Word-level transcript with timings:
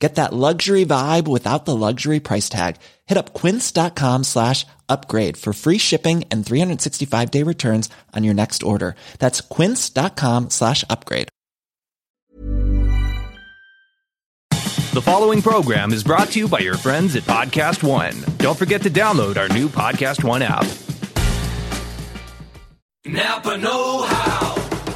Get 0.00 0.14
that 0.14 0.32
luxury 0.32 0.86
vibe 0.86 1.28
without 1.28 1.66
the 1.66 1.76
luxury 1.76 2.20
price 2.20 2.48
tag. 2.48 2.76
Hit 3.06 3.18
up 3.18 3.34
quince.com 3.34 4.24
slash 4.24 4.66
upgrade 4.88 5.36
for 5.36 5.52
free 5.52 5.76
shipping 5.78 6.24
and 6.30 6.44
365 6.44 7.30
day 7.30 7.42
returns 7.42 7.90
on 8.16 8.24
your 8.24 8.34
next 8.34 8.62
order. 8.62 8.96
That's 9.18 9.42
quince.com 9.42 10.50
slash 10.50 10.84
upgrade. 10.88 11.28
The 14.92 15.02
following 15.02 15.40
program 15.40 15.92
is 15.92 16.02
brought 16.02 16.30
to 16.30 16.40
you 16.40 16.48
by 16.48 16.58
your 16.60 16.76
friends 16.76 17.14
at 17.14 17.22
Podcast 17.22 17.84
One. 17.84 18.16
Don't 18.38 18.58
forget 18.58 18.82
to 18.82 18.90
download 18.90 19.36
our 19.36 19.48
new 19.48 19.68
Podcast 19.68 20.24
One 20.24 20.42
app. 20.42 20.66
Napa 23.04 23.56
Know 23.58 24.02
How. 24.02 24.69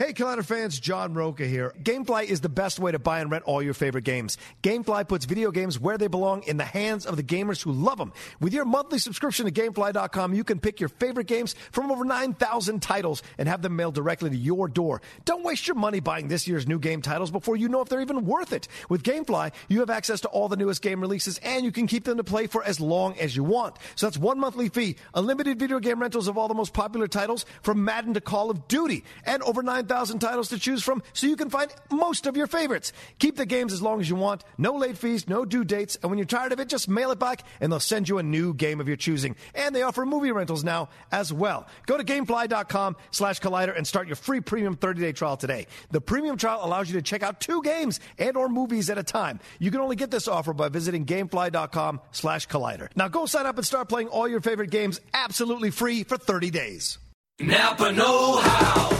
Hey, 0.00 0.14
Collider 0.14 0.42
fans, 0.42 0.80
John 0.80 1.12
Roca 1.12 1.44
here. 1.44 1.74
Gamefly 1.82 2.24
is 2.24 2.40
the 2.40 2.48
best 2.48 2.78
way 2.78 2.90
to 2.90 2.98
buy 2.98 3.20
and 3.20 3.30
rent 3.30 3.44
all 3.44 3.62
your 3.62 3.74
favorite 3.74 4.04
games. 4.04 4.38
Gamefly 4.62 5.06
puts 5.06 5.26
video 5.26 5.50
games 5.50 5.78
where 5.78 5.98
they 5.98 6.06
belong 6.06 6.42
in 6.44 6.56
the 6.56 6.64
hands 6.64 7.04
of 7.04 7.16
the 7.16 7.22
gamers 7.22 7.62
who 7.62 7.70
love 7.70 7.98
them. 7.98 8.14
With 8.40 8.54
your 8.54 8.64
monthly 8.64 8.98
subscription 8.98 9.44
to 9.44 9.52
Gamefly.com, 9.52 10.32
you 10.32 10.42
can 10.42 10.58
pick 10.58 10.80
your 10.80 10.88
favorite 10.88 11.26
games 11.26 11.54
from 11.70 11.90
over 11.90 12.06
9,000 12.06 12.80
titles 12.80 13.22
and 13.36 13.46
have 13.46 13.60
them 13.60 13.76
mailed 13.76 13.94
directly 13.94 14.30
to 14.30 14.36
your 14.36 14.68
door. 14.68 15.02
Don't 15.26 15.44
waste 15.44 15.68
your 15.68 15.74
money 15.74 16.00
buying 16.00 16.28
this 16.28 16.48
year's 16.48 16.66
new 16.66 16.78
game 16.78 17.02
titles 17.02 17.30
before 17.30 17.56
you 17.56 17.68
know 17.68 17.82
if 17.82 17.90
they're 17.90 18.00
even 18.00 18.24
worth 18.24 18.54
it. 18.54 18.68
With 18.88 19.02
Gamefly, 19.02 19.52
you 19.68 19.80
have 19.80 19.90
access 19.90 20.22
to 20.22 20.28
all 20.28 20.48
the 20.48 20.56
newest 20.56 20.80
game 20.80 21.02
releases 21.02 21.36
and 21.42 21.62
you 21.62 21.72
can 21.72 21.86
keep 21.86 22.04
them 22.04 22.16
to 22.16 22.24
play 22.24 22.46
for 22.46 22.64
as 22.64 22.80
long 22.80 23.18
as 23.18 23.36
you 23.36 23.44
want. 23.44 23.76
So 23.96 24.06
that's 24.06 24.16
one 24.16 24.40
monthly 24.40 24.70
fee, 24.70 24.96
unlimited 25.12 25.58
video 25.58 25.78
game 25.78 26.00
rentals 26.00 26.26
of 26.26 26.38
all 26.38 26.48
the 26.48 26.54
most 26.54 26.72
popular 26.72 27.06
titles 27.06 27.44
from 27.60 27.84
Madden 27.84 28.14
to 28.14 28.22
Call 28.22 28.48
of 28.48 28.66
Duty, 28.66 29.04
and 29.26 29.42
over 29.42 29.62
9,000 29.62 29.89
titles 29.90 30.48
to 30.48 30.58
choose 30.58 30.82
from 30.82 31.02
so 31.12 31.26
you 31.26 31.36
can 31.36 31.50
find 31.50 31.72
most 31.90 32.26
of 32.26 32.36
your 32.36 32.46
favorites. 32.46 32.92
Keep 33.18 33.36
the 33.36 33.46
games 33.46 33.72
as 33.72 33.82
long 33.82 34.00
as 34.00 34.08
you 34.08 34.16
want, 34.16 34.44
no 34.56 34.76
late 34.76 34.96
fees, 34.96 35.28
no 35.28 35.44
due 35.44 35.64
dates, 35.64 35.96
and 36.00 36.10
when 36.10 36.18
you're 36.18 36.26
tired 36.26 36.52
of 36.52 36.60
it, 36.60 36.68
just 36.68 36.88
mail 36.88 37.10
it 37.10 37.18
back 37.18 37.42
and 37.60 37.70
they'll 37.70 37.80
send 37.80 38.08
you 38.08 38.18
a 38.18 38.22
new 38.22 38.54
game 38.54 38.80
of 38.80 38.88
your 38.88 38.96
choosing. 38.96 39.36
And 39.54 39.74
they 39.74 39.82
offer 39.82 40.06
movie 40.06 40.32
rentals 40.32 40.64
now 40.64 40.88
as 41.10 41.32
well. 41.32 41.66
Go 41.86 41.96
to 41.96 42.04
gamefly.com 42.04 42.96
slash 43.10 43.40
collider 43.40 43.76
and 43.76 43.86
start 43.86 44.06
your 44.06 44.16
free 44.16 44.40
premium 44.40 44.76
30-day 44.76 45.12
trial 45.12 45.36
today. 45.36 45.66
The 45.90 46.00
premium 46.00 46.36
trial 46.36 46.60
allows 46.62 46.88
you 46.88 46.94
to 46.94 47.02
check 47.02 47.22
out 47.22 47.40
two 47.40 47.62
games 47.62 48.00
and 48.18 48.36
or 48.36 48.48
movies 48.48 48.90
at 48.90 48.98
a 48.98 49.02
time. 49.02 49.40
You 49.58 49.70
can 49.70 49.80
only 49.80 49.96
get 49.96 50.10
this 50.10 50.28
offer 50.28 50.52
by 50.52 50.68
visiting 50.68 51.04
gamefly.com 51.04 52.00
slash 52.12 52.46
collider. 52.48 52.88
Now 52.94 53.08
go 53.08 53.26
sign 53.26 53.46
up 53.46 53.56
and 53.56 53.66
start 53.66 53.88
playing 53.88 54.08
all 54.08 54.28
your 54.28 54.40
favorite 54.40 54.70
games 54.70 55.00
absolutely 55.12 55.70
free 55.70 56.04
for 56.04 56.16
30 56.16 56.50
days. 56.50 56.98
Napa 57.40 57.90
Know 57.92 58.36
How. 58.36 58.99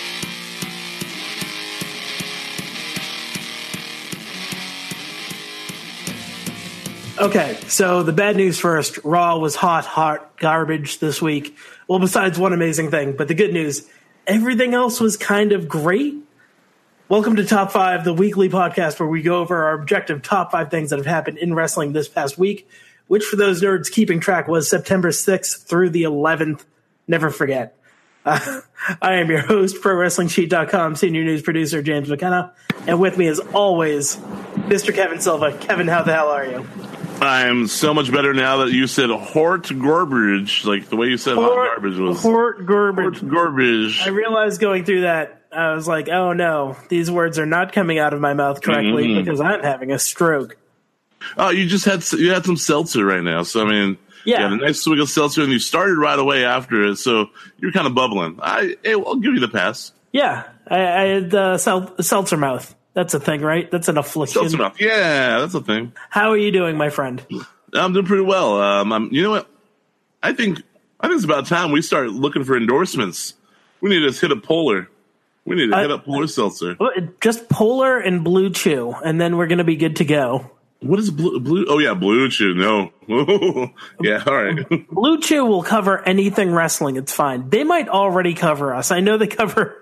Okay, 7.21 7.55
so 7.67 8.01
the 8.01 8.13
bad 8.13 8.35
news 8.35 8.57
first. 8.57 8.97
Raw 9.03 9.37
was 9.37 9.55
hot, 9.55 9.85
hot 9.85 10.37
garbage 10.37 10.97
this 10.97 11.21
week. 11.21 11.55
Well, 11.87 11.99
besides 11.99 12.39
one 12.39 12.51
amazing 12.51 12.89
thing, 12.89 13.15
but 13.15 13.27
the 13.27 13.35
good 13.35 13.53
news, 13.53 13.87
everything 14.25 14.73
else 14.73 14.99
was 14.99 15.17
kind 15.17 15.51
of 15.51 15.67
great. 15.67 16.15
Welcome 17.09 17.35
to 17.35 17.45
Top 17.45 17.71
5, 17.71 18.05
the 18.05 18.13
weekly 18.13 18.49
podcast 18.49 18.99
where 18.99 19.07
we 19.07 19.21
go 19.21 19.37
over 19.37 19.65
our 19.65 19.73
objective 19.75 20.23
top 20.23 20.51
five 20.51 20.71
things 20.71 20.89
that 20.89 20.97
have 20.97 21.05
happened 21.05 21.37
in 21.37 21.53
wrestling 21.53 21.93
this 21.93 22.07
past 22.07 22.39
week, 22.39 22.67
which 23.05 23.23
for 23.23 23.35
those 23.35 23.61
nerds 23.61 23.91
keeping 23.91 24.19
track 24.19 24.47
was 24.47 24.67
September 24.67 25.09
6th 25.09 25.67
through 25.67 25.91
the 25.91 26.01
11th. 26.01 26.65
Never 27.07 27.29
forget. 27.29 27.77
Uh, 28.25 28.61
I 28.99 29.17
am 29.17 29.29
your 29.29 29.41
host, 29.41 29.75
ProWrestlingSheet.com 29.83 30.95
senior 30.95 31.23
news 31.23 31.43
producer 31.43 31.83
James 31.83 32.09
McKenna, 32.09 32.55
and 32.87 32.99
with 32.99 33.15
me 33.19 33.27
as 33.27 33.37
always, 33.53 34.15
Mr. 34.15 34.91
Kevin 34.91 35.21
Silva. 35.21 35.55
Kevin, 35.59 35.87
how 35.87 36.01
the 36.01 36.13
hell 36.13 36.29
are 36.29 36.45
you? 36.47 36.67
I'm 37.21 37.67
so 37.67 37.93
much 37.93 38.11
better 38.11 38.33
now 38.33 38.57
that 38.65 38.71
you 38.71 38.87
said 38.87 39.09
Hort 39.11 39.71
garbage, 39.79 40.65
like 40.65 40.89
the 40.89 40.95
way 40.95 41.07
you 41.07 41.17
said 41.17 41.35
hot 41.35 41.49
garbage 41.55 41.97
was. 41.97 42.21
Hort 42.21 42.65
garbage. 42.65 43.19
Hort 43.19 43.29
garbage. 43.31 44.01
I 44.01 44.09
realized 44.09 44.59
going 44.59 44.85
through 44.85 45.01
that, 45.01 45.43
I 45.51 45.73
was 45.75 45.87
like, 45.87 46.09
oh 46.09 46.33
no, 46.33 46.75
these 46.89 47.11
words 47.11 47.37
are 47.37 47.45
not 47.45 47.73
coming 47.73 47.99
out 47.99 48.13
of 48.13 48.19
my 48.21 48.33
mouth 48.33 48.61
correctly 48.61 49.07
Mhm. 49.09 49.23
because 49.23 49.39
I'm 49.39 49.61
having 49.61 49.91
a 49.91 49.99
stroke. 49.99 50.57
Oh, 51.37 51.49
you 51.51 51.67
just 51.67 51.85
had 51.85 52.03
you 52.13 52.31
had 52.31 52.43
some 52.45 52.57
seltzer 52.57 53.05
right 53.05 53.21
now, 53.23 53.43
so 53.43 53.61
I 53.65 53.69
mean, 53.69 53.97
Yeah. 54.25 54.37
you 54.37 54.43
had 54.43 54.53
a 54.53 54.65
nice 54.65 54.81
swig 54.81 54.99
of 54.99 55.09
seltzer, 55.09 55.43
and 55.43 55.51
you 55.51 55.59
started 55.59 55.97
right 55.97 56.17
away 56.17 56.43
after 56.45 56.83
it, 56.85 56.95
so 56.97 57.29
you're 57.59 57.71
kind 57.71 57.85
of 57.85 57.93
bubbling. 57.93 58.39
I, 58.41 58.77
hey, 58.83 58.93
I'll 58.93 59.15
give 59.17 59.33
you 59.35 59.39
the 59.39 59.47
pass. 59.47 59.91
Yeah, 60.11 60.43
I, 60.67 60.75
I 60.81 61.01
had 61.07 61.35
uh, 61.35 61.57
sel- 61.59 61.93
seltzer 62.01 62.37
mouth. 62.37 62.73
That's 62.93 63.13
a 63.13 63.19
thing, 63.19 63.41
right? 63.41 63.69
That's 63.71 63.87
an 63.87 63.97
affliction. 63.97 64.49
Yeah, 64.79 65.39
that's 65.39 65.53
a 65.53 65.61
thing. 65.61 65.93
How 66.09 66.31
are 66.31 66.37
you 66.37 66.51
doing, 66.51 66.77
my 66.77 66.89
friend? 66.89 67.25
I'm 67.73 67.93
doing 67.93 68.05
pretty 68.05 68.23
well. 68.23 68.61
Um, 68.61 68.91
I'm, 68.91 69.13
you 69.13 69.23
know 69.23 69.31
what? 69.31 69.49
I 70.21 70.33
think 70.33 70.61
I 70.99 71.07
think 71.07 71.15
it's 71.15 71.25
about 71.25 71.47
time 71.47 71.71
we 71.71 71.81
start 71.81 72.09
looking 72.09 72.43
for 72.43 72.55
endorsements. 72.55 73.33
We 73.79 73.89
need 73.89 74.07
to 74.07 74.19
hit 74.19 74.31
a 74.31 74.35
Polar. 74.35 74.89
We 75.45 75.55
need 75.55 75.71
to 75.71 75.77
hit 75.77 75.89
up 75.89 76.05
Polar 76.05 76.27
Seltzer. 76.27 76.77
Just 77.19 77.49
Polar 77.49 77.97
and 77.97 78.23
Blue 78.23 78.51
Chew, 78.51 78.93
and 79.03 79.19
then 79.19 79.37
we're 79.37 79.47
going 79.47 79.57
to 79.57 79.63
be 79.63 79.75
good 79.75 79.95
to 79.95 80.05
go. 80.05 80.51
What 80.81 80.99
is 80.99 81.09
blue? 81.09 81.39
Blue? 81.39 81.65
Oh 81.67 81.79
yeah, 81.79 81.93
Blue 81.93 82.29
Chew. 82.29 82.53
No. 82.53 82.91
yeah. 84.01 84.23
All 84.25 84.35
right. 84.35 84.87
Blue 84.89 85.19
Chew 85.19 85.45
will 85.45 85.63
cover 85.63 86.03
anything 86.07 86.51
wrestling. 86.51 86.95
It's 86.97 87.13
fine. 87.13 87.49
They 87.49 87.63
might 87.63 87.87
already 87.87 88.33
cover 88.33 88.73
us. 88.73 88.91
I 88.91 88.99
know 88.99 89.17
they 89.17 89.27
cover 89.27 89.77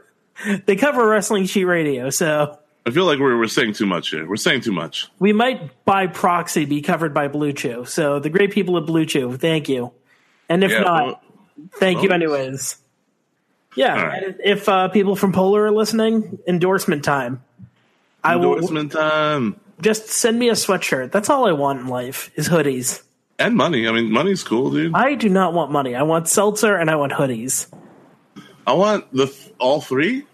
they 0.65 0.75
cover 0.75 1.07
Wrestling 1.07 1.45
Sheet 1.45 1.65
Radio, 1.65 2.09
so 2.09 2.58
I 2.85 2.91
feel 2.91 3.05
like 3.05 3.19
we're 3.19 3.37
we're 3.37 3.47
saying 3.47 3.73
too 3.73 3.85
much 3.85 4.09
here. 4.09 4.27
We're 4.27 4.35
saying 4.37 4.61
too 4.61 4.71
much. 4.71 5.09
we 5.19 5.31
might 5.33 5.85
by 5.85 6.07
proxy 6.07 6.65
be 6.65 6.81
covered 6.81 7.13
by 7.13 7.27
Blue 7.27 7.53
Chew. 7.53 7.85
So 7.85 8.19
the 8.19 8.29
great 8.29 8.51
people 8.51 8.77
at 8.77 8.85
Blue 8.85 9.05
Chew, 9.05 9.37
thank 9.37 9.69
you. 9.69 9.91
And 10.47 10.63
if 10.63 10.71
Yeah, 10.71 10.79
not, 10.79 11.05
well- 11.05 11.21
thank 11.79 12.01
you 12.03 12.09
anyways. 12.09 12.77
Yeah, 13.75 14.01
right. 14.01 14.35
if 14.43 14.67
uh, 14.67 14.87
people 14.87 15.15
from 15.15 15.31
Polar 15.31 15.65
are 15.65 15.71
listening, 15.71 16.39
endorsement 16.47 17.03
time. 17.05 17.43
I 18.23 18.35
will 18.35 18.55
Endorsement 18.55 18.91
time 18.91 19.59
just 19.81 20.07
send 20.09 20.39
me 20.39 20.49
a 20.49 20.53
sweatshirt. 20.53 21.11
That's 21.11 21.29
all 21.29 21.47
I 21.47 21.51
want 21.53 21.79
in 21.81 21.87
life 21.87 22.31
is 22.35 22.49
hoodies. 22.49 23.03
and 23.37 23.55
money. 23.55 23.87
I 23.87 23.91
mean, 23.91 24.11
money's 24.11 24.43
cool, 24.43 24.71
dude. 24.71 24.93
I 24.95 25.13
do 25.15 25.29
not 25.29 25.53
want 25.53 25.71
money. 25.71 25.95
I 25.95 26.01
want 26.01 26.27
seltzer 26.27 26.75
and 26.75 26.89
I 26.89 26.95
want 26.95 27.13
hoodies. 27.13 27.67
I 28.65 28.73
want 28.73 29.05
the 29.13 29.27
th- 29.27 29.53
all 29.59 29.79
three. 29.81 30.25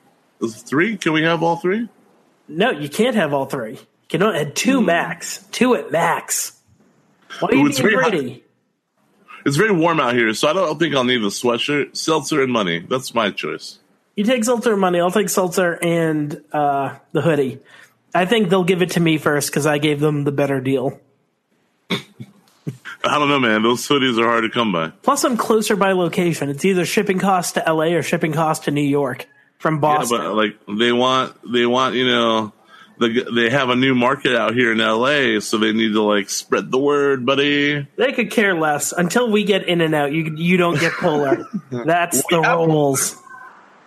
Three? 0.49 0.97
Can 0.97 1.13
we 1.13 1.23
have 1.23 1.43
all 1.43 1.57
three? 1.57 1.87
No, 2.47 2.71
you 2.71 2.89
can't 2.89 3.15
have 3.15 3.33
all 3.33 3.45
three. 3.45 3.73
You 3.73 3.79
can 4.09 4.23
only 4.23 4.39
have 4.39 4.53
two 4.53 4.81
max. 4.81 5.43
Two 5.51 5.75
at 5.75 5.91
max. 5.91 6.59
Why 7.39 7.49
are 7.49 7.55
you 7.55 7.67
it's 7.67 7.79
being 7.79 7.99
hot. 7.99 8.11
greedy? 8.11 8.43
It's 9.45 9.57
very 9.57 9.71
warm 9.71 9.99
out 9.99 10.15
here, 10.15 10.33
so 10.33 10.47
I 10.47 10.53
don't 10.53 10.79
think 10.79 10.95
I'll 10.95 11.03
need 11.03 11.21
the 11.21 11.27
sweatshirt, 11.27 11.95
seltzer, 11.95 12.41
and 12.41 12.51
money. 12.51 12.79
That's 12.79 13.13
my 13.13 13.29
choice. 13.29 13.77
You 14.15 14.23
take 14.23 14.43
seltzer 14.43 14.71
and 14.71 14.81
money. 14.81 14.99
I'll 14.99 15.11
take 15.11 15.29
seltzer 15.29 15.77
and 15.81 16.41
uh, 16.51 16.97
the 17.11 17.21
hoodie. 17.21 17.59
I 18.13 18.25
think 18.25 18.49
they'll 18.49 18.63
give 18.63 18.81
it 18.81 18.91
to 18.91 18.99
me 18.99 19.17
first 19.17 19.49
because 19.51 19.65
I 19.65 19.77
gave 19.77 19.99
them 19.99 20.23
the 20.23 20.31
better 20.31 20.61
deal. 20.61 20.99
I 21.91 21.99
don't 23.03 23.27
know, 23.29 23.39
man. 23.39 23.61
Those 23.61 23.87
hoodies 23.87 24.17
are 24.19 24.25
hard 24.25 24.43
to 24.43 24.49
come 24.49 24.71
by. 24.71 24.89
Plus, 25.03 25.23
I'm 25.25 25.37
closer 25.37 25.75
by 25.75 25.91
location. 25.91 26.49
It's 26.49 26.65
either 26.65 26.85
shipping 26.85 27.19
cost 27.19 27.55
to 27.55 27.63
LA 27.71 27.93
or 27.93 28.01
shipping 28.01 28.31
cost 28.31 28.63
to 28.63 28.71
New 28.71 28.81
York 28.81 29.27
from 29.59 29.75
Yeah, 29.75 29.79
Boston. 29.81 30.17
but 30.19 30.33
like 30.35 30.57
they 30.77 30.91
want, 30.91 31.35
they 31.51 31.65
want, 31.65 31.95
you 31.95 32.05
know, 32.07 32.53
the, 32.97 33.27
they 33.35 33.49
have 33.49 33.69
a 33.69 33.75
new 33.75 33.93
market 33.93 34.35
out 34.37 34.53
here 34.53 34.71
in 34.71 34.77
LA, 34.77 35.39
so 35.41 35.57
they 35.57 35.73
need 35.73 35.93
to 35.93 36.01
like 36.01 36.29
spread 36.29 36.71
the 36.71 36.79
word, 36.79 37.25
buddy. 37.25 37.85
they 37.97 38.11
could 38.13 38.31
care 38.31 38.53
less 38.55 38.93
until 38.93 39.29
we 39.29 39.43
get 39.43 39.67
in 39.67 39.81
and 39.81 39.93
out. 39.93 40.13
You 40.13 40.33
you 40.35 40.55
don't 40.57 40.79
get 40.79 40.93
polar. 40.93 41.45
That's 41.71 42.23
the 42.29 42.39
rules. 42.41 43.21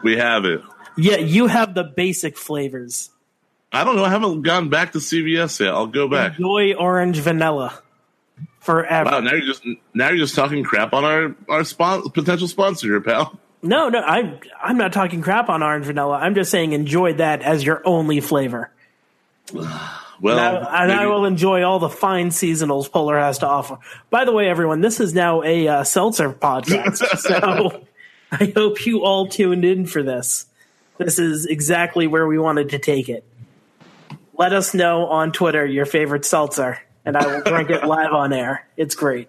We 0.03 0.17
have 0.19 0.45
it. 0.45 0.61
Yeah, 0.97 1.17
you 1.17 1.47
have 1.47 1.75
the 1.75 1.85
basic 1.85 2.37
flavors. 2.37 3.11
I 3.73 3.85
don't 3.85 3.97
know. 3.97 4.05
I 4.05 4.11
haven't 4.11 4.43
gone 4.43 4.69
back 4.69 4.93
to 4.93 4.99
CVS 4.99 5.61
yet. 5.61 5.69
I'll 5.71 5.87
go 5.87 6.09
back. 6.09 6.33
Enjoy 6.39 6.75
orange 6.75 7.19
vanilla 7.19 7.81
forever. 8.61 9.11
Wow, 9.11 9.21
now 9.21 9.33
you're 9.33 9.47
just 9.47 9.65
now 9.95 10.09
you're 10.09 10.19
just 10.19 10.35
talking 10.35 10.65
crap 10.65 10.93
on 10.93 11.05
our 11.05 11.35
our 11.49 11.65
spon- 11.65 12.11
potential 12.11 12.49
sponsor 12.49 12.89
here, 12.89 13.01
pal. 13.01 13.39
No, 13.63 13.89
no, 13.89 14.01
I'm 14.01 14.39
I'm 14.63 14.77
not 14.77 14.93
talking 14.93 15.21
crap 15.21 15.49
on 15.49 15.63
orange 15.63 15.87
vanilla. 15.87 16.17
I'm 16.17 16.35
just 16.35 16.51
saying 16.51 16.73
enjoy 16.73 17.15
that 17.15 17.43
as 17.43 17.65
your 17.65 17.83
only 17.85 18.21
flavor. 18.21 18.71
Well, 20.21 20.37
and, 20.37 20.67
I, 20.67 20.83
and 20.83 20.93
I 20.93 21.07
will 21.07 21.27
enjoy 21.27 21.63
all 21.63 21.79
the 21.79 21.89
fine 21.89 22.31
seasonals 22.31 22.91
Polar 22.91 23.17
has 23.17 23.39
to 23.39 23.47
offer. 23.47 23.79
By 24.11 24.25
the 24.25 24.33
way, 24.33 24.49
everyone, 24.49 24.81
this 24.81 24.99
is 24.99 25.15
now 25.15 25.45
a 25.45 25.69
uh, 25.69 25.85
seltzer 25.85 26.33
podcast, 26.33 26.97
so 27.19 27.87
I 28.33 28.53
hope 28.57 28.85
you 28.85 29.05
all 29.05 29.29
tuned 29.29 29.65
in 29.65 29.87
for 29.87 30.03
this. 30.03 30.47
This 30.97 31.21
is 31.21 31.47
exactly 31.47 32.09
where 32.09 32.27
we 32.27 32.37
wanted 32.37 32.71
to 32.71 32.81
take 32.81 33.09
it. 33.09 33.25
Let 34.37 34.53
us 34.53 34.75
know 34.75 35.07
on 35.07 35.31
Twitter 35.31 35.65
your 35.65 35.87
favorite 35.87 36.25
seltzer, 36.25 36.81
and 37.05 37.17
I 37.17 37.25
will 37.25 37.43
drink 37.43 37.71
it 37.71 37.85
live 37.87 38.13
on 38.13 38.33
air. 38.33 38.67
It's 38.77 38.97
great. 38.97 39.29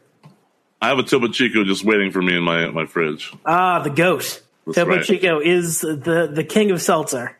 I 0.81 0.87
have 0.89 0.99
a 0.99 1.03
Topo 1.03 1.27
Chico 1.27 1.63
just 1.63 1.83
waiting 1.83 2.11
for 2.11 2.21
me 2.21 2.37
in 2.37 2.43
my 2.43 2.69
my 2.69 2.85
fridge. 2.85 3.33
Ah, 3.45 3.79
the 3.79 3.89
goat. 3.89 4.41
That's 4.65 4.77
Topo 4.77 4.91
right. 4.91 5.05
Chico 5.05 5.39
is 5.39 5.81
the 5.81 6.29
the 6.31 6.43
king 6.43 6.71
of 6.71 6.81
seltzer. 6.81 7.37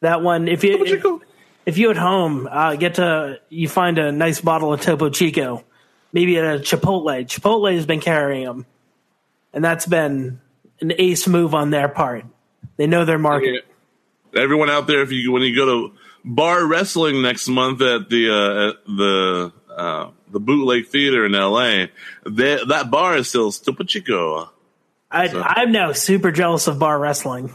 That 0.00 0.22
one, 0.22 0.48
if 0.48 0.62
you 0.62 0.84
if, 0.84 1.22
if 1.64 1.78
you 1.78 1.90
at 1.90 1.96
home 1.96 2.46
uh, 2.50 2.76
get 2.76 2.94
to 2.96 3.40
you 3.48 3.68
find 3.68 3.98
a 3.98 4.12
nice 4.12 4.40
bottle 4.40 4.72
of 4.72 4.82
Topo 4.82 5.08
Chico, 5.08 5.64
maybe 6.12 6.38
at 6.38 6.44
a 6.44 6.58
Chipotle. 6.58 7.24
Chipotle 7.26 7.74
has 7.74 7.86
been 7.86 8.00
carrying 8.00 8.44
them, 8.44 8.66
and 9.52 9.64
that's 9.64 9.86
been 9.86 10.40
an 10.80 10.92
ace 10.98 11.26
move 11.26 11.54
on 11.54 11.70
their 11.70 11.88
part. 11.88 12.26
They 12.76 12.86
know 12.86 13.04
their 13.04 13.18
market. 13.18 13.64
Everyone 14.34 14.68
out 14.68 14.86
there, 14.86 15.00
if 15.00 15.10
you 15.10 15.32
when 15.32 15.42
you 15.42 15.56
go 15.56 15.64
to 15.64 15.94
bar 16.22 16.66
wrestling 16.66 17.22
next 17.22 17.48
month 17.48 17.80
at 17.80 18.10
the 18.10 18.30
uh, 18.30 18.68
at 18.68 18.84
the 18.84 19.52
uh, 19.76 20.10
the 20.30 20.40
Bootleg 20.40 20.88
Theater 20.88 21.26
in 21.26 21.34
L.A., 21.34 21.90
they, 22.24 22.58
that 22.68 22.90
bar 22.90 23.16
is 23.16 23.28
still 23.28 23.52
Topo 23.52 23.84
Chico. 23.84 24.50
I, 25.10 25.28
So- 25.28 25.42
I'm 25.42 25.70
now 25.70 25.92
super 25.92 26.32
jealous 26.32 26.66
of 26.66 26.78
bar 26.78 26.98
wrestling. 26.98 27.54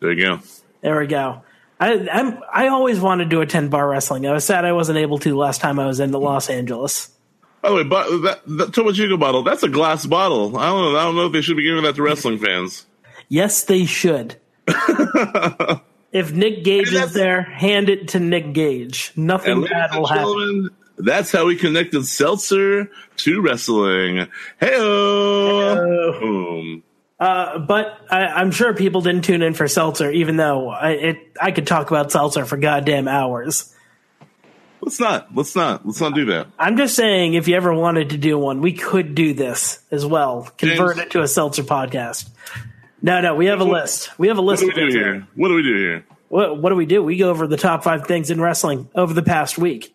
There 0.00 0.12
you 0.12 0.24
go. 0.26 0.40
There 0.82 1.00
we 1.00 1.06
go. 1.06 1.42
I 1.80 2.08
I'm, 2.08 2.38
I 2.52 2.68
always 2.68 3.00
wanted 3.00 3.30
to 3.30 3.40
attend 3.40 3.70
bar 3.70 3.88
wrestling. 3.88 4.26
I 4.26 4.32
was 4.32 4.44
sad 4.44 4.64
I 4.64 4.72
wasn't 4.72 4.98
able 4.98 5.18
to 5.20 5.36
last 5.36 5.60
time 5.60 5.78
I 5.78 5.86
was 5.86 6.00
in 6.00 6.12
Los 6.12 6.48
Angeles. 6.48 7.10
By 7.62 7.70
the 7.70 7.74
way, 7.74 7.82
but 7.82 8.08
that, 8.22 8.40
that 8.46 9.16
bottle, 9.18 9.42
that's 9.42 9.62
a 9.62 9.68
glass 9.68 10.06
bottle. 10.06 10.56
I 10.56 10.66
don't 10.66 10.92
know. 10.92 10.98
I 10.98 11.02
don't 11.04 11.16
know 11.16 11.26
if 11.26 11.32
they 11.32 11.40
should 11.40 11.56
be 11.56 11.64
giving 11.64 11.82
that 11.82 11.96
to 11.96 12.02
wrestling 12.02 12.38
fans. 12.38 12.86
Yes, 13.28 13.64
they 13.64 13.86
should. 13.86 14.36
if 16.12 16.32
Nick 16.32 16.62
Gage 16.62 16.92
is 16.92 17.12
there, 17.12 17.42
hand 17.42 17.88
it 17.88 18.08
to 18.08 18.20
Nick 18.20 18.52
Gage. 18.52 19.12
Nothing 19.16 19.64
bad 19.64 19.94
will 19.94 20.06
happen. 20.06 20.70
That's 20.98 21.32
how 21.32 21.46
we 21.46 21.56
connected 21.56 22.06
seltzer 22.06 22.90
to 23.18 23.40
wrestling. 23.40 24.28
Hey. 24.60 24.76
Uh, 27.18 27.58
but 27.60 27.98
I, 28.10 28.26
I'm 28.26 28.50
sure 28.50 28.74
people 28.74 29.00
didn't 29.00 29.24
tune 29.24 29.40
in 29.40 29.54
for 29.54 29.66
Seltzer, 29.68 30.10
even 30.10 30.36
though 30.36 30.68
I, 30.68 30.90
it, 30.90 31.18
I 31.40 31.50
could 31.50 31.66
talk 31.66 31.90
about 31.90 32.12
Seltzer 32.12 32.44
for 32.44 32.58
goddamn 32.58 33.08
hours. 33.08 33.74
Let's 34.82 35.00
not. 35.00 35.34
Let's 35.34 35.56
not. 35.56 35.86
Let's 35.86 36.00
not 36.00 36.14
do 36.14 36.26
that. 36.26 36.48
I'm 36.58 36.76
just 36.76 36.94
saying, 36.94 37.32
if 37.34 37.48
you 37.48 37.56
ever 37.56 37.72
wanted 37.72 38.10
to 38.10 38.18
do 38.18 38.38
one, 38.38 38.60
we 38.60 38.74
could 38.74 39.14
do 39.14 39.32
this 39.32 39.80
as 39.90 40.04
well. 40.04 40.50
Convert 40.58 40.96
James- 40.96 41.06
it 41.06 41.10
to 41.12 41.22
a 41.22 41.28
Seltzer 41.28 41.62
podcast. 41.62 42.28
No, 43.00 43.20
no, 43.22 43.34
we 43.34 43.46
have 43.46 43.60
a 43.60 43.64
list. 43.64 44.10
We 44.18 44.28
have 44.28 44.36
a 44.38 44.42
What 44.42 44.60
list. 44.60 44.62
do 44.62 44.68
we 44.68 44.74
do 44.74 44.88
here? 44.88 45.26
What 45.34 45.48
do 45.48 45.54
we 45.54 45.62
do 45.62 45.76
here? 45.76 46.04
What, 46.28 46.60
what 46.60 46.68
do 46.70 46.76
we 46.76 46.86
do? 46.86 47.02
We 47.02 47.16
go 47.16 47.30
over 47.30 47.46
the 47.46 47.56
top 47.56 47.82
five 47.82 48.06
things 48.06 48.30
in 48.30 48.40
wrestling 48.40 48.90
over 48.94 49.14
the 49.14 49.22
past 49.22 49.56
week. 49.56 49.94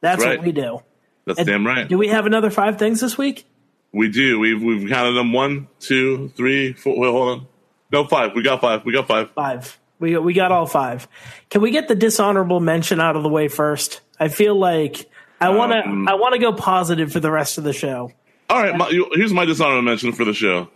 That's 0.00 0.22
right. 0.22 0.38
what 0.38 0.46
we 0.46 0.52
do. 0.52 0.82
That's 1.26 1.38
And 1.38 1.48
damn 1.48 1.66
right. 1.66 1.88
Do 1.88 1.98
we 1.98 2.08
have 2.08 2.26
another 2.26 2.50
five 2.50 2.78
things 2.78 3.00
this 3.00 3.18
week? 3.18 3.46
We 3.92 4.08
do. 4.08 4.38
We've 4.38 4.62
we've 4.62 4.88
counted 4.88 5.12
them. 5.12 5.32
One, 5.32 5.68
two, 5.80 6.28
three, 6.36 6.72
four. 6.72 6.98
Wait, 6.98 7.10
hold 7.10 7.28
on. 7.28 7.46
No, 7.92 8.06
five. 8.06 8.34
We 8.34 8.42
got 8.42 8.60
five. 8.60 8.84
We 8.84 8.92
got 8.92 9.08
five. 9.08 9.30
Five. 9.32 9.78
We 9.98 10.16
we 10.16 10.32
got 10.32 10.52
all 10.52 10.66
five. 10.66 11.08
Can 11.50 11.60
we 11.60 11.70
get 11.70 11.88
the 11.88 11.94
dishonorable 11.94 12.60
mention 12.60 13.00
out 13.00 13.16
of 13.16 13.22
the 13.22 13.28
way 13.28 13.48
first? 13.48 14.00
I 14.18 14.28
feel 14.28 14.54
like 14.58 15.10
I 15.40 15.50
want 15.50 15.72
to 15.72 15.80
Um, 15.80 16.08
I 16.08 16.14
want 16.14 16.34
to 16.34 16.40
go 16.40 16.52
positive 16.52 17.12
for 17.12 17.20
the 17.20 17.30
rest 17.30 17.58
of 17.58 17.64
the 17.64 17.72
show. 17.72 18.12
All 18.48 18.62
right. 18.62 18.76
My, 18.76 18.90
here's 19.14 19.32
my 19.32 19.44
dishonorable 19.44 19.82
mention 19.82 20.12
for 20.12 20.24
the 20.24 20.34
show. 20.34 20.68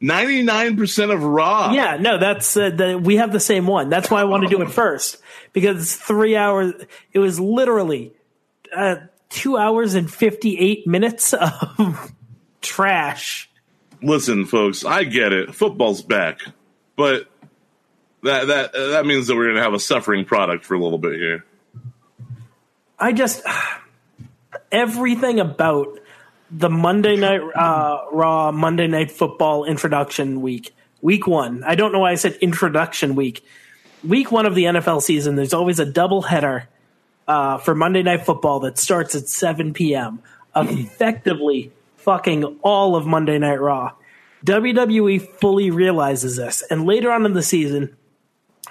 Ninety 0.00 0.42
nine 0.42 0.76
percent 0.76 1.10
of 1.10 1.22
Raw. 1.24 1.72
Yeah, 1.72 1.96
no, 1.96 2.18
that's 2.18 2.56
uh, 2.56 2.70
the, 2.70 2.98
we 2.98 3.16
have 3.16 3.32
the 3.32 3.40
same 3.40 3.66
one. 3.66 3.88
That's 3.88 4.10
why 4.10 4.20
I 4.20 4.24
want 4.24 4.44
to 4.44 4.48
do 4.48 4.62
it 4.62 4.70
first 4.70 5.18
because 5.52 5.94
three 5.96 6.36
hours. 6.36 6.72
It 7.12 7.18
was 7.18 7.40
literally 7.40 8.12
uh, 8.74 8.96
two 9.28 9.56
hours 9.56 9.94
and 9.94 10.12
fifty 10.12 10.58
eight 10.58 10.86
minutes 10.86 11.32
of 11.32 12.12
trash. 12.60 13.50
Listen, 14.02 14.46
folks. 14.46 14.84
I 14.84 15.04
get 15.04 15.32
it. 15.32 15.54
Football's 15.54 16.02
back, 16.02 16.40
but 16.96 17.28
that 18.22 18.46
that 18.46 18.72
that 18.72 19.06
means 19.06 19.26
that 19.26 19.36
we're 19.36 19.48
gonna 19.48 19.62
have 19.62 19.74
a 19.74 19.80
suffering 19.80 20.24
product 20.24 20.64
for 20.64 20.74
a 20.74 20.82
little 20.82 20.98
bit 20.98 21.14
here. 21.14 21.44
I 22.98 23.12
just 23.12 23.42
everything 24.72 25.40
about 25.40 25.98
the 26.50 26.70
Monday 26.70 27.16
night 27.16 27.40
uh, 27.40 28.04
Raw 28.12 28.52
Monday 28.52 28.86
Night 28.86 29.10
Football 29.10 29.64
introduction 29.64 30.40
week, 30.40 30.74
week 31.00 31.26
one. 31.26 31.62
I 31.64 31.74
don't 31.74 31.92
know 31.92 32.00
why 32.00 32.12
I 32.12 32.16
said 32.16 32.34
introduction 32.40 33.14
week. 33.14 33.44
Week 34.06 34.30
one 34.30 34.46
of 34.46 34.54
the 34.54 34.64
NFL 34.64 35.02
season. 35.02 35.34
There's 35.34 35.52
always 35.52 35.80
a 35.80 35.84
double 35.84 36.22
header 36.22 36.68
uh, 37.28 37.58
for 37.58 37.74
Monday 37.74 38.02
Night 38.02 38.24
Football 38.24 38.60
that 38.60 38.78
starts 38.78 39.14
at 39.14 39.28
7 39.28 39.74
p.m. 39.74 40.20
Effectively 40.56 41.70
fucking 41.98 42.44
all 42.62 42.96
of 42.96 43.06
Monday 43.06 43.38
Night 43.38 43.60
Raw. 43.60 43.92
WWE 44.44 45.20
fully 45.40 45.70
realizes 45.70 46.36
this, 46.36 46.62
and 46.62 46.86
later 46.86 47.12
on 47.12 47.26
in 47.26 47.34
the 47.34 47.42
season, 47.42 47.96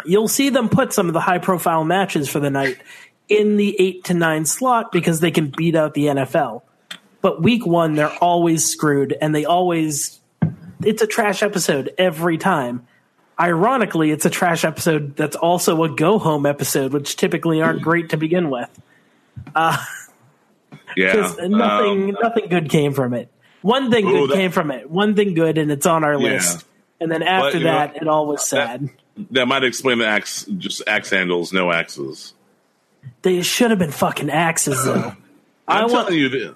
you'll 0.06 0.28
see 0.28 0.50
them 0.50 0.70
put 0.70 0.94
some 0.94 1.08
of 1.08 1.14
the 1.14 1.20
high 1.20 1.38
profile 1.38 1.84
matches 1.84 2.30
for 2.30 2.40
the 2.40 2.50
night 2.50 2.82
in 3.30 3.58
the 3.58 3.76
eight 3.80 4.06
to 4.06 4.14
nine 4.14 4.46
slot 4.46 4.92
because 4.92 5.20
they 5.20 5.32
can 5.32 5.52
beat 5.56 5.76
out 5.76 5.94
the 5.94 6.06
NFL. 6.06 6.64
But 7.22 7.42
week 7.42 7.66
one, 7.66 7.96
they're 7.96 8.16
always 8.22 8.66
screwed 8.66 9.16
and 9.20 9.36
they 9.36 9.44
always, 9.44 10.20
it's 10.82 11.02
a 11.02 11.08
trash 11.08 11.44
episode 11.44 11.94
every 11.98 12.38
time. 12.38 12.88
Ironically, 13.40 14.12
it's 14.12 14.26
a 14.26 14.30
trash 14.30 14.66
episode 14.66 15.16
that's 15.16 15.36
also 15.36 15.84
a 15.84 15.90
go 15.90 16.18
home 16.18 16.46
episode, 16.46 16.92
which 16.94 17.16
typically 17.16 17.62
aren't 17.62 17.82
great 17.82 18.10
to 18.10 18.18
begin 18.18 18.50
with. 18.50 18.70
Uh, 19.56 19.78
Yeah. 20.96 21.14
nothing, 21.42 21.54
Um, 21.54 22.18
nothing 22.22 22.48
good 22.50 22.70
came 22.70 22.94
from 22.94 23.14
it. 23.14 23.30
One 23.62 23.92
thing 23.92 24.08
Ooh, 24.08 24.12
good 24.12 24.30
that- 24.32 24.36
came 24.36 24.52
from 24.52 24.72
it. 24.72 24.90
One 24.90 25.16
thing 25.16 25.36
good, 25.36 25.58
and 25.60 25.72
it's 25.72 25.86
on 25.86 26.04
our 26.04 26.14
Yeah. 26.14 26.34
list. 26.34 26.66
And 27.00 27.12
then 27.12 27.22
after 27.22 27.60
know, 27.60 27.66
that, 27.66 27.98
it 27.98 28.08
all 28.08 28.26
was 28.26 28.44
sad. 28.48 28.90
that 29.32 29.48
might 29.48 29.64
explain 29.64 30.00
the 30.00 30.08
axe. 30.08 30.46
Just 30.58 30.82
axe 30.88 31.12
handles, 31.12 31.54
no 31.54 31.72
axes. 31.72 32.34
They 33.22 33.42
should 33.44 33.70
have 33.70 33.80
been 33.80 33.92
fucking 33.92 34.32
axes, 34.32 34.84
though. 34.84 35.14
I 35.68 35.82
I'm 35.82 35.92
want 35.92 36.08
telling 36.08 36.20
you. 36.20 36.30
that- 36.30 36.56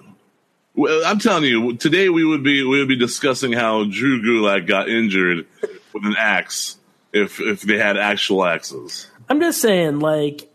Well, 0.74 1.02
I'm 1.04 1.18
telling 1.20 1.44
you. 1.44 1.74
Today 1.76 2.08
we 2.08 2.24
would 2.24 2.42
be 2.42 2.64
we 2.64 2.78
would 2.80 2.88
be 2.88 2.96
discussing 2.96 3.52
how 3.52 3.84
Drew 3.84 4.20
Gulak 4.22 4.66
got 4.66 4.88
injured 4.88 5.46
with 5.94 6.04
an 6.04 6.16
axe 6.18 6.76
if 7.12 7.40
if 7.40 7.62
they 7.62 7.78
had 7.78 7.96
actual 7.96 8.44
axes. 8.44 9.10
I'm 9.28 9.40
just 9.40 9.60
saying, 9.60 10.00
like, 10.00 10.50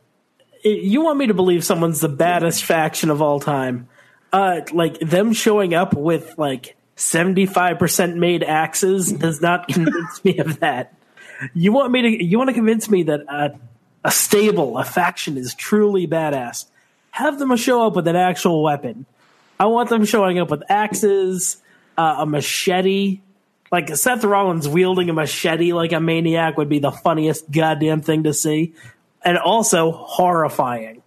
you 0.63 1.01
want 1.01 1.17
me 1.17 1.27
to 1.27 1.33
believe 1.33 1.63
someone's 1.63 1.99
the 1.99 2.09
baddest 2.09 2.63
faction 2.63 3.09
of 3.09 3.21
all 3.21 3.39
time. 3.39 3.87
Uh, 4.31 4.61
like, 4.73 4.99
them 4.99 5.33
showing 5.33 5.73
up 5.73 5.93
with, 5.93 6.37
like, 6.37 6.75
75% 6.97 8.15
made 8.15 8.43
axes 8.43 9.11
does 9.11 9.41
not 9.41 9.67
convince 9.69 10.23
me 10.23 10.39
of 10.39 10.59
that. 10.59 10.93
You 11.53 11.71
want 11.71 11.91
me 11.91 12.01
to, 12.01 12.23
you 12.25 12.37
want 12.37 12.49
to 12.49 12.53
convince 12.53 12.89
me 12.89 13.03
that 13.03 13.21
a, 13.21 13.57
a 14.03 14.11
stable, 14.11 14.77
a 14.77 14.83
faction 14.83 15.37
is 15.37 15.53
truly 15.53 16.07
badass. 16.07 16.65
Have 17.11 17.39
them 17.39 17.55
show 17.55 17.87
up 17.87 17.95
with 17.95 18.07
an 18.07 18.15
actual 18.15 18.63
weapon. 18.63 19.05
I 19.59 19.67
want 19.67 19.89
them 19.89 20.05
showing 20.05 20.39
up 20.39 20.51
with 20.51 20.63
axes, 20.69 21.57
uh, 21.97 22.17
a 22.19 22.25
machete. 22.25 23.21
Like 23.71 23.95
Seth 23.95 24.23
Rollins 24.23 24.67
wielding 24.67 25.09
a 25.09 25.13
machete 25.13 25.73
like 25.73 25.91
a 25.91 25.99
maniac 25.99 26.57
would 26.57 26.69
be 26.69 26.79
the 26.79 26.91
funniest 26.91 27.49
goddamn 27.51 28.01
thing 28.01 28.23
to 28.23 28.33
see, 28.33 28.73
and 29.23 29.37
also 29.37 29.91
horrifying. 29.91 31.01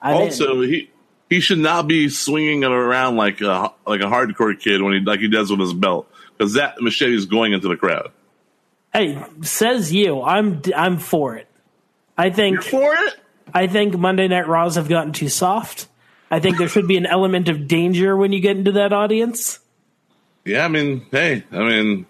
I'm 0.00 0.16
in. 0.16 0.22
also, 0.22 0.60
he 0.60 0.90
he 1.28 1.40
should 1.40 1.58
not 1.58 1.88
be 1.88 2.08
swinging 2.08 2.62
it 2.62 2.70
around 2.70 3.16
like 3.16 3.40
a 3.40 3.72
like 3.86 4.00
a 4.00 4.04
hardcore 4.04 4.58
kid 4.58 4.82
when 4.82 4.94
he 4.94 5.00
like 5.00 5.20
he 5.20 5.28
does 5.28 5.50
with 5.50 5.60
his 5.60 5.72
belt 5.72 6.10
because 6.36 6.54
that 6.54 6.80
machete 6.80 7.14
is 7.14 7.26
going 7.26 7.52
into 7.52 7.68
the 7.68 7.76
crowd. 7.76 8.12
hey, 8.94 9.22
says 9.42 9.92
you. 9.92 10.22
I'm 10.22 10.62
I'm 10.74 10.98
for 10.98 11.36
it. 11.36 11.48
I 12.16 12.30
think 12.30 12.62
for 12.62 12.94
it. 12.94 13.14
I 13.52 13.66
think 13.66 13.96
Monday 13.96 14.28
Night 14.28 14.46
Raws 14.46 14.76
have 14.76 14.88
gotten 14.88 15.12
too 15.12 15.28
soft. 15.28 15.88
I 16.30 16.40
think 16.40 16.58
there 16.58 16.68
should 16.68 16.86
be 16.86 16.96
an 16.96 17.06
element 17.06 17.48
of 17.48 17.66
danger 17.66 18.16
when 18.16 18.32
you 18.32 18.40
get 18.40 18.56
into 18.56 18.72
that 18.72 18.92
audience. 18.92 19.60
Yeah, 20.48 20.64
I 20.64 20.68
mean, 20.68 21.06
hey, 21.10 21.44
I 21.52 21.58
mean, 21.58 22.06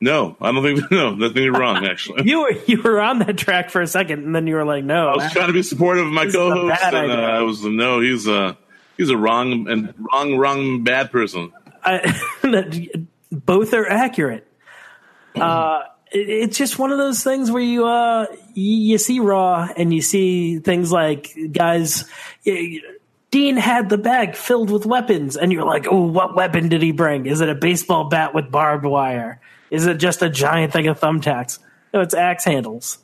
no, 0.00 0.36
I 0.40 0.52
don't 0.52 0.62
think 0.62 0.90
no, 0.90 1.14
nothing 1.14 1.42
you're 1.42 1.52
wrong. 1.52 1.84
Actually, 1.84 2.28
You 2.28 2.40
were 2.42 2.52
you 2.66 2.80
were 2.80 3.00
on 3.00 3.18
that 3.20 3.36
track 3.36 3.70
for 3.70 3.82
a 3.82 3.86
second, 3.86 4.24
and 4.24 4.34
then 4.34 4.46
you 4.46 4.54
were 4.54 4.64
like, 4.64 4.84
"No, 4.84 5.08
I 5.08 5.16
was 5.16 5.32
trying 5.32 5.48
to 5.48 5.52
be 5.52 5.62
supportive 5.62 6.06
of 6.06 6.12
my 6.12 6.26
This 6.26 6.34
co-host, 6.34 6.82
and 6.82 7.12
uh. 7.12 7.14
I 7.14 7.42
was 7.42 7.62
no, 7.62 8.00
he's 8.00 8.26
a 8.26 8.56
he's 8.96 9.10
a 9.10 9.16
wrong 9.16 9.68
and 9.68 9.94
wrong, 9.98 10.36
wrong, 10.36 10.84
bad 10.84 11.10
person. 11.10 11.52
I, 11.84 12.18
both 13.32 13.74
are 13.74 13.88
accurate. 13.88 14.46
Uh, 15.34 15.82
it, 16.10 16.28
it's 16.28 16.58
just 16.58 16.78
one 16.78 16.92
of 16.92 16.98
those 16.98 17.22
things 17.22 17.50
where 17.50 17.62
you 17.62 17.86
uh 17.86 18.26
you, 18.54 18.92
you 18.92 18.98
see 18.98 19.20
Raw 19.20 19.68
and 19.76 19.92
you 19.92 20.02
see 20.02 20.58
things 20.60 20.90
like 20.90 21.30
guys. 21.52 22.04
Dean 23.30 23.56
had 23.56 23.88
the 23.88 23.98
bag 23.98 24.34
filled 24.34 24.70
with 24.70 24.86
weapons, 24.86 25.36
and 25.36 25.52
you're 25.52 25.64
like, 25.64 25.86
"Oh, 25.88 26.06
what 26.06 26.34
weapon 26.34 26.68
did 26.68 26.82
he 26.82 26.92
bring? 26.92 27.26
Is 27.26 27.40
it 27.40 27.48
a 27.48 27.54
baseball 27.54 28.04
bat 28.08 28.34
with 28.34 28.50
barbed 28.50 28.84
wire? 28.84 29.40
Is 29.70 29.86
it 29.86 29.98
just 29.98 30.22
a 30.22 30.28
giant 30.28 30.72
thing 30.72 30.88
of 30.88 30.98
thumbtacks? 30.98 31.58
No, 31.94 32.00
it's 32.00 32.14
axe 32.14 32.44
handles." 32.44 32.98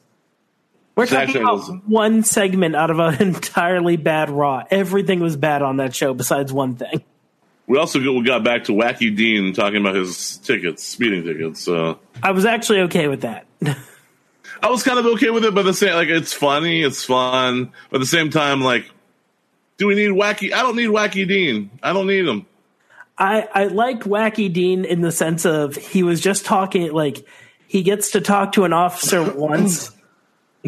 We're 0.96 1.02
It's 1.02 1.12
talking 1.12 1.42
about 1.42 1.86
one 1.86 2.22
segment 2.22 2.74
out 2.74 2.90
of 2.90 2.98
an 2.98 3.14
entirely 3.20 3.96
bad 3.96 4.30
Raw. 4.30 4.64
Everything 4.70 5.20
was 5.20 5.36
bad 5.36 5.60
on 5.60 5.76
that 5.76 5.94
show 5.94 6.14
besides 6.14 6.52
one 6.52 6.76
thing. 6.76 7.04
We 7.66 7.78
also 7.78 7.98
got, 7.98 8.12
we 8.12 8.22
got 8.22 8.42
back 8.44 8.64
to 8.64 8.72
Wacky 8.72 9.14
Dean 9.14 9.52
talking 9.52 9.80
about 9.80 9.94
his 9.94 10.38
tickets, 10.38 10.82
speeding 10.84 11.24
tickets. 11.24 11.60
So 11.60 11.98
I 12.22 12.30
was 12.30 12.46
actually 12.46 12.80
okay 12.82 13.08
with 13.08 13.22
that. 13.22 13.46
I 14.62 14.70
was 14.70 14.82
kind 14.82 14.98
of 14.98 15.04
okay 15.06 15.28
with 15.28 15.44
it, 15.44 15.54
but 15.54 15.62
the 15.62 15.74
same 15.74 15.94
like 15.94 16.08
it's 16.08 16.32
funny, 16.32 16.82
it's 16.82 17.04
fun, 17.04 17.72
but 17.90 17.96
at 17.96 18.00
the 18.00 18.06
same 18.06 18.30
time, 18.30 18.62
like, 18.62 18.90
do 19.78 19.86
we 19.86 19.94
need 19.94 20.10
Wacky? 20.10 20.52
I 20.52 20.62
don't 20.62 20.76
need 20.76 20.88
Wacky 20.88 21.26
Dean. 21.28 21.70
I 21.82 21.92
don't 21.92 22.06
need 22.06 22.26
him. 22.26 22.46
I, 23.18 23.48
I 23.52 23.64
liked 23.64 24.02
Wacky 24.04 24.52
Dean 24.52 24.84
in 24.84 25.00
the 25.00 25.10
sense 25.12 25.46
of 25.46 25.74
he 25.76 26.02
was 26.02 26.20
just 26.20 26.44
talking 26.44 26.92
like 26.92 27.26
he 27.66 27.82
gets 27.82 28.12
to 28.12 28.20
talk 28.20 28.52
to 28.52 28.64
an 28.64 28.72
officer 28.72 29.22
once, 29.36 29.90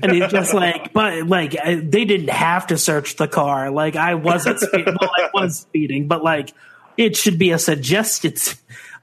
and 0.02 0.12
he's 0.12 0.30
just 0.30 0.54
like, 0.54 0.92
but 0.92 1.26
like 1.26 1.56
I- 1.62 1.76
they 1.76 2.04
didn't 2.04 2.30
have 2.30 2.68
to 2.68 2.78
search 2.78 3.16
the 3.16 3.28
car. 3.28 3.70
Like 3.70 3.96
I 3.96 4.14
wasn't, 4.14 4.60
speed- 4.60 4.86
well, 5.00 5.10
I 5.16 5.28
was 5.34 5.58
speeding, 5.58 6.08
but 6.08 6.22
like 6.24 6.54
it 6.96 7.16
should 7.16 7.38
be 7.38 7.50
a 7.50 7.58
suggested. 7.58 8.40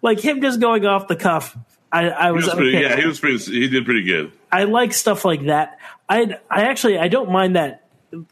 Like 0.02 0.20
him 0.20 0.42
just 0.42 0.60
going 0.60 0.86
off 0.86 1.08
the 1.08 1.16
cuff. 1.16 1.58
I, 1.92 2.10
I 2.10 2.32
was, 2.32 2.46
was 2.46 2.56
pretty, 2.56 2.78
okay. 2.78 2.82
yeah, 2.90 2.96
he 2.98 3.06
was 3.08 3.20
pretty. 3.20 3.38
He 3.44 3.70
did 3.70 3.86
pretty 3.86 4.04
good. 4.04 4.32
I 4.52 4.64
like 4.66 4.92
stuff 4.94 5.24
like 5.24 5.46
that. 5.46 5.80
I 6.10 6.38
I 6.50 6.64
actually 6.64 6.98
I 6.98 7.08
don't 7.08 7.32
mind 7.32 7.56
that. 7.56 7.88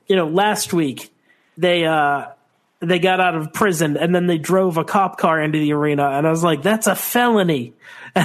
You 0.07 0.15
know, 0.15 0.27
last 0.27 0.73
week 0.73 1.12
they 1.57 1.85
uh 1.85 2.27
they 2.79 2.99
got 2.99 3.19
out 3.19 3.35
of 3.35 3.53
prison 3.53 3.97
and 3.97 4.13
then 4.13 4.27
they 4.27 4.37
drove 4.37 4.77
a 4.77 4.83
cop 4.83 5.17
car 5.17 5.41
into 5.41 5.59
the 5.59 5.73
arena 5.73 6.09
and 6.09 6.27
I 6.27 6.29
was 6.29 6.43
like, 6.43 6.61
that's 6.61 6.87
a 6.87 6.95
felony. 6.95 7.73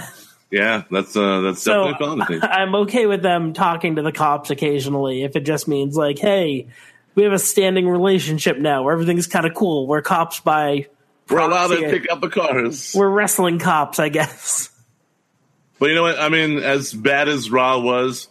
Yeah, 0.50 0.84
that's 0.90 1.14
uh, 1.16 1.42
that's 1.42 1.62
So 1.62 1.92
definitely. 1.92 2.40
I'm 2.42 2.74
okay 2.74 3.06
with 3.06 3.22
them 3.22 3.52
talking 3.52 3.96
to 3.96 4.02
the 4.02 4.12
cops 4.12 4.50
occasionally 4.50 5.22
if 5.22 5.36
it 5.36 5.40
just 5.44 5.68
means 5.68 5.94
like, 5.94 6.18
hey, 6.18 6.68
we 7.14 7.24
have 7.24 7.32
a 7.32 7.38
standing 7.38 7.88
relationship 7.88 8.56
now 8.58 8.82
where 8.82 8.92
everything's 8.92 9.26
kind 9.26 9.44
of 9.44 9.54
cool. 9.54 9.86
We're 9.86 10.02
cops 10.02 10.40
by 10.40 10.86
We're 11.28 11.40
allowed 11.40 11.68
to 11.68 11.90
pick 11.90 12.10
up 12.10 12.20
the 12.20 12.30
cars. 12.30 12.94
We're 12.96 13.10
wrestling 13.10 13.58
cops, 13.58 13.98
I 13.98 14.08
guess. 14.08 14.70
But 15.78 15.90
you 15.90 15.94
know 15.94 16.02
what? 16.02 16.18
I 16.18 16.28
mean, 16.28 16.58
as 16.58 16.92
bad 16.92 17.28
as 17.28 17.50
Raw 17.50 17.78
was, 17.80 18.28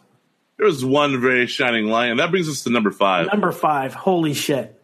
there 0.57 0.65
was 0.65 0.83
one 0.83 1.21
very 1.21 1.47
shining 1.47 1.85
light, 1.85 2.07
and 2.07 2.19
that 2.19 2.31
brings 2.31 2.49
us 2.49 2.63
to 2.63 2.71
number 2.71 2.91
five. 2.91 3.27
Number 3.27 3.51
five. 3.51 3.93
Holy 3.93 4.33
shit. 4.33 4.76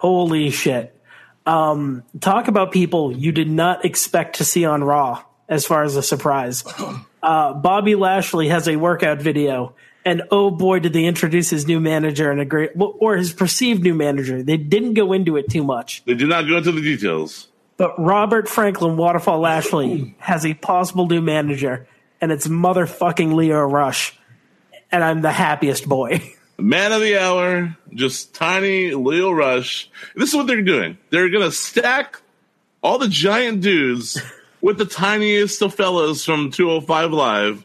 Holy 0.00 0.48
shit. 0.48 0.96
Um, 1.44 2.04
talk 2.20 2.48
about 2.48 2.72
people 2.72 3.14
you 3.14 3.32
did 3.32 3.50
not 3.50 3.84
expect 3.84 4.36
to 4.36 4.44
see 4.44 4.64
on 4.64 4.82
Raw 4.82 5.22
as 5.46 5.66
far 5.66 5.82
as 5.82 5.94
a 5.96 6.02
surprise. 6.02 6.64
Uh, 7.22 7.52
Bobby 7.52 7.96
Lashley 7.96 8.48
has 8.48 8.66
a 8.66 8.76
workout 8.76 9.20
video, 9.20 9.74
and 10.06 10.22
oh 10.30 10.50
boy, 10.50 10.78
did 10.78 10.94
they 10.94 11.04
introduce 11.04 11.50
his 11.50 11.66
new 11.66 11.78
manager 11.78 12.30
and 12.30 12.40
a 12.40 12.46
great, 12.46 12.70
or 12.78 13.14
his 13.14 13.30
perceived 13.34 13.82
new 13.82 13.92
manager. 13.92 14.42
They 14.42 14.56
didn't 14.56 14.94
go 14.94 15.12
into 15.12 15.36
it 15.36 15.50
too 15.50 15.62
much. 15.62 16.02
They 16.06 16.14
did 16.14 16.30
not 16.30 16.48
go 16.48 16.56
into 16.56 16.72
the 16.72 16.80
details. 16.80 17.48
But 17.76 17.92
Robert 17.98 18.48
Franklin 18.48 18.96
Waterfall 18.96 19.38
Lashley 19.40 20.16
has 20.20 20.46
a 20.46 20.54
possible 20.54 21.06
new 21.08 21.20
manager, 21.20 21.86
and 22.22 22.32
it's 22.32 22.48
motherfucking 22.48 23.34
Lio 23.34 23.60
Rush. 23.64 24.18
And 24.90 25.04
I'm 25.04 25.20
the 25.20 25.30
happiest 25.30 25.86
boy. 25.86 26.22
Man 26.60 26.92
of 26.92 27.00
the 27.00 27.18
hour, 27.18 27.76
just 27.94 28.34
tiny 28.34 28.94
Lio 28.94 29.30
Rush. 29.30 29.90
This 30.14 30.30
is 30.30 30.34
what 30.34 30.46
they're 30.46 30.62
doing. 30.62 30.98
They're 31.10 31.30
gonna 31.30 31.52
stack 31.52 32.20
all 32.82 32.98
the 32.98 33.08
giant 33.08 33.60
dudes 33.60 34.20
with 34.60 34.78
the 34.78 34.84
tiniest 34.84 35.62
of 35.62 35.74
fellas 35.74 36.24
from 36.24 36.50
205 36.50 37.12
Live, 37.12 37.64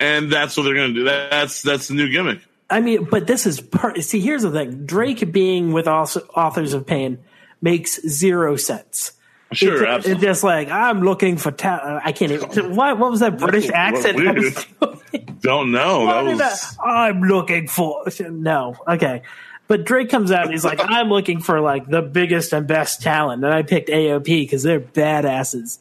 and 0.00 0.30
that's 0.30 0.56
what 0.56 0.64
they're 0.64 0.74
gonna 0.74 0.94
do. 0.94 1.04
That's 1.04 1.62
that's 1.62 1.88
the 1.88 1.94
new 1.94 2.10
gimmick. 2.10 2.40
I 2.70 2.80
mean, 2.80 3.04
but 3.04 3.26
this 3.26 3.46
is 3.46 3.60
per- 3.60 3.94
see. 4.00 4.20
Here's 4.20 4.42
the 4.42 4.50
thing: 4.50 4.84
Drake 4.84 5.32
being 5.32 5.72
with 5.72 5.88
authors 5.88 6.74
of 6.74 6.86
pain 6.86 7.18
makes 7.60 8.00
zero 8.06 8.56
sense. 8.56 9.12
Sure, 9.52 9.74
it's, 9.74 9.82
absolutely. 9.82 10.12
it's 10.12 10.20
just 10.22 10.44
like 10.44 10.68
I'm 10.68 11.02
looking 11.02 11.38
for. 11.38 11.50
Ta- 11.50 12.00
I 12.04 12.12
can't 12.12 12.32
even. 12.32 12.76
What? 12.76 12.98
What 12.98 13.10
was 13.10 13.20
that 13.20 13.38
British 13.38 13.70
accent? 13.70 14.18
Don't 15.40 15.70
know. 15.70 16.06
That 16.06 16.24
was 16.24 16.78
I'm 16.82 17.22
looking 17.22 17.68
for 17.68 18.04
no. 18.20 18.76
Okay. 18.86 19.22
But 19.68 19.84
Drake 19.84 20.08
comes 20.08 20.32
out 20.32 20.44
and 20.44 20.52
he's 20.52 20.64
like, 20.64 20.80
I'm 20.82 21.10
looking 21.10 21.40
for 21.40 21.60
like 21.60 21.86
the 21.86 22.00
biggest 22.00 22.54
and 22.54 22.66
best 22.66 23.02
talent. 23.02 23.44
And 23.44 23.52
I 23.52 23.62
picked 23.62 23.90
AOP 23.90 24.24
because 24.24 24.62
they're 24.62 24.80
badasses. 24.80 25.78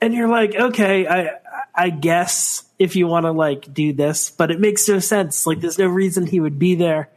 And 0.00 0.12
you're 0.12 0.28
like, 0.28 0.56
okay, 0.56 1.06
I 1.06 1.38
I 1.74 1.90
guess 1.90 2.64
if 2.78 2.96
you 2.96 3.06
want 3.06 3.24
to 3.24 3.32
like 3.32 3.72
do 3.72 3.92
this, 3.92 4.30
but 4.30 4.50
it 4.50 4.58
makes 4.60 4.88
no 4.88 4.98
sense. 4.98 5.46
Like 5.46 5.60
there's 5.60 5.78
no 5.78 5.86
reason 5.86 6.26
he 6.26 6.40
would 6.40 6.58
be 6.58 6.74
there. 6.74 7.08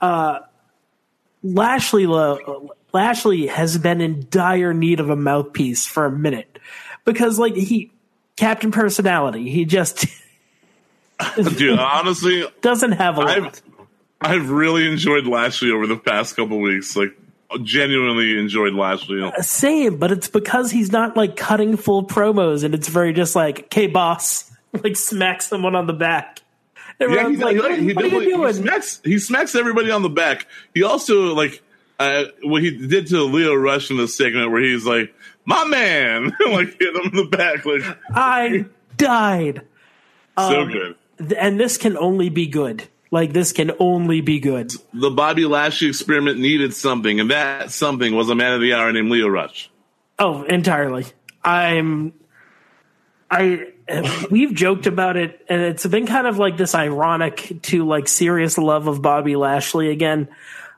Uh 0.00 0.40
Lashley 1.44 2.06
Lashley 2.92 3.46
has 3.46 3.78
been 3.78 4.00
in 4.00 4.26
dire 4.28 4.74
need 4.74 4.98
of 4.98 5.08
a 5.08 5.16
mouthpiece 5.16 5.86
for 5.86 6.04
a 6.04 6.12
minute. 6.12 6.58
Because 7.04 7.38
like 7.38 7.54
he 7.54 7.92
Captain 8.36 8.72
Personality, 8.72 9.50
he 9.50 9.64
just 9.64 10.06
dude. 11.56 11.78
Honestly, 11.78 12.44
doesn't 12.60 12.92
have 12.92 13.16
a 13.16 13.20
lot. 13.20 13.28
I've 13.38 13.62
I've 14.20 14.50
really 14.50 14.86
enjoyed 14.88 15.26
Lashley 15.26 15.70
over 15.70 15.86
the 15.86 15.96
past 15.96 16.36
couple 16.36 16.58
weeks. 16.60 16.96
Like 16.96 17.16
genuinely 17.62 18.38
enjoyed 18.38 18.72
Lashley. 18.74 19.30
Same, 19.42 19.98
but 19.98 20.10
it's 20.12 20.28
because 20.28 20.70
he's 20.70 20.90
not 20.92 21.16
like 21.16 21.36
cutting 21.36 21.76
full 21.76 22.06
promos 22.06 22.64
and 22.64 22.74
it's 22.74 22.88
very 22.88 23.12
just 23.12 23.36
like, 23.36 23.64
okay, 23.64 23.86
boss, 23.88 24.50
like 24.84 24.96
smack 24.96 25.42
someone 25.42 25.74
on 25.74 25.86
the 25.86 25.92
back. 25.92 26.40
Yeah, 27.00 27.28
he, 27.28 27.36
like, 27.36 27.56
he- 27.56 27.60
what, 27.60 27.78
he 27.78 27.92
what 27.94 28.04
are 28.04 28.08
you 28.22 28.36
doing? 28.36 28.52
smacks, 28.54 29.00
he 29.04 29.18
smacks 29.18 29.54
everybody 29.56 29.90
on 29.90 30.02
the 30.02 30.08
back. 30.08 30.46
He 30.72 30.82
also 30.84 31.34
like 31.34 31.60
uh, 31.98 32.24
what 32.42 32.62
he 32.62 32.70
did 32.86 33.08
to 33.08 33.22
Lio 33.24 33.54
Rush 33.54 33.90
in 33.90 33.96
the 33.96 34.06
segment 34.06 34.50
where 34.52 34.62
he's 34.62 34.86
like, 34.86 35.12
"My 35.44 35.64
man," 35.64 36.26
like 36.50 36.78
hit 36.78 36.94
him 36.94 37.10
in 37.10 37.16
the 37.16 37.24
back, 37.24 37.64
like 37.66 37.82
I 38.14 38.66
died. 38.96 39.62
so 40.38 40.60
Um, 40.62 40.68
good. 40.70 40.96
And 41.18 41.58
this 41.58 41.76
can 41.76 41.96
only 41.96 42.28
be 42.28 42.46
good. 42.46 42.84
Like, 43.10 43.32
this 43.34 43.52
can 43.52 43.72
only 43.78 44.22
be 44.22 44.40
good. 44.40 44.72
The 44.94 45.10
Bobby 45.10 45.44
Lashley 45.44 45.88
experiment 45.88 46.38
needed 46.38 46.74
something, 46.74 47.20
and 47.20 47.30
that 47.30 47.70
something 47.70 48.16
was 48.16 48.30
a 48.30 48.34
man 48.34 48.54
of 48.54 48.60
the 48.62 48.72
hour 48.72 48.90
named 48.90 49.10
Lio 49.10 49.28
Rush. 49.28 49.70
Oh, 50.18 50.42
entirely. 50.44 51.06
I'm. 51.44 52.14
I 53.30 53.72
we've 54.30 54.54
joked 54.54 54.86
about 54.86 55.16
it, 55.16 55.44
and 55.48 55.60
it's 55.60 55.86
been 55.86 56.06
kind 56.06 56.26
of 56.26 56.38
like 56.38 56.56
this 56.56 56.74
ironic 56.74 57.58
to 57.62 57.86
like 57.86 58.08
serious 58.08 58.58
love 58.58 58.86
of 58.86 59.02
Bobby 59.02 59.36
Lashley 59.36 59.90
again. 59.90 60.28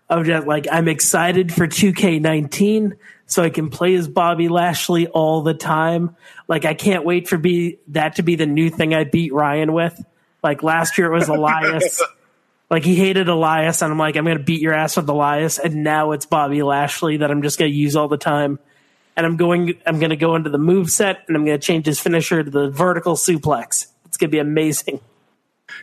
Of 0.09 0.27
just 0.27 0.47
like 0.47 0.66
I'm 0.70 0.88
excited 0.88 1.53
for 1.53 1.66
2K19, 1.66 2.97
so 3.27 3.42
I 3.42 3.51
can 3.51 3.70
play 3.70 3.94
as 3.94 4.07
Bobby 4.07 4.49
Lashley 4.49 5.07
all 5.07 5.42
the 5.42 5.55
time. 5.55 6.16
Like 6.47 6.64
I 6.64 6.75
can't 6.75 7.05
wait 7.05 7.27
for 7.29 7.38
be 7.38 7.79
that 7.88 8.16
to 8.16 8.23
be 8.23 8.37
the 8.37 8.47
new 8.47 8.70
thing 8.70 8.94
I 8.94 9.05
beat 9.05 9.33
Ryan 9.33 9.73
with. 9.73 10.05
Like 10.44 10.62
last 10.62 10.98
year 10.98 11.12
it 11.12 11.16
was 11.16 11.28
Elias. 11.28 12.00
like 12.70 12.85
he 12.85 12.94
hated 12.94 13.28
Elias, 13.28 13.83
and 13.83 13.90
I'm 13.90 13.98
like 13.98 14.16
I'm 14.16 14.24
gonna 14.24 14.38
beat 14.38 14.61
your 14.61 14.74
ass 14.74 14.96
with 14.96 15.09
Elias, 15.09 15.59
and 15.59 15.83
now 15.83 16.12
it's 16.12 16.26
Bobby 16.26 16.62
Lashley 16.62 17.16
that 17.16 17.30
I'm 17.33 17.42
just 17.42 17.59
gonna 17.59 17.70
use 17.70 17.96
all 17.96 18.07
the 18.07 18.18
time 18.18 18.61
and 19.16 19.26
I'm 19.26 19.37
going. 19.37 19.74
I'm 19.87 19.98
going 19.98 20.11
to 20.11 20.16
go 20.16 20.35
into 20.35 20.50
the 20.50 20.59
move 20.59 20.90
set, 20.90 21.24
and 21.28 21.37
I'm 21.37 21.44
going 21.44 21.59
to 21.59 21.64
change 21.64 21.87
his 21.87 22.00
finisher 22.00 22.42
to 22.42 22.50
the 22.50 22.70
vertical 22.70 23.14
suplex. 23.14 23.87
It's 24.07 24.16
going 24.16 24.30
to 24.30 24.35
be 24.35 24.38
amazing. 24.38 25.00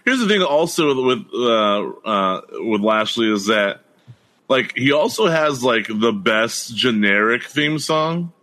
Here's 0.05 0.19
the 0.19 0.27
thing, 0.27 0.41
also 0.41 1.05
with 1.05 1.25
uh, 1.33 1.89
uh, 2.07 2.41
with 2.51 2.81
Lashley 2.81 3.31
is 3.31 3.47
that 3.47 3.81
like 4.47 4.77
he 4.77 4.91
also 4.91 5.27
has 5.27 5.63
like 5.63 5.87
the 5.87 6.11
best 6.11 6.75
generic 6.75 7.43
theme 7.43 7.79
song. 7.79 8.33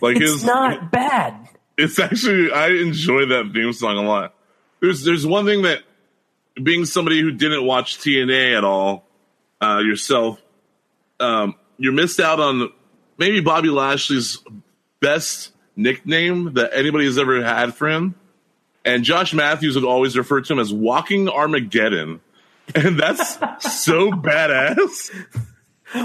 Like 0.00 0.16
It's 0.16 0.32
his 0.32 0.44
not 0.44 0.90
bad. 0.90 1.48
It's 1.76 1.98
actually 1.98 2.52
I 2.52 2.68
enjoy 2.68 3.26
that 3.26 3.52
theme 3.54 3.72
song 3.72 3.96
a 3.98 4.02
lot. 4.02 4.34
There's 4.80 5.04
there's 5.04 5.26
one 5.26 5.44
thing 5.44 5.62
that 5.62 5.82
being 6.62 6.84
somebody 6.84 7.20
who 7.20 7.30
didn't 7.30 7.64
watch 7.64 7.98
TNA 7.98 8.56
at 8.56 8.64
all 8.64 9.04
uh, 9.60 9.78
yourself, 9.78 10.40
um, 11.20 11.54
you 11.78 11.92
missed 11.92 12.20
out 12.20 12.40
on 12.40 12.70
maybe 13.16 13.40
Bobby 13.40 13.68
Lashley's 13.68 14.38
best 15.00 15.52
nickname 15.76 16.54
that 16.54 16.70
anybody 16.74 17.04
has 17.06 17.18
ever 17.18 17.42
had 17.42 17.74
for 17.74 17.88
him. 17.88 18.14
And 18.84 19.04
Josh 19.04 19.34
Matthews 19.34 19.74
would 19.74 19.84
always 19.84 20.16
refer 20.16 20.40
to 20.40 20.52
him 20.52 20.58
as 20.58 20.72
Walking 20.72 21.28
Armageddon. 21.28 22.20
And 22.74 23.00
that's 23.00 23.36
so 23.80 24.10
badass. 24.10 25.10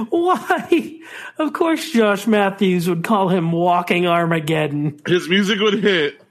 Why? 0.09 0.99
Of 1.37 1.51
course, 1.51 1.91
Josh 1.91 2.25
Matthews 2.25 2.87
would 2.87 3.03
call 3.03 3.27
him 3.27 3.51
Walking 3.51 4.07
Armageddon. 4.07 5.01
His 5.05 5.27
music 5.27 5.59
would 5.59 5.83
hit, 5.83 6.22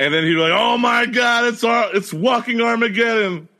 and 0.00 0.12
then 0.14 0.24
he'd 0.24 0.34
be 0.34 0.40
like, 0.40 0.52
"Oh 0.52 0.78
my 0.78 1.06
god, 1.06 1.44
it's 1.44 1.62
Ar- 1.62 1.94
it's 1.94 2.12
Walking 2.12 2.60
Armageddon." 2.60 3.48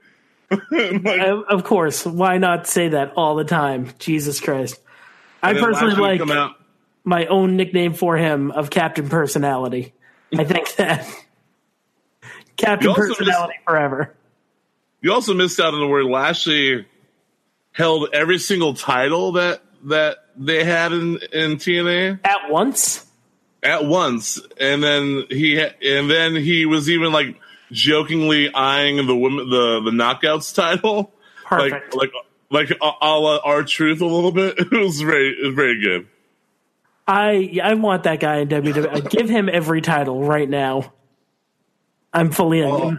Uh, 0.51 1.43
of 1.49 1.63
course, 1.63 2.05
why 2.05 2.39
not 2.39 2.67
say 2.67 2.89
that 2.89 3.13
all 3.15 3.37
the 3.37 3.45
time? 3.45 3.93
Jesus 4.01 4.41
Christ! 4.41 4.81
I 5.41 5.55
personally 5.55 6.19
like 6.19 6.51
my 7.05 7.27
own 7.27 7.57
nickname 7.57 7.95
for 7.95 8.17
him 8.17 8.51
of 8.51 8.69
Captain 8.69 9.09
Personality. 9.09 9.95
I 10.37 10.43
think 10.43 10.75
that 10.77 11.07
Captain 12.57 12.85
You 12.85 12.91
also 12.91 13.07
just- 13.09 13.19
Personality 13.21 13.55
forever. 13.65 14.15
You 15.03 15.13
also 15.13 15.35
missed 15.35 15.61
out 15.61 15.73
on 15.73 15.79
the 15.81 15.87
word 15.87 16.07
Lashley 16.07 16.85
held 17.73 18.09
every 18.13 18.39
single 18.39 18.75
title 18.75 19.33
that 19.33 19.63
that 19.85 20.17
they 20.37 20.65
had 20.65 20.93
in 20.93 21.19
in 21.33 21.57
TNA 21.59 22.19
at 22.25 22.51
once. 22.51 23.07
At 23.63 23.85
once, 23.85 24.41
and 24.59 24.83
then 24.83 25.25
he 25.29 25.61
and 25.61 26.11
then 26.11 26.35
he 26.35 26.65
was 26.65 26.89
even 26.89 27.13
like 27.13 27.39
jokingly 27.71 28.53
eyeing 28.55 29.07
the 29.07 29.15
women 29.15 29.51
the 29.51 29.81
the 29.85 29.91
knockouts 29.91 30.55
title, 30.55 31.13
Perfect. 31.45 31.95
like 31.95 32.11
like 32.51 32.71
like 32.71 32.79
a, 32.81 32.85
la 32.85 33.39
R-Truth 33.45 34.01
a 34.01 34.07
little 34.07 34.33
bit. 34.33 34.59
It 34.73 34.73
was 34.73 35.01
very 35.01 35.29
it 35.29 35.47
was 35.47 35.55
very 35.55 35.81
good. 35.81 36.09
I 37.07 37.59
I 37.63 37.75
want 37.75 38.05
that 38.05 38.21
guy 38.21 38.39
in 38.39 38.49
WWE. 38.49 39.11
Give 39.11 39.29
him 39.29 39.49
every 39.51 39.83
title 39.83 40.23
right 40.25 40.49
now. 40.49 40.93
I'm 42.13 42.31
fully 42.31 42.61
in. 42.61 42.67
Oh. 42.71 42.99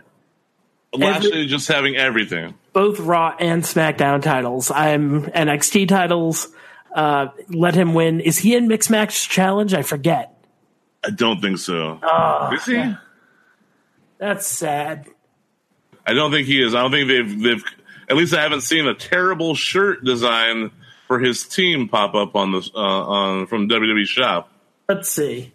Lashley 0.93 1.47
just 1.47 1.67
having 1.67 1.95
everything. 1.95 2.53
Both 2.73 2.99
Raw 2.99 3.35
and 3.39 3.63
SmackDown 3.63 4.21
titles. 4.21 4.71
I'm 4.71 5.23
NXT 5.23 5.87
titles. 5.87 6.49
Uh, 6.93 7.27
let 7.49 7.75
him 7.75 7.93
win. 7.93 8.19
Is 8.19 8.37
he 8.37 8.55
in 8.55 8.67
Mixed 8.67 8.89
Match 8.89 9.29
Challenge? 9.29 9.73
I 9.73 9.81
forget. 9.81 10.40
I 11.03 11.09
don't 11.09 11.41
think 11.41 11.57
so. 11.57 11.99
Oh, 12.01 12.51
Is 12.53 12.65
he? 12.65 12.95
That's 14.17 14.45
sad. 14.47 15.07
I 16.05 16.13
don't 16.13 16.31
think 16.31 16.47
he 16.47 16.61
is. 16.61 16.75
I 16.75 16.81
don't 16.81 16.91
think 16.91 17.07
they've 17.07 17.41
they've 17.41 17.63
at 18.09 18.15
least 18.17 18.33
I 18.33 18.41
haven't 18.41 18.61
seen 18.61 18.87
a 18.87 18.93
terrible 18.93 19.55
shirt 19.55 20.03
design 20.03 20.71
for 21.07 21.19
his 21.19 21.43
team 21.47 21.89
pop 21.89 22.13
up 22.15 22.35
on 22.35 22.51
the 22.51 22.69
uh, 22.75 22.79
on 22.79 23.47
from 23.47 23.67
WWE 23.67 24.05
shop. 24.05 24.51
Let's 24.87 25.09
see. 25.09 25.51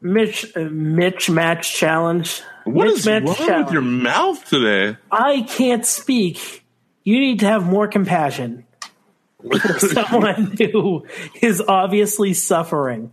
Mitch 0.00 0.46
uh, 0.56 0.60
Mitch 0.70 1.28
match 1.28 1.74
challenge. 1.74 2.40
What 2.64 2.86
Mitch 2.86 2.98
is 2.98 3.06
match 3.06 3.22
wrong 3.24 3.34
challenge. 3.34 3.64
with 3.66 3.72
your 3.72 3.82
mouth 3.82 4.44
today? 4.44 4.96
I 5.10 5.42
can't 5.42 5.84
speak. 5.84 6.64
You 7.04 7.18
need 7.18 7.40
to 7.40 7.46
have 7.46 7.66
more 7.66 7.88
compassion 7.88 8.64
for 9.40 9.78
someone 9.80 10.56
who 10.56 11.06
is 11.40 11.60
obviously 11.60 12.32
suffering. 12.32 13.12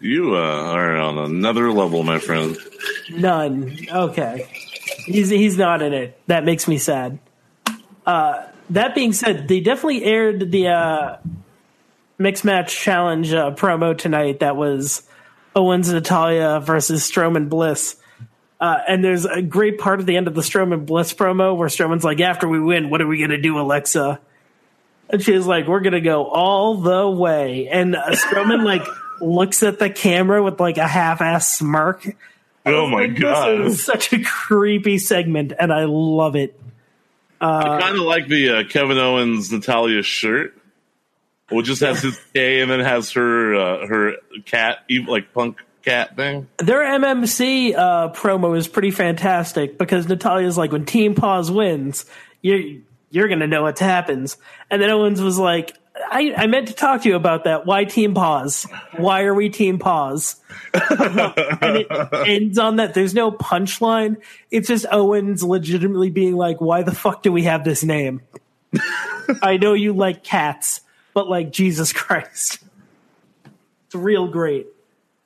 You 0.00 0.34
uh, 0.34 0.38
are 0.38 0.96
on 0.96 1.18
another 1.18 1.70
level, 1.70 2.02
my 2.02 2.18
friend. 2.18 2.56
None. 3.10 3.76
Okay. 3.92 4.46
He's 5.04 5.28
he's 5.28 5.58
not 5.58 5.82
in 5.82 5.92
it. 5.92 6.18
That 6.26 6.44
makes 6.44 6.66
me 6.66 6.78
sad. 6.78 7.18
Uh, 8.06 8.46
that 8.70 8.94
being 8.94 9.12
said, 9.12 9.46
they 9.46 9.60
definitely 9.60 10.04
aired 10.04 10.50
the 10.50 10.68
uh, 10.68 11.16
mixed 12.18 12.44
match 12.44 12.74
challenge 12.74 13.32
uh, 13.32 13.50
promo 13.52 13.96
tonight. 13.96 14.40
That 14.40 14.56
was 14.56 15.02
Owens 15.54 15.92
Natalya 15.92 16.60
versus 16.60 17.08
Strowman 17.08 17.48
Bliss. 17.48 17.96
Uh, 18.58 18.78
and 18.88 19.02
there's 19.02 19.24
a 19.24 19.42
great 19.42 19.78
part 19.78 20.00
at 20.00 20.06
the 20.06 20.16
end 20.16 20.28
of 20.28 20.34
the 20.34 20.42
Strowman 20.42 20.86
Bliss 20.86 21.12
promo 21.14 21.56
where 21.56 21.68
Strowman's 21.68 22.04
like, 22.04 22.20
"After 22.20 22.48
we 22.48 22.60
win, 22.60 22.88
what 22.88 23.02
are 23.02 23.06
we 23.06 23.20
gonna 23.20 23.40
do, 23.40 23.58
Alexa?" 23.58 24.20
And 25.10 25.22
she's 25.22 25.46
like, 25.46 25.66
"We're 25.66 25.80
gonna 25.80 26.00
go 26.00 26.26
all 26.26 26.76
the 26.76 27.08
way." 27.08 27.68
And 27.68 27.96
uh, 27.96 28.10
Strowman 28.10 28.64
like 28.64 28.82
looks 29.20 29.62
at 29.62 29.78
the 29.78 29.90
camera 29.90 30.42
with 30.42 30.60
like 30.60 30.78
a 30.78 30.86
half-ass 30.88 31.56
smirk. 31.56 32.16
Oh 32.66 32.86
my 32.86 33.02
Like, 33.06 33.18
god! 33.18 33.64
This 33.64 33.74
is 33.74 33.84
such 33.84 34.12
a 34.12 34.22
creepy 34.22 34.98
segment, 34.98 35.52
and 35.58 35.72
I 35.72 35.84
love 35.84 36.36
it. 36.36 36.58
I 37.40 37.80
kind 37.80 37.96
of 37.96 38.02
like 38.02 38.28
the 38.28 38.50
uh, 38.58 38.64
Kevin 38.64 38.98
Owens 38.98 39.50
Natalya 39.50 40.02
shirt. 40.02 40.54
Well, 41.50 41.62
just 41.62 41.80
has 41.80 42.02
his 42.02 42.20
K 42.34 42.60
and 42.60 42.70
then 42.70 42.80
has 42.80 43.12
her 43.12 43.54
uh, 43.54 43.86
her 43.86 44.12
cat, 44.44 44.84
like 45.08 45.32
punk 45.32 45.56
cat 45.82 46.16
thing. 46.16 46.48
Their 46.58 46.80
MMC 46.80 47.74
uh, 47.74 48.12
promo 48.12 48.56
is 48.56 48.68
pretty 48.68 48.90
fantastic 48.90 49.78
because 49.78 50.06
Natalya's 50.06 50.58
like, 50.58 50.70
when 50.70 50.84
Team 50.84 51.14
Paws 51.14 51.50
wins, 51.50 52.04
you're 52.42 52.78
you're 53.10 53.28
gonna 53.28 53.46
know 53.46 53.62
what 53.62 53.78
happens. 53.78 54.36
And 54.70 54.80
then 54.82 54.90
Owens 54.90 55.20
was 55.22 55.38
like, 55.38 55.76
I, 56.10 56.34
I 56.36 56.46
meant 56.46 56.68
to 56.68 56.74
talk 56.74 57.02
to 57.02 57.08
you 57.08 57.16
about 57.16 57.44
that. 57.44 57.66
Why 57.66 57.84
Team 57.84 58.14
Paws? 58.14 58.66
Why 58.96 59.22
are 59.22 59.34
we 59.34 59.48
Team 59.48 59.78
Paws? 59.78 60.36
and 60.74 61.76
it 61.76 61.88
ends 62.26 62.58
on 62.58 62.76
that. 62.76 62.94
There's 62.94 63.14
no 63.14 63.32
punchline. 63.32 64.16
It's 64.50 64.68
just 64.68 64.86
Owens 64.90 65.42
legitimately 65.42 66.10
being 66.10 66.36
like, 66.36 66.60
why 66.60 66.82
the 66.82 66.94
fuck 66.94 67.22
do 67.22 67.32
we 67.32 67.44
have 67.44 67.64
this 67.64 67.82
name? 67.82 68.22
I 69.42 69.56
know 69.56 69.74
you 69.74 69.92
like 69.92 70.22
cats, 70.24 70.80
but 71.14 71.28
like 71.28 71.50
Jesus 71.52 71.92
Christ. 71.94 72.58
It's 73.86 73.94
real 73.94 74.28
great. 74.28 74.66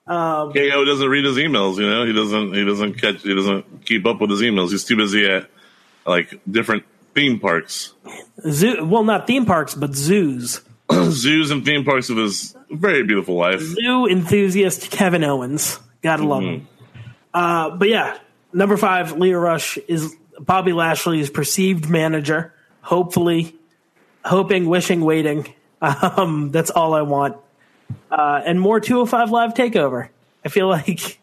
Um, 0.06 0.52
KO 0.52 0.84
doesn't 0.84 1.08
read 1.08 1.24
his 1.24 1.36
emails. 1.36 1.78
You 1.78 1.88
know, 1.88 2.04
he 2.04 2.12
doesn't. 2.12 2.54
He 2.54 2.64
doesn't 2.64 2.94
catch. 2.94 3.22
He 3.22 3.34
doesn't 3.34 3.86
keep 3.86 4.04
up 4.04 4.20
with 4.20 4.30
his 4.30 4.42
emails. 4.42 4.70
He's 4.70 4.84
too 4.84 4.96
busy 4.96 5.26
at 5.26 5.48
like 6.06 6.38
different 6.50 6.84
theme 7.14 7.38
parks, 7.38 7.94
Zoo, 8.50 8.84
well, 8.84 9.04
not 9.04 9.26
theme 9.26 9.46
parks, 9.46 9.74
but 9.74 9.94
zoos. 9.94 10.60
zoos, 10.92 11.50
and 11.50 11.64
theme 11.64 11.84
parks 11.84 12.10
of 12.10 12.16
his 12.16 12.56
very 12.70 13.04
beautiful 13.04 13.36
life. 13.36 13.60
Zoo 13.60 14.06
enthusiast 14.06 14.90
Kevin 14.90 15.24
Owens. 15.24 15.78
Gotta 16.02 16.24
love 16.26 16.42
him. 16.42 16.68
Uh, 17.32 17.70
but 17.70 17.88
yeah, 17.88 18.18
number 18.52 18.76
five, 18.76 19.12
Lio 19.12 19.38
Rush 19.38 19.78
is 19.88 20.14
Bobby 20.38 20.72
Lashley's 20.72 21.30
perceived 21.30 21.88
manager. 21.88 22.52
Hopefully, 22.82 23.54
hoping, 24.24 24.66
wishing, 24.68 25.04
waiting. 25.04 25.52
Um, 25.82 26.50
that's 26.50 26.70
all 26.70 26.94
I 26.94 27.02
want. 27.02 27.36
Uh, 28.10 28.40
and 28.46 28.58
more 28.58 28.80
205 28.80 29.30
Live 29.30 29.52
Takeover. 29.52 30.08
I 30.42 30.48
feel 30.48 30.66
like. 30.66 31.18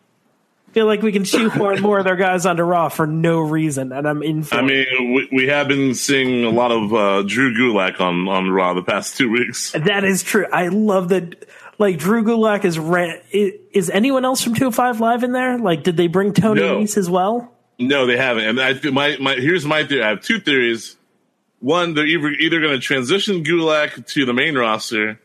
Feel 0.74 0.86
like 0.86 1.02
we 1.02 1.12
can 1.12 1.24
shoehorn 1.26 1.82
more 1.82 2.00
of 2.00 2.06
their 2.06 2.16
guys 2.16 2.46
onto 2.46 2.64
Raw 2.64 2.88
for 2.90 3.06
no 3.06 3.40
reason, 3.42 3.92
and 3.92 4.08
I'm 4.08 4.24
in 4.24 4.44
for 4.44 4.56
I 4.56 4.62
mean, 4.62 4.86
we, 5.14 5.30
we 5.32 5.48
have 5.48 5.68
been 5.68 5.94
seeing 5.96 6.46
a 6.46 6.50
lot 6.50 6.72
of 6.72 6.94
uh, 6.94 7.24
Drew 7.24 7.54
Gulak 7.54 8.00
on 8.00 8.28
on 8.30 8.50
Raw 8.50 8.74
the 8.74 8.82
past 8.84 9.18
two 9.18 9.30
weeks. 9.30 9.72
That 9.74 10.04
is 10.06 10.24
true. 10.24 10.46
I 10.52 10.68
love 10.70 11.10
that. 11.10 11.46
Like 11.78 11.98
Drew 11.98 12.24
Gulak 12.24 12.64
is. 12.64 12.78
Ra- 12.80 13.16
i- 13.34 13.54
is 13.74 13.90
anyone 13.90 14.24
else 14.24 14.42
from 14.44 14.54
205 14.54 15.00
Live 15.02 15.24
in 15.24 15.32
there? 15.34 15.58
Like, 15.58 15.84
did 15.84 15.98
they 15.98 16.08
bring 16.08 16.32
Tony 16.34 16.62
No. 16.62 16.78
Nese 16.80 16.98
as 16.98 17.10
well? 17.10 17.52
No, 17.80 18.06
they 18.06 18.16
haven't. 18.18 18.46
And 18.46 18.60
I 18.62 18.74
my 18.92 19.18
my 19.20 19.36
here's 19.36 19.66
my 19.66 19.84
theory. 19.86 20.04
I 20.04 20.10
have 20.10 20.22
two 20.22 20.40
theories. 20.40 20.96
One, 21.60 21.96
they're 21.96 22.06
either 22.06 22.30
either 22.30 22.62
going 22.62 22.74
to 22.74 22.80
transition 22.80 23.44
Gulak 23.44 24.06
to 24.14 24.26
the 24.26 24.34
main 24.34 24.56
roster, 24.58 25.20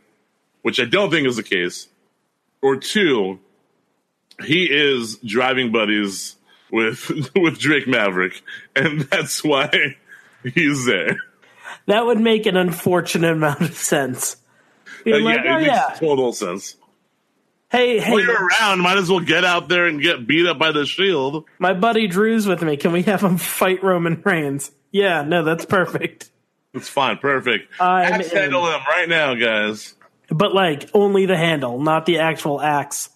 which 0.62 0.80
I 0.80 0.87
don't 0.87 1.11
think 1.11 1.28
is 1.28 1.37
the 1.37 1.42
case, 1.42 1.88
or 2.62 2.76
two, 2.76 3.38
he 4.44 4.64
is 4.70 5.18
driving 5.18 5.72
buddies 5.72 6.37
with 6.70 7.11
with 7.37 7.59
Drake 7.59 7.87
Maverick, 7.87 8.42
and 8.75 9.01
that's 9.11 9.42
why 9.44 9.70
he's 10.42 10.85
there. 10.87 11.16
That 11.87 12.07
would 12.07 12.20
make 12.20 12.46
an 12.46 12.57
unfortunate 12.57 13.33
amount 13.33 13.61
of 13.62 13.75
sense. 13.75 14.37
Uh, 15.07 15.18
like, 15.20 15.44
yeah, 15.44 15.53
oh 15.55 15.57
it 15.57 15.61
makes 15.61 15.66
yeah, 15.66 15.96
total 15.99 16.33
sense. 16.33 16.77
hey, 17.70 18.01
hey, 18.01 18.12
you're 18.16 18.49
around, 18.49 18.81
might 18.81 18.96
as 18.99 19.09
well 19.09 19.20
get 19.20 19.44
out 19.44 19.68
there 19.68 19.87
and 19.87 20.01
get 20.01 20.27
beat 20.27 20.46
up 20.46 20.59
by 20.59 20.72
the 20.72 20.85
Shield. 20.85 21.44
my 21.59 21.75
buddy 21.75 22.09
Drew's 22.09 22.46
with 22.46 22.62
me. 22.62 22.77
Can 22.77 22.92
we 22.92 23.03
have 23.03 23.20
him 23.20 23.37
fight 23.37 23.83
Roman 23.85 24.20
Reigns? 24.25 24.72
Yeah, 24.90 25.22
no, 25.22 25.44
that's 25.44 25.64
perfect. 25.64 26.31
It's 26.75 26.88
fine, 26.88 27.18
perfect. 27.18 27.70
I'm 27.81 28.14
Axe 28.14 28.33
in. 28.33 28.38
handle 28.38 28.66
him 28.66 28.81
right 28.88 29.09
now, 29.09 29.35
guys. 29.35 29.94
But 30.29 30.55
like 30.55 30.90
only 30.92 31.27
the 31.27 31.37
handle, 31.37 31.81
not 31.81 32.05
the 32.07 32.18
actual 32.18 32.61
axe. 32.61 33.11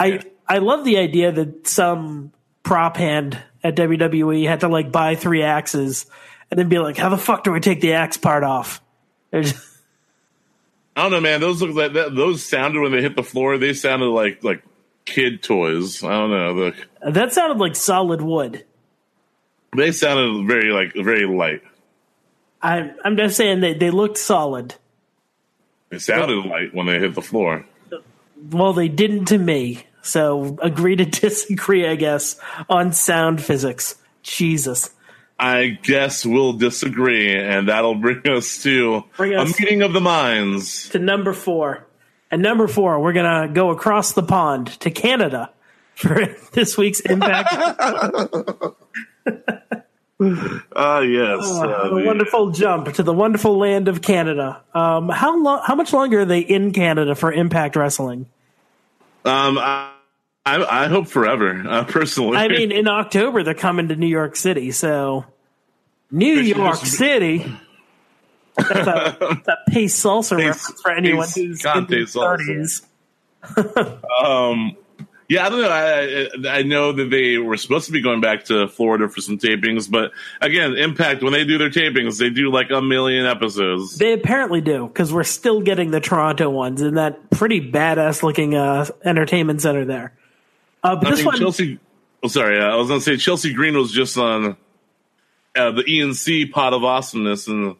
I 0.00 0.20
I 0.48 0.58
love 0.58 0.84
the 0.84 0.98
idea 0.98 1.30
that 1.30 1.66
some 1.68 2.32
prop 2.62 2.96
hand 2.96 3.38
at 3.62 3.76
WWE 3.76 4.46
had 4.48 4.60
to 4.60 4.68
like 4.68 4.90
buy 4.90 5.14
three 5.14 5.42
axes 5.42 6.06
and 6.50 6.58
then 6.58 6.68
be 6.68 6.78
like, 6.78 6.96
how 6.96 7.08
the 7.08 7.18
fuck 7.18 7.44
do 7.44 7.54
I 7.54 7.60
take 7.60 7.80
the 7.80 7.92
axe 7.92 8.16
part 8.16 8.42
off? 8.42 8.80
Just- 9.32 9.66
I 10.96 11.02
don't 11.02 11.12
know, 11.12 11.20
man. 11.20 11.40
Those 11.40 11.62
look 11.62 11.74
like 11.74 11.92
that. 11.92 12.14
Those 12.16 12.44
sounded 12.44 12.80
when 12.80 12.92
they 12.92 13.00
hit 13.00 13.14
the 13.14 13.22
floor. 13.22 13.58
They 13.58 13.74
sounded 13.74 14.06
like 14.06 14.42
like 14.42 14.62
kid 15.04 15.42
toys. 15.42 16.02
I 16.02 16.10
don't 16.10 16.30
know. 16.30 16.52
Look, 16.52 16.74
that 17.08 17.32
sounded 17.32 17.58
like 17.58 17.76
solid 17.76 18.20
wood. 18.20 18.64
they 19.76 19.92
sounded 19.92 20.46
very 20.46 20.72
like 20.72 20.94
very 20.94 21.26
light. 21.26 21.62
I, 22.62 22.90
I'm 23.04 23.16
just 23.16 23.36
saying 23.36 23.60
they, 23.60 23.72
they 23.74 23.90
looked 23.90 24.18
solid. 24.18 24.74
They 25.88 25.98
sounded 25.98 26.44
light 26.44 26.74
when 26.74 26.86
they 26.86 26.98
hit 26.98 27.14
the 27.14 27.22
floor. 27.22 27.64
Well, 28.50 28.72
they 28.72 28.88
didn't 28.88 29.26
to 29.26 29.38
me. 29.38 29.84
So 30.02 30.56
agree 30.62 30.96
to 30.96 31.04
disagree, 31.06 31.86
I 31.86 31.96
guess, 31.96 32.40
on 32.68 32.92
sound 32.92 33.42
physics. 33.42 33.96
Jesus. 34.22 34.90
I 35.38 35.78
guess 35.82 36.26
we'll 36.26 36.52
disagree, 36.52 37.34
and 37.34 37.68
that'll 37.68 37.94
bring 37.94 38.28
us 38.28 38.62
to 38.64 39.04
Bring 39.16 39.34
a 39.34 39.44
meeting 39.46 39.80
of 39.80 39.94
the 39.94 40.00
minds. 40.00 40.90
To 40.90 40.98
number 40.98 41.32
four. 41.32 41.86
And 42.30 42.42
number 42.42 42.68
four, 42.68 43.00
we're 43.00 43.14
going 43.14 43.48
to 43.48 43.52
go 43.52 43.70
across 43.70 44.12
the 44.12 44.22
pond 44.22 44.68
to 44.80 44.90
Canada 44.90 45.50
for 45.94 46.26
this 46.52 46.76
week's 46.78 47.00
Impact. 47.00 47.54
Ah, 50.76 51.00
yes. 51.00 51.40
uh, 51.50 51.84
a 51.84 51.94
the- 51.94 52.04
wonderful 52.04 52.50
jump 52.50 52.92
to 52.92 53.02
the 53.02 53.12
wonderful 53.12 53.56
land 53.58 53.88
of 53.88 54.02
Canada. 54.02 54.62
Um, 54.74 55.08
how 55.08 55.40
long? 55.42 55.62
How 55.64 55.74
much 55.74 55.94
longer 55.94 56.20
are 56.20 56.24
they 56.26 56.40
in 56.40 56.72
Canada 56.74 57.14
for 57.14 57.32
Impact 57.32 57.74
Wrestling? 57.74 58.26
Um, 59.24 59.58
I, 59.58 59.92
I, 60.46 60.84
I 60.84 60.88
hope 60.88 61.06
forever. 61.08 61.62
Uh, 61.66 61.84
personally, 61.84 62.36
I 62.36 62.48
mean, 62.48 62.72
in 62.72 62.88
October 62.88 63.42
they're 63.42 63.54
coming 63.54 63.88
to 63.88 63.96
New 63.96 64.06
York 64.06 64.36
City, 64.36 64.70
so 64.70 65.24
New 66.10 66.34
York 66.34 66.80
just- 66.80 66.96
City. 66.96 67.46
That's 68.56 68.70
a, 68.70 69.16
that's 69.46 69.48
a 69.48 69.70
pace 69.70 70.02
salsa 70.02 70.36
reference 70.36 70.80
for 70.82 70.90
anyone 70.90 71.28
who's 71.34 71.64
in 71.64 71.86
their. 71.86 72.04
30s. 72.04 72.84
Um, 74.22 74.76
yeah, 75.30 75.46
I 75.46 75.48
don't 75.48 75.60
know. 75.62 75.68
I, 75.68 76.48
I 76.50 76.58
I 76.58 76.62
know 76.62 76.90
that 76.90 77.08
they 77.08 77.38
were 77.38 77.56
supposed 77.56 77.86
to 77.86 77.92
be 77.92 78.02
going 78.02 78.20
back 78.20 78.46
to 78.46 78.66
Florida 78.66 79.08
for 79.08 79.20
some 79.20 79.38
tapings, 79.38 79.88
but 79.88 80.10
again, 80.40 80.76
Impact 80.76 81.22
when 81.22 81.32
they 81.32 81.44
do 81.44 81.56
their 81.56 81.70
tapings, 81.70 82.18
they 82.18 82.30
do 82.30 82.50
like 82.50 82.72
a 82.72 82.82
million 82.82 83.26
episodes. 83.26 83.96
They 83.96 84.12
apparently 84.12 84.60
do 84.60 84.88
because 84.88 85.12
we're 85.12 85.22
still 85.22 85.60
getting 85.60 85.92
the 85.92 86.00
Toronto 86.00 86.50
ones 86.50 86.82
in 86.82 86.94
that 86.94 87.30
pretty 87.30 87.60
badass 87.60 88.24
looking 88.24 88.56
uh, 88.56 88.86
entertainment 89.04 89.62
center 89.62 89.84
there. 89.84 90.14
Uh, 90.82 90.96
but 90.96 91.06
I 91.06 91.10
this 91.12 91.24
one, 91.24 91.38
Chelsea. 91.38 91.78
Oh, 92.24 92.28
sorry, 92.28 92.58
uh, 92.58 92.64
I 92.64 92.74
was 92.74 92.88
going 92.88 92.98
to 92.98 93.04
say 93.04 93.16
Chelsea 93.16 93.54
Green 93.54 93.76
was 93.76 93.92
just 93.92 94.18
on 94.18 94.56
uh, 95.54 95.70
the 95.70 95.84
E&C 95.86 96.46
Pod 96.46 96.74
of 96.74 96.82
Awesomeness, 96.82 97.46
and 97.46 97.76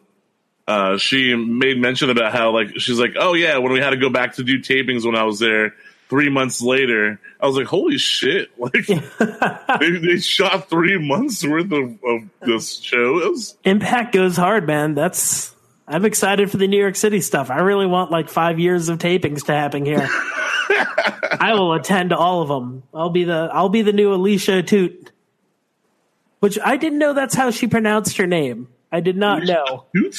uh, 0.69 0.97
she 0.97 1.35
made 1.35 1.77
mention 1.77 2.09
about 2.09 2.31
how 2.31 2.51
like 2.51 2.79
she's 2.79 2.97
like, 2.97 3.15
oh 3.19 3.33
yeah, 3.33 3.57
when 3.57 3.73
we 3.73 3.81
had 3.81 3.89
to 3.89 3.97
go 3.97 4.09
back 4.09 4.35
to 4.35 4.43
do 4.45 4.59
tapings 4.59 5.05
when 5.05 5.17
I 5.17 5.25
was 5.25 5.39
there 5.39 5.73
three 6.11 6.29
months 6.29 6.61
later, 6.61 7.21
I 7.39 7.47
was 7.47 7.55
like, 7.55 7.67
holy 7.67 7.97
shit! 7.97 8.51
Like 8.59 8.85
they, 9.79 9.91
they 9.91 10.17
shot 10.17 10.69
three 10.69 10.99
months 10.99 11.43
worth 11.43 11.71
of, 11.71 11.97
of 12.03 12.29
this 12.41 12.79
shows. 12.79 13.57
Impact 13.63 14.13
goes 14.13 14.35
hard, 14.35 14.67
man. 14.67 14.93
That's 14.93 15.55
I'm 15.87 16.05
excited 16.05 16.51
for 16.51 16.57
the 16.57 16.67
New 16.67 16.79
York 16.79 16.97
City 16.97 17.21
stuff. 17.21 17.49
I 17.49 17.59
really 17.59 17.87
want 17.87 18.11
like 18.11 18.29
five 18.29 18.59
years 18.59 18.89
of 18.89 18.99
tapings 18.99 19.45
to 19.45 19.53
happen 19.53 19.85
here. 19.85 20.07
I 20.09 21.53
will 21.53 21.73
attend 21.73 22.11
all 22.11 22.41
of 22.41 22.49
them. 22.49 22.83
I'll 22.93 23.09
be 23.09 23.23
the 23.23 23.49
I'll 23.51 23.69
be 23.69 23.81
the 23.81 23.93
new 23.93 24.13
Alicia 24.13 24.63
Toot. 24.63 25.11
Which 26.39 26.59
I 26.63 26.75
didn't 26.75 26.99
know 26.99 27.13
that's 27.13 27.35
how 27.35 27.51
she 27.51 27.67
pronounced 27.67 28.17
her 28.17 28.27
name. 28.27 28.67
I 28.91 28.99
did 28.99 29.15
not 29.15 29.43
know. 29.43 29.85
Toot? 29.95 30.17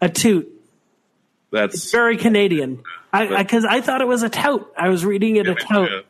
A 0.00 0.08
toot. 0.08 0.59
That's 1.50 1.90
Very 1.90 2.16
Canadian. 2.16 2.82
I 3.12 3.42
because 3.42 3.64
I, 3.64 3.80
thought 3.80 4.00
it 4.00 4.06
was 4.06 4.22
a 4.22 4.28
tout. 4.28 4.72
I 4.76 4.88
was 4.88 5.04
reading 5.04 5.36
it 5.36 5.48
a 5.48 5.54
tout, 5.54 5.90
yeah. 5.90 6.00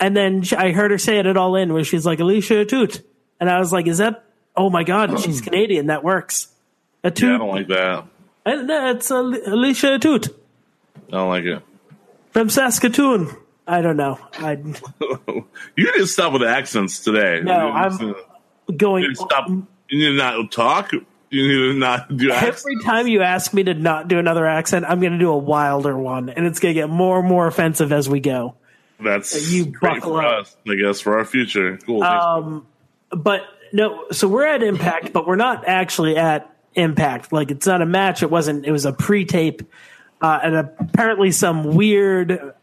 and 0.00 0.16
then 0.16 0.42
I 0.56 0.72
heard 0.72 0.90
her 0.90 0.98
say 0.98 1.18
it 1.18 1.26
at 1.26 1.36
all 1.36 1.54
in 1.56 1.72
where 1.72 1.84
she's 1.84 2.06
like 2.06 2.18
Alicia 2.18 2.64
Toot, 2.64 3.06
and 3.38 3.50
I 3.50 3.58
was 3.58 3.72
like, 3.72 3.86
"Is 3.86 3.98
that? 3.98 4.24
Oh 4.56 4.70
my 4.70 4.84
god, 4.84 5.20
she's 5.20 5.40
Canadian. 5.42 5.86
That 5.86 6.02
works." 6.02 6.48
A 7.04 7.12
Yeah, 7.14 7.34
I 7.34 7.38
don't 7.38 7.48
like 7.48 7.68
that. 7.68 8.04
And 8.46 8.70
that's 8.70 9.10
uh, 9.10 9.22
Alicia 9.46 9.98
Toot 9.98 10.28
I 11.08 11.10
don't 11.10 11.28
like 11.28 11.44
it. 11.44 11.62
from 12.32 12.48
Saskatoon. 12.48 13.36
I 13.66 13.80
don't 13.80 13.96
know. 13.96 14.18
I 14.34 14.54
You 15.76 15.92
to 15.92 16.06
stop 16.06 16.32
with 16.32 16.42
the 16.42 16.48
accents 16.48 17.02
today. 17.02 17.40
no, 17.42 17.52
I'm 17.52 18.14
going. 18.76 19.02
you 19.02 19.08
need 19.08 19.16
to 19.16 19.22
stop. 19.22 19.48
You 19.88 20.10
to 20.10 20.16
not 20.16 20.50
talk. 20.52 20.92
You 21.36 21.48
need 21.48 21.72
to 21.72 21.78
not 21.78 22.16
do 22.16 22.32
accents. 22.32 22.62
Every 22.64 22.82
time 22.82 23.06
you 23.08 23.22
ask 23.22 23.52
me 23.52 23.62
to 23.64 23.74
not 23.74 24.08
do 24.08 24.18
another 24.18 24.46
accent, 24.46 24.86
I'm 24.88 25.00
going 25.00 25.12
to 25.12 25.18
do 25.18 25.30
a 25.30 25.36
wilder 25.36 25.96
one, 25.96 26.30
and 26.30 26.46
it's 26.46 26.58
going 26.60 26.74
to 26.74 26.80
get 26.80 26.88
more 26.88 27.18
and 27.18 27.28
more 27.28 27.46
offensive 27.46 27.92
as 27.92 28.08
we 28.08 28.20
go. 28.20 28.54
That's 28.98 29.52
You 29.52 29.66
buckle 29.80 30.14
for 30.14 30.24
up. 30.24 30.40
us, 30.46 30.56
I 30.66 30.74
guess, 30.76 31.00
for 31.00 31.18
our 31.18 31.24
future. 31.26 31.76
Cool. 31.84 32.02
Um, 32.02 32.66
but 33.10 33.42
no, 33.72 34.06
so 34.12 34.26
we're 34.28 34.46
at 34.46 34.62
Impact, 34.62 35.12
but 35.12 35.26
we're 35.26 35.36
not 35.36 35.68
actually 35.68 36.16
at 36.16 36.50
Impact. 36.74 37.32
Like 37.32 37.50
it's 37.50 37.66
not 37.66 37.82
a 37.82 37.86
match. 37.86 38.22
It 38.22 38.30
wasn't. 38.30 38.64
It 38.64 38.72
was 38.72 38.86
a 38.86 38.92
pre-tape, 38.92 39.62
uh, 40.22 40.38
and 40.42 40.56
apparently 40.56 41.30
some 41.30 41.74
weird, 41.74 42.54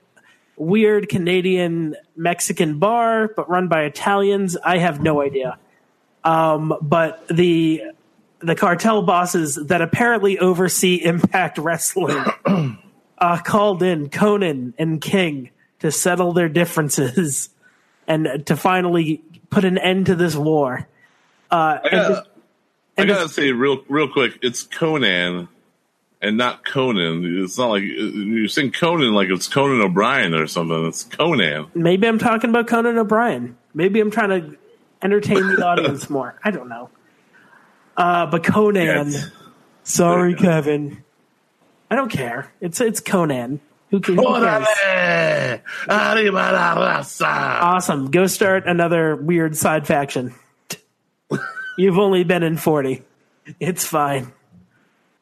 weird 0.57 1.09
Canadian 1.09 1.95
Mexican 2.15 2.79
bar, 2.79 3.27
but 3.35 3.49
run 3.49 3.67
by 3.67 3.83
Italians. 3.83 4.57
I 4.57 4.79
have 4.79 5.01
no 5.01 5.21
idea. 5.21 5.57
Um, 6.23 6.75
but 6.81 7.27
the 7.27 7.83
the 8.43 8.55
cartel 8.55 9.01
bosses 9.01 9.55
that 9.55 9.81
apparently 9.81 10.39
oversee 10.39 10.95
Impact 10.95 11.57
Wrestling 11.57 12.23
uh, 13.17 13.37
called 13.37 13.83
in 13.83 14.09
Konnan 14.09 14.73
and 14.77 15.01
King 15.01 15.49
to 15.79 15.91
settle 15.91 16.33
their 16.33 16.49
differences 16.49 17.49
and 18.07 18.45
to 18.45 18.55
finally 18.55 19.23
put 19.49 19.65
an 19.65 19.77
end 19.77 20.07
to 20.07 20.15
this 20.15 20.35
war. 20.35 20.87
Uh, 21.51 21.79
I 21.83 21.89
gotta, 21.89 22.25
I 22.97 23.01
and 23.01 23.07
gotta 23.07 23.29
say 23.29 23.51
real, 23.51 23.83
real 23.87 24.07
quick. 24.07 24.39
It's 24.41 24.63
Conan 24.63 25.47
and 26.21 26.37
not 26.37 26.65
Conan. 26.65 27.43
It's 27.43 27.57
not 27.57 27.67
like 27.67 27.83
you're 27.83 28.47
saying 28.47 28.71
Conan 28.71 29.13
like 29.13 29.29
it's 29.29 29.47
Conan 29.47 29.81
O'Brien 29.81 30.33
or 30.33 30.47
something. 30.47 30.85
It's 30.87 31.03
Conan. 31.03 31.67
maybe 31.75 32.07
I'm 32.07 32.17
talking 32.17 32.49
about 32.49 32.67
Conan 32.67 32.97
O'Brien. 32.97 33.57
Maybe 33.73 33.99
I'm 33.99 34.09
trying 34.09 34.29
to 34.29 34.57
entertain 35.01 35.55
the 35.55 35.65
audience 35.67 36.09
more. 36.09 36.39
I 36.43 36.51
don't 36.51 36.69
know. 36.69 36.89
Uh, 37.95 38.25
but 38.25 38.43
Conan, 38.43 39.11
Yes. 39.11 39.29
sorry, 39.83 40.35
Kevin. 40.35 41.03
I 41.91 41.95
don't 41.95 42.09
care. 42.11 42.51
It's 42.59 42.81
it's 42.81 42.99
Conan. 42.99 43.59
Who 43.91 43.99
can? 43.99 44.17
Who 44.17 44.23
cares? 44.23 44.67
Awesome. 47.61 48.09
Go 48.09 48.25
start 48.25 48.65
another 48.65 49.15
weird 49.15 49.55
side 49.55 49.85
faction. 49.85 50.33
You've 51.77 51.99
only 51.99 52.23
been 52.23 52.41
in 52.43 52.57
40. 52.57 53.03
It's 53.59 53.85
fine. 53.85 54.31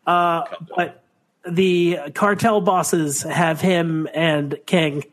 Uh, 0.08 0.44
but 0.76 1.04
the 1.46 1.98
cartel 2.16 2.62
bosses 2.62 3.24
have 3.24 3.60
him 3.60 4.08
and 4.14 4.58
King 4.66 5.04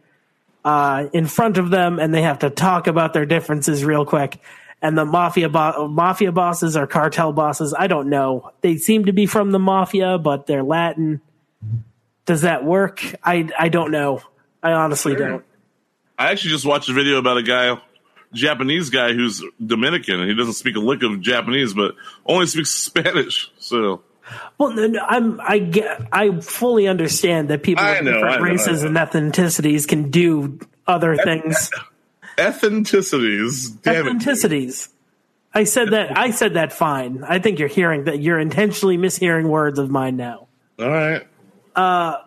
uh, 0.64 1.06
in 1.12 1.26
front 1.26 1.58
of 1.58 1.70
them, 1.70 1.98
and 1.98 2.14
they 2.14 2.22
have 2.22 2.40
to 2.40 2.50
talk 2.50 2.86
about 2.86 3.12
their 3.12 3.26
differences 3.26 3.84
real 3.84 4.04
quick. 4.04 4.38
And 4.80 4.96
the 4.96 5.04
mafia 5.04 5.48
bo- 5.48 5.88
mafia 5.88 6.30
bosses 6.30 6.76
are 6.76 6.86
cartel 6.86 7.32
bosses. 7.32 7.74
I 7.76 7.88
don't 7.88 8.08
know. 8.08 8.52
They 8.60 8.76
seem 8.76 9.06
to 9.06 9.12
be 9.12 9.26
from 9.26 9.50
the 9.50 9.58
mafia, 9.58 10.18
but 10.18 10.46
they're 10.46 10.62
Latin. 10.62 11.20
Does 12.26 12.42
that 12.42 12.64
work? 12.64 13.02
I 13.24 13.48
I 13.58 13.70
don't 13.70 13.90
know. 13.90 14.22
I 14.62 14.72
honestly 14.72 15.16
don't. 15.16 15.44
I 16.18 16.30
actually 16.30 16.50
just 16.50 16.66
watched 16.66 16.88
a 16.88 16.92
video 16.92 17.18
about 17.18 17.38
a 17.38 17.42
guy, 17.42 17.80
Japanese 18.32 18.90
guy 18.90 19.12
who's 19.12 19.42
Dominican, 19.64 20.20
and 20.20 20.28
he 20.28 20.36
doesn't 20.36 20.54
speak 20.54 20.76
a 20.76 20.80
lick 20.80 21.02
of 21.02 21.20
Japanese, 21.20 21.74
but 21.74 21.94
only 22.26 22.46
speaks 22.46 22.70
Spanish. 22.74 23.50
So 23.58 24.02
Well, 24.58 24.74
I'm 25.08 25.40
I 25.40 25.58
get 25.58 26.02
I 26.12 26.38
fully 26.40 26.86
understand 26.86 27.48
that 27.48 27.62
people 27.62 27.84
of 27.84 28.04
different 28.04 28.40
know, 28.40 28.40
races 28.40 28.84
I 28.84 28.88
and 28.88 28.96
ethnicities 28.96 29.88
can 29.88 30.10
do 30.10 30.58
other 30.86 31.16
things. 31.16 31.70
ethnicities. 32.38 33.70
Ethnicities. 33.82 34.88
I 35.52 35.64
said 35.64 35.90
that. 35.90 36.16
I 36.16 36.30
said 36.30 36.54
that. 36.54 36.72
Fine. 36.72 37.24
I 37.26 37.38
think 37.38 37.58
you're 37.58 37.68
hearing 37.68 38.04
that. 38.04 38.20
You're 38.20 38.38
intentionally 38.38 38.96
mishearing 38.96 39.48
words 39.48 39.78
of 39.78 39.90
mine 39.90 40.16
now. 40.16 40.48
All 40.78 40.88
right. 40.88 41.26
Uh, 41.74 42.18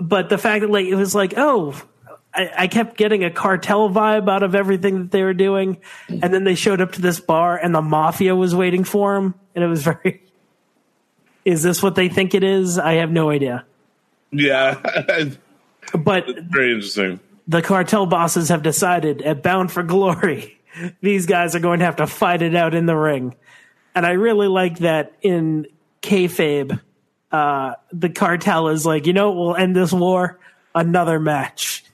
But 0.00 0.28
the 0.28 0.38
fact 0.38 0.62
that 0.62 0.70
like 0.70 0.86
it 0.86 0.94
was 0.94 1.14
like, 1.14 1.34
oh, 1.36 1.74
I, 2.34 2.50
I 2.58 2.66
kept 2.66 2.96
getting 2.96 3.24
a 3.24 3.30
cartel 3.30 3.90
vibe 3.90 4.28
out 4.30 4.42
of 4.42 4.54
everything 4.54 4.98
that 4.98 5.10
they 5.10 5.22
were 5.22 5.34
doing, 5.34 5.78
and 6.08 6.32
then 6.34 6.44
they 6.44 6.54
showed 6.54 6.80
up 6.80 6.92
to 6.92 7.02
this 7.02 7.20
bar 7.20 7.56
and 7.58 7.74
the 7.74 7.82
mafia 7.82 8.34
was 8.34 8.54
waiting 8.54 8.84
for 8.84 9.16
him, 9.16 9.34
and 9.54 9.62
it 9.62 9.68
was 9.68 9.82
very. 9.82 10.22
Is 11.44 11.62
this 11.62 11.82
what 11.82 11.94
they 11.94 12.08
think 12.08 12.34
it 12.34 12.42
is? 12.44 12.78
I 12.78 12.94
have 12.94 13.10
no 13.10 13.28
idea. 13.30 13.66
Yeah, 14.30 14.80
But 15.92 16.24
very 16.50 16.72
interesting. 16.72 17.20
The 17.48 17.62
cartel 17.62 18.06
bosses 18.06 18.48
have 18.48 18.62
decided 18.62 19.22
at 19.22 19.42
Bound 19.42 19.70
for 19.72 19.82
Glory, 19.82 20.58
these 21.00 21.26
guys 21.26 21.54
are 21.54 21.60
going 21.60 21.80
to 21.80 21.84
have 21.84 21.96
to 21.96 22.06
fight 22.06 22.42
it 22.42 22.54
out 22.54 22.74
in 22.74 22.86
the 22.86 22.96
ring. 22.96 23.34
And 23.94 24.06
I 24.06 24.12
really 24.12 24.48
like 24.48 24.78
that 24.78 25.12
in 25.22 25.66
kayfabe, 26.00 26.80
uh, 27.30 27.74
the 27.92 28.08
cartel 28.08 28.68
is 28.68 28.86
like, 28.86 29.06
you 29.06 29.12
know, 29.12 29.32
we'll 29.32 29.56
end 29.56 29.76
this 29.76 29.92
war, 29.92 30.38
another 30.74 31.18
match, 31.20 31.84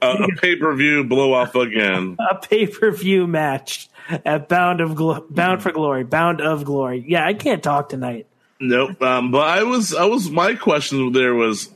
Uh, 0.00 0.26
a 0.30 0.40
pay 0.40 0.56
per 0.56 0.74
view 0.74 1.04
blow 1.04 1.32
off 1.32 1.54
again. 1.54 2.16
a 2.30 2.36
pay 2.36 2.66
per 2.66 2.90
view 2.90 3.26
match 3.26 3.88
at 4.24 4.48
Bound 4.48 4.80
of 4.80 4.94
Glo- 4.94 5.26
Bound 5.28 5.62
for 5.62 5.72
Glory, 5.72 6.04
Bound 6.04 6.40
of 6.40 6.64
Glory. 6.64 7.04
Yeah, 7.06 7.26
I 7.26 7.34
can't 7.34 7.62
talk 7.62 7.88
tonight. 7.88 8.26
Nope. 8.60 9.00
Um, 9.02 9.30
but 9.30 9.46
I 9.46 9.62
was, 9.64 9.94
I 9.94 10.04
was. 10.06 10.30
My 10.30 10.54
question 10.54 11.12
there 11.12 11.34
was: 11.34 11.70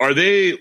Are 0.00 0.14
they 0.14 0.58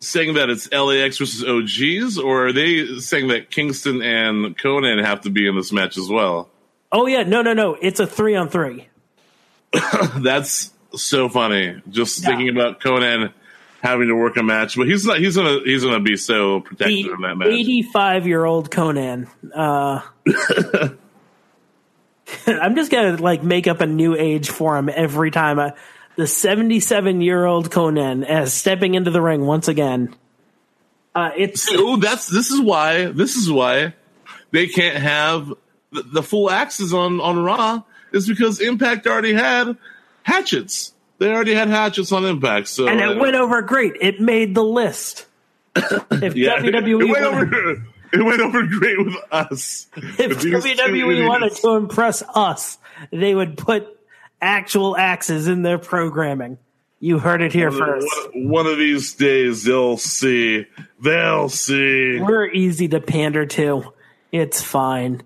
saying 0.00 0.34
that 0.34 0.50
it's 0.50 0.70
LAX 0.72 1.18
versus 1.18 1.44
OGs, 1.44 2.18
or 2.18 2.48
are 2.48 2.52
they 2.52 2.98
saying 2.98 3.28
that 3.28 3.50
Kingston 3.50 4.02
and 4.02 4.56
Konnan 4.58 5.04
have 5.04 5.22
to 5.22 5.30
be 5.30 5.46
in 5.46 5.56
this 5.56 5.72
match 5.72 5.96
as 5.96 6.08
well? 6.08 6.48
Oh 6.92 7.06
yeah, 7.06 7.22
no, 7.22 7.42
no, 7.42 7.52
no, 7.52 7.74
it's 7.74 8.00
a 8.00 8.06
three 8.06 8.34
on 8.34 8.48
three. 8.48 8.88
That's 10.16 10.72
so 10.94 11.28
funny. 11.28 11.80
Just 11.88 12.24
thinking 12.24 12.48
about 12.48 12.80
Konnan 12.80 13.32
having 13.82 14.08
to 14.08 14.14
work 14.14 14.36
a 14.36 14.42
match, 14.42 14.76
but 14.76 14.88
he's 14.88 15.06
not. 15.06 15.18
He's 15.18 15.36
gonna. 15.36 15.60
He's 15.64 15.84
gonna 15.84 16.00
be 16.00 16.16
so 16.16 16.60
protected 16.60 17.06
in 17.06 17.20
that 17.20 17.36
match. 17.36 17.48
85 17.48 18.26
year 18.26 18.44
old 18.44 18.70
Konnan. 18.70 19.28
Uh, 19.54 20.00
I'm 22.46 22.74
just 22.74 22.90
gonna 22.90 23.16
like 23.16 23.42
make 23.42 23.66
up 23.66 23.80
a 23.80 23.86
new 23.86 24.16
age 24.16 24.50
for 24.50 24.76
him 24.76 24.88
every 24.88 25.30
time. 25.30 25.58
Uh, 25.58 25.70
the 26.20 26.26
77 26.26 27.22
year 27.22 27.46
old 27.46 27.70
Konnan 27.70 28.26
as 28.26 28.52
stepping 28.52 28.94
into 28.94 29.10
the 29.10 29.22
ring 29.22 29.46
once 29.46 29.68
again. 29.68 30.14
Uh, 31.14 31.30
it's 31.34 31.66
Oh, 31.72 31.96
that's 31.96 32.28
this 32.28 32.50
is 32.50 32.60
why. 32.60 33.06
This 33.06 33.36
is 33.36 33.50
why 33.50 33.94
they 34.50 34.66
can't 34.66 34.98
have 34.98 35.48
the, 35.90 36.02
the 36.02 36.22
full 36.22 36.50
axes 36.50 36.92
on 36.92 37.20
on 37.22 37.42
Raw. 37.42 37.82
Is 38.12 38.28
because 38.28 38.60
Impact 38.60 39.06
already 39.06 39.32
had 39.32 39.78
hatchets. 40.22 40.92
They 41.18 41.32
already 41.32 41.54
had 41.54 41.68
hatchets 41.68 42.12
on 42.12 42.26
Impact. 42.26 42.68
So 42.68 42.86
and 42.86 43.00
uh, 43.00 43.12
it 43.12 43.18
went 43.18 43.36
over 43.36 43.62
great. 43.62 43.94
It 44.00 44.20
made 44.20 44.54
the 44.54 44.64
list. 44.64 45.26
If 45.76 46.36
yeah, 46.36 46.58
WWE 46.58 47.00
it 47.00 47.10
went 47.10 47.24
over. 47.24 47.84
It 48.12 48.24
went 48.24 48.40
over 48.40 48.66
great 48.66 48.98
with 48.98 49.14
us. 49.30 49.86
if 49.94 50.40
WWE 50.40 51.28
wanted 51.28 51.54
to 51.54 51.76
impress 51.76 52.24
us, 52.34 52.76
they 53.12 53.36
would 53.36 53.56
put 53.56 53.99
actual 54.40 54.96
axes 54.96 55.46
in 55.48 55.62
their 55.62 55.78
programming. 55.78 56.58
You 56.98 57.18
heard 57.18 57.40
it 57.40 57.52
here 57.52 57.70
first. 57.70 58.06
One, 58.34 58.48
one 58.48 58.66
of 58.66 58.76
these 58.76 59.14
days 59.14 59.64
they'll 59.64 59.96
see. 59.96 60.66
They'll 61.02 61.48
see. 61.48 62.20
We're 62.20 62.50
easy 62.50 62.88
to 62.88 63.00
pander 63.00 63.46
to. 63.46 63.92
It's 64.30 64.62
fine. 64.62 65.22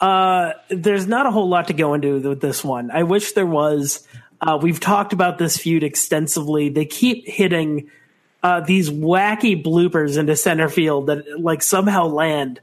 Uh, 0.00 0.52
there's 0.68 1.06
not 1.06 1.26
a 1.26 1.30
whole 1.30 1.48
lot 1.48 1.68
to 1.68 1.72
go 1.72 1.94
into 1.94 2.20
with 2.20 2.40
this 2.40 2.62
one. 2.62 2.90
I 2.90 3.04
wish 3.04 3.32
there 3.32 3.46
was. 3.46 4.06
Uh, 4.40 4.58
we've 4.60 4.80
talked 4.80 5.12
about 5.12 5.38
this 5.38 5.56
feud 5.56 5.82
extensively. 5.82 6.68
They 6.68 6.84
keep 6.84 7.26
hitting 7.26 7.90
uh, 8.42 8.60
these 8.60 8.90
wacky 8.90 9.62
bloopers 9.64 10.16
into 10.18 10.36
center 10.36 10.68
field 10.68 11.06
that 11.06 11.40
like 11.40 11.62
somehow 11.62 12.06
land 12.06 12.60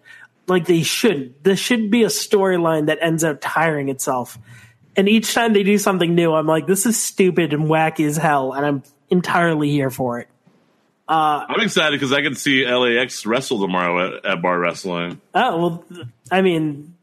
like 0.47 0.65
they 0.65 0.83
shouldn't. 0.83 1.43
This 1.43 1.59
should 1.59 1.89
be 1.89 2.03
a 2.03 2.07
storyline 2.07 2.85
that 2.85 2.99
ends 3.01 3.23
up 3.23 3.39
tiring 3.41 3.89
itself. 3.89 4.37
And 4.97 5.09
each 5.09 5.33
time 5.33 5.53
they 5.53 5.63
do 5.63 5.77
something 5.77 6.15
new, 6.15 6.33
I'm 6.33 6.47
like, 6.47 6.67
this 6.67 6.85
is 6.85 7.01
stupid 7.01 7.53
and 7.53 7.63
wacky 7.63 8.05
as 8.07 8.17
hell, 8.17 8.53
and 8.53 8.65
I'm 8.65 8.83
entirely 9.09 9.69
here 9.69 9.89
for 9.89 10.19
it. 10.19 10.27
Uh, 11.07 11.45
I'm 11.47 11.61
excited 11.61 11.99
because 11.99 12.11
I 12.11 12.21
can 12.21 12.33
see 12.33 12.65
LAX 12.65 13.25
wrestle 13.25 13.61
tomorrow 13.61 14.17
at, 14.17 14.25
at 14.25 14.41
Bar 14.41 14.57
Wrestling. 14.57 15.21
oh 15.35 15.57
well, 15.57 15.85
I 16.31 16.41
mean, 16.41 16.95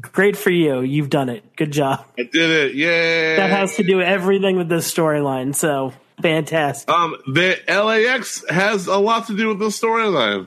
great 0.00 0.36
for 0.36 0.50
you. 0.50 0.82
You've 0.82 1.10
done 1.10 1.28
it. 1.28 1.56
Good 1.56 1.72
job. 1.72 2.06
I 2.16 2.22
did 2.22 2.50
it! 2.50 2.74
Yay! 2.74 3.36
That 3.36 3.50
has 3.50 3.74
to 3.76 3.82
do 3.82 4.00
everything 4.00 4.56
with 4.56 4.68
this 4.68 4.92
storyline. 4.92 5.52
So 5.54 5.92
fantastic. 6.20 6.88
Um, 6.88 7.16
the 7.26 7.58
LAX 7.66 8.44
has 8.48 8.86
a 8.86 8.98
lot 8.98 9.26
to 9.26 9.36
do 9.36 9.48
with 9.48 9.58
the 9.58 9.66
storyline. 9.66 10.46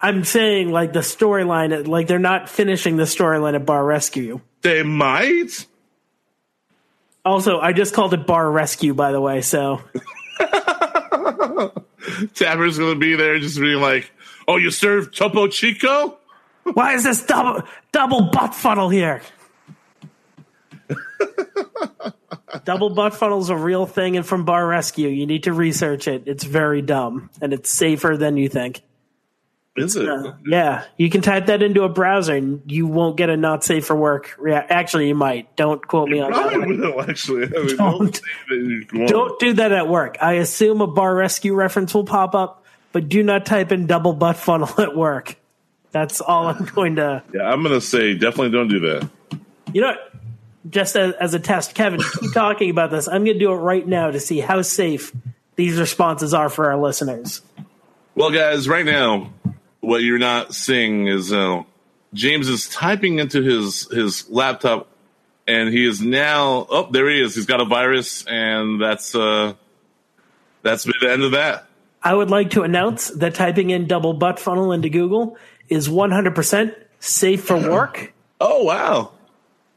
I'm 0.00 0.22
saying 0.24 0.70
like 0.70 0.92
the 0.92 1.00
storyline, 1.00 1.86
like 1.88 2.06
they're 2.06 2.20
not 2.20 2.48
finishing 2.48 2.96
the 2.96 3.04
storyline 3.04 3.54
at 3.54 3.66
Bar 3.66 3.84
Rescue. 3.84 4.40
They 4.62 4.82
might. 4.82 5.66
Also, 7.24 7.58
I 7.60 7.72
just 7.72 7.94
called 7.94 8.14
it 8.14 8.26
Bar 8.26 8.50
Rescue, 8.50 8.94
by 8.94 9.12
the 9.12 9.20
way. 9.20 9.40
So 9.42 9.82
Taffer's 12.34 12.78
gonna 12.78 12.96
be 12.96 13.14
there, 13.16 13.38
just 13.38 13.60
being 13.60 13.80
like, 13.80 14.10
"Oh, 14.48 14.56
you 14.56 14.70
serve 14.70 15.14
Topo 15.14 15.46
Chico? 15.48 16.18
why 16.64 16.94
is 16.94 17.04
this 17.04 17.24
double 17.24 17.62
double 17.92 18.30
butt 18.30 18.54
funnel 18.54 18.88
here? 18.88 19.22
double 22.64 22.90
butt 22.90 23.14
funnel 23.14 23.40
is 23.40 23.50
a 23.50 23.56
real 23.56 23.86
thing, 23.86 24.16
and 24.16 24.26
from 24.26 24.44
Bar 24.44 24.66
Rescue, 24.66 25.08
you 25.08 25.26
need 25.26 25.44
to 25.44 25.52
research 25.52 26.08
it. 26.08 26.24
It's 26.26 26.44
very 26.44 26.82
dumb, 26.82 27.30
and 27.40 27.52
it's 27.52 27.70
safer 27.70 28.16
than 28.16 28.36
you 28.36 28.48
think. 28.48 28.82
Is 29.76 29.94
it? 29.96 30.08
Uh, 30.08 30.32
yeah, 30.46 30.84
you 30.96 31.08
can 31.10 31.20
type 31.22 31.46
that 31.46 31.62
into 31.62 31.82
a 31.84 31.88
browser, 31.88 32.34
and 32.34 32.60
you 32.66 32.86
won't 32.88 33.16
get 33.16 33.30
a 33.30 33.36
not 33.36 33.62
safe 33.62 33.86
for 33.86 33.94
work. 33.94 34.34
Rea- 34.38 34.54
Actually, 34.68 35.08
you 35.08 35.14
might. 35.14 35.54
Don't 35.56 35.86
quote 35.86 36.08
me 36.08 36.20
on 36.20 36.32
that. 36.32 36.66
Will 36.66 37.00
actually. 37.02 37.44
I 37.44 37.62
mean, 37.62 37.76
Don't. 37.76 38.20
you 38.50 38.86
won't. 38.92 39.08
Don't 39.08 39.38
do 39.38 39.52
that 39.54 39.70
at 39.72 39.88
work. 39.88 40.16
I 40.20 40.34
assume 40.34 40.80
a 40.80 40.88
bar 40.88 41.14
rescue 41.14 41.54
reference 41.54 41.94
will 41.94 42.04
pop 42.04 42.34
up, 42.34 42.64
but 42.92 43.08
do 43.08 43.22
not 43.22 43.46
type 43.46 43.70
in 43.70 43.86
double 43.86 44.12
butt 44.12 44.36
funnel 44.36 44.68
at 44.80 44.96
work. 44.96 45.36
That's 45.92 46.20
all 46.20 46.48
I'm 46.48 46.64
going 46.66 46.96
to. 46.96 47.22
Yeah, 47.32 47.42
I'm 47.42 47.62
gonna 47.62 47.80
say 47.80 48.14
definitely 48.14 48.50
don't 48.50 48.68
do 48.68 48.80
that. 48.80 49.08
You 49.72 49.82
know, 49.82 49.94
just 50.68 50.96
as, 50.96 51.14
as 51.14 51.32
a 51.34 51.38
test, 51.38 51.74
Kevin, 51.76 52.00
keep 52.20 52.32
talking 52.34 52.70
about 52.70 52.90
this. 52.90 53.06
I'm 53.08 53.24
going 53.24 53.38
to 53.38 53.44
do 53.44 53.52
it 53.52 53.56
right 53.56 53.86
now 53.86 54.10
to 54.10 54.18
see 54.20 54.40
how 54.40 54.62
safe 54.62 55.12
these 55.54 55.78
responses 55.78 56.34
are 56.34 56.48
for 56.48 56.70
our 56.70 56.76
listeners. 56.76 57.40
Well, 58.16 58.30
guys, 58.30 58.68
right 58.68 58.84
now, 58.84 59.32
what 59.80 60.02
you're 60.02 60.18
not 60.18 60.54
seeing 60.54 61.06
is 61.06 61.32
uh, 61.32 61.62
James 62.14 62.48
is 62.48 62.68
typing 62.68 63.18
into 63.18 63.42
his 63.42 63.88
his 63.90 64.28
laptop, 64.30 64.88
and 65.46 65.68
he 65.72 65.86
is 65.86 66.00
now. 66.00 66.66
Oh, 66.68 66.88
there 66.90 67.08
he 67.08 67.20
is. 67.20 67.34
He's 67.34 67.46
got 67.46 67.60
a 67.60 67.64
virus, 67.64 68.24
and 68.26 68.80
that's 68.80 69.14
uh, 69.14 69.54
that's 70.62 70.84
been 70.84 70.94
the 71.00 71.10
end 71.10 71.22
of 71.22 71.32
that. 71.32 71.66
I 72.02 72.14
would 72.14 72.30
like 72.30 72.50
to 72.50 72.62
announce 72.62 73.08
that 73.08 73.34
typing 73.34 73.70
in 73.70 73.86
double 73.86 74.14
butt 74.14 74.38
funnel 74.38 74.72
into 74.72 74.88
Google 74.88 75.36
is 75.68 75.88
100% 75.88 76.74
safe 76.98 77.44
for 77.44 77.56
work. 77.56 78.12
Oh 78.42 78.64
wow! 78.64 79.12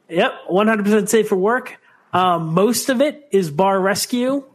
Yep, 0.07 0.47
100% 0.49 1.09
safe 1.09 1.27
for 1.27 1.35
work. 1.35 1.81
Um, 2.13 2.53
most 2.53 2.87
of 2.87 3.01
it 3.01 3.27
is 3.29 3.51
bar 3.51 3.77
rescue. 3.77 4.45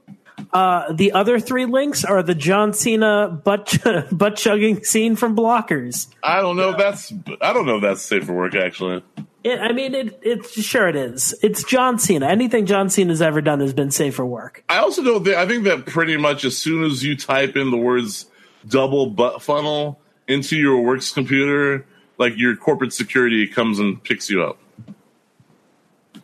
Uh, 0.52 0.92
the 0.92 1.12
other 1.12 1.40
three 1.40 1.66
links 1.66 2.04
are 2.04 2.22
the 2.22 2.34
John 2.34 2.72
Cena 2.72 3.28
butt 3.28 3.78
butt 4.12 4.36
chugging 4.36 4.84
scene 4.84 5.16
from 5.16 5.36
Blockers. 5.36 6.08
I 6.22 6.40
don't 6.40 6.56
know 6.56 6.70
if 6.70 6.78
that's 6.78 7.12
I 7.40 7.52
don't 7.52 7.66
know 7.66 7.76
if 7.76 7.82
that's 7.82 8.02
safe 8.02 8.24
for 8.24 8.34
work 8.34 8.54
actually. 8.54 9.02
It, 9.44 9.60
I 9.60 9.72
mean, 9.72 9.94
it, 9.94 10.18
it's 10.22 10.60
sure 10.60 10.88
it 10.88 10.96
is. 10.96 11.34
It's 11.42 11.62
John 11.62 11.98
Cena. 11.98 12.26
Anything 12.26 12.66
John 12.66 12.90
Cena's 12.90 13.22
ever 13.22 13.40
done 13.40 13.60
has 13.60 13.72
been 13.72 13.90
safe 13.90 14.16
for 14.16 14.26
work. 14.26 14.64
I 14.68 14.78
also 14.78 15.02
don't 15.02 15.24
think 15.24 15.36
I 15.36 15.46
think 15.46 15.64
that 15.64 15.86
pretty 15.86 16.16
much 16.16 16.44
as 16.44 16.56
soon 16.56 16.84
as 16.84 17.02
you 17.02 17.16
type 17.16 17.56
in 17.56 17.70
the 17.70 17.76
words 17.76 18.26
double 18.66 19.06
butt 19.06 19.42
funnel 19.42 20.00
into 20.26 20.56
your 20.56 20.80
works 20.80 21.12
computer, 21.12 21.86
like 22.18 22.36
your 22.36 22.56
corporate 22.56 22.92
security 22.92 23.46
comes 23.46 23.78
and 23.78 24.02
picks 24.02 24.28
you 24.28 24.42
up. 24.42 24.58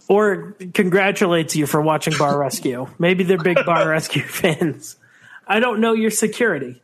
Or 0.08 0.54
congratulates 0.74 1.56
you 1.56 1.66
for 1.66 1.80
watching 1.80 2.12
Bar 2.18 2.38
Rescue. 2.38 2.86
Maybe 2.98 3.24
they're 3.24 3.38
big 3.38 3.64
Bar 3.64 3.88
Rescue 3.88 4.22
fans. 4.22 4.96
I 5.46 5.60
don't 5.60 5.80
know 5.80 5.92
your 5.94 6.10
security. 6.10 6.82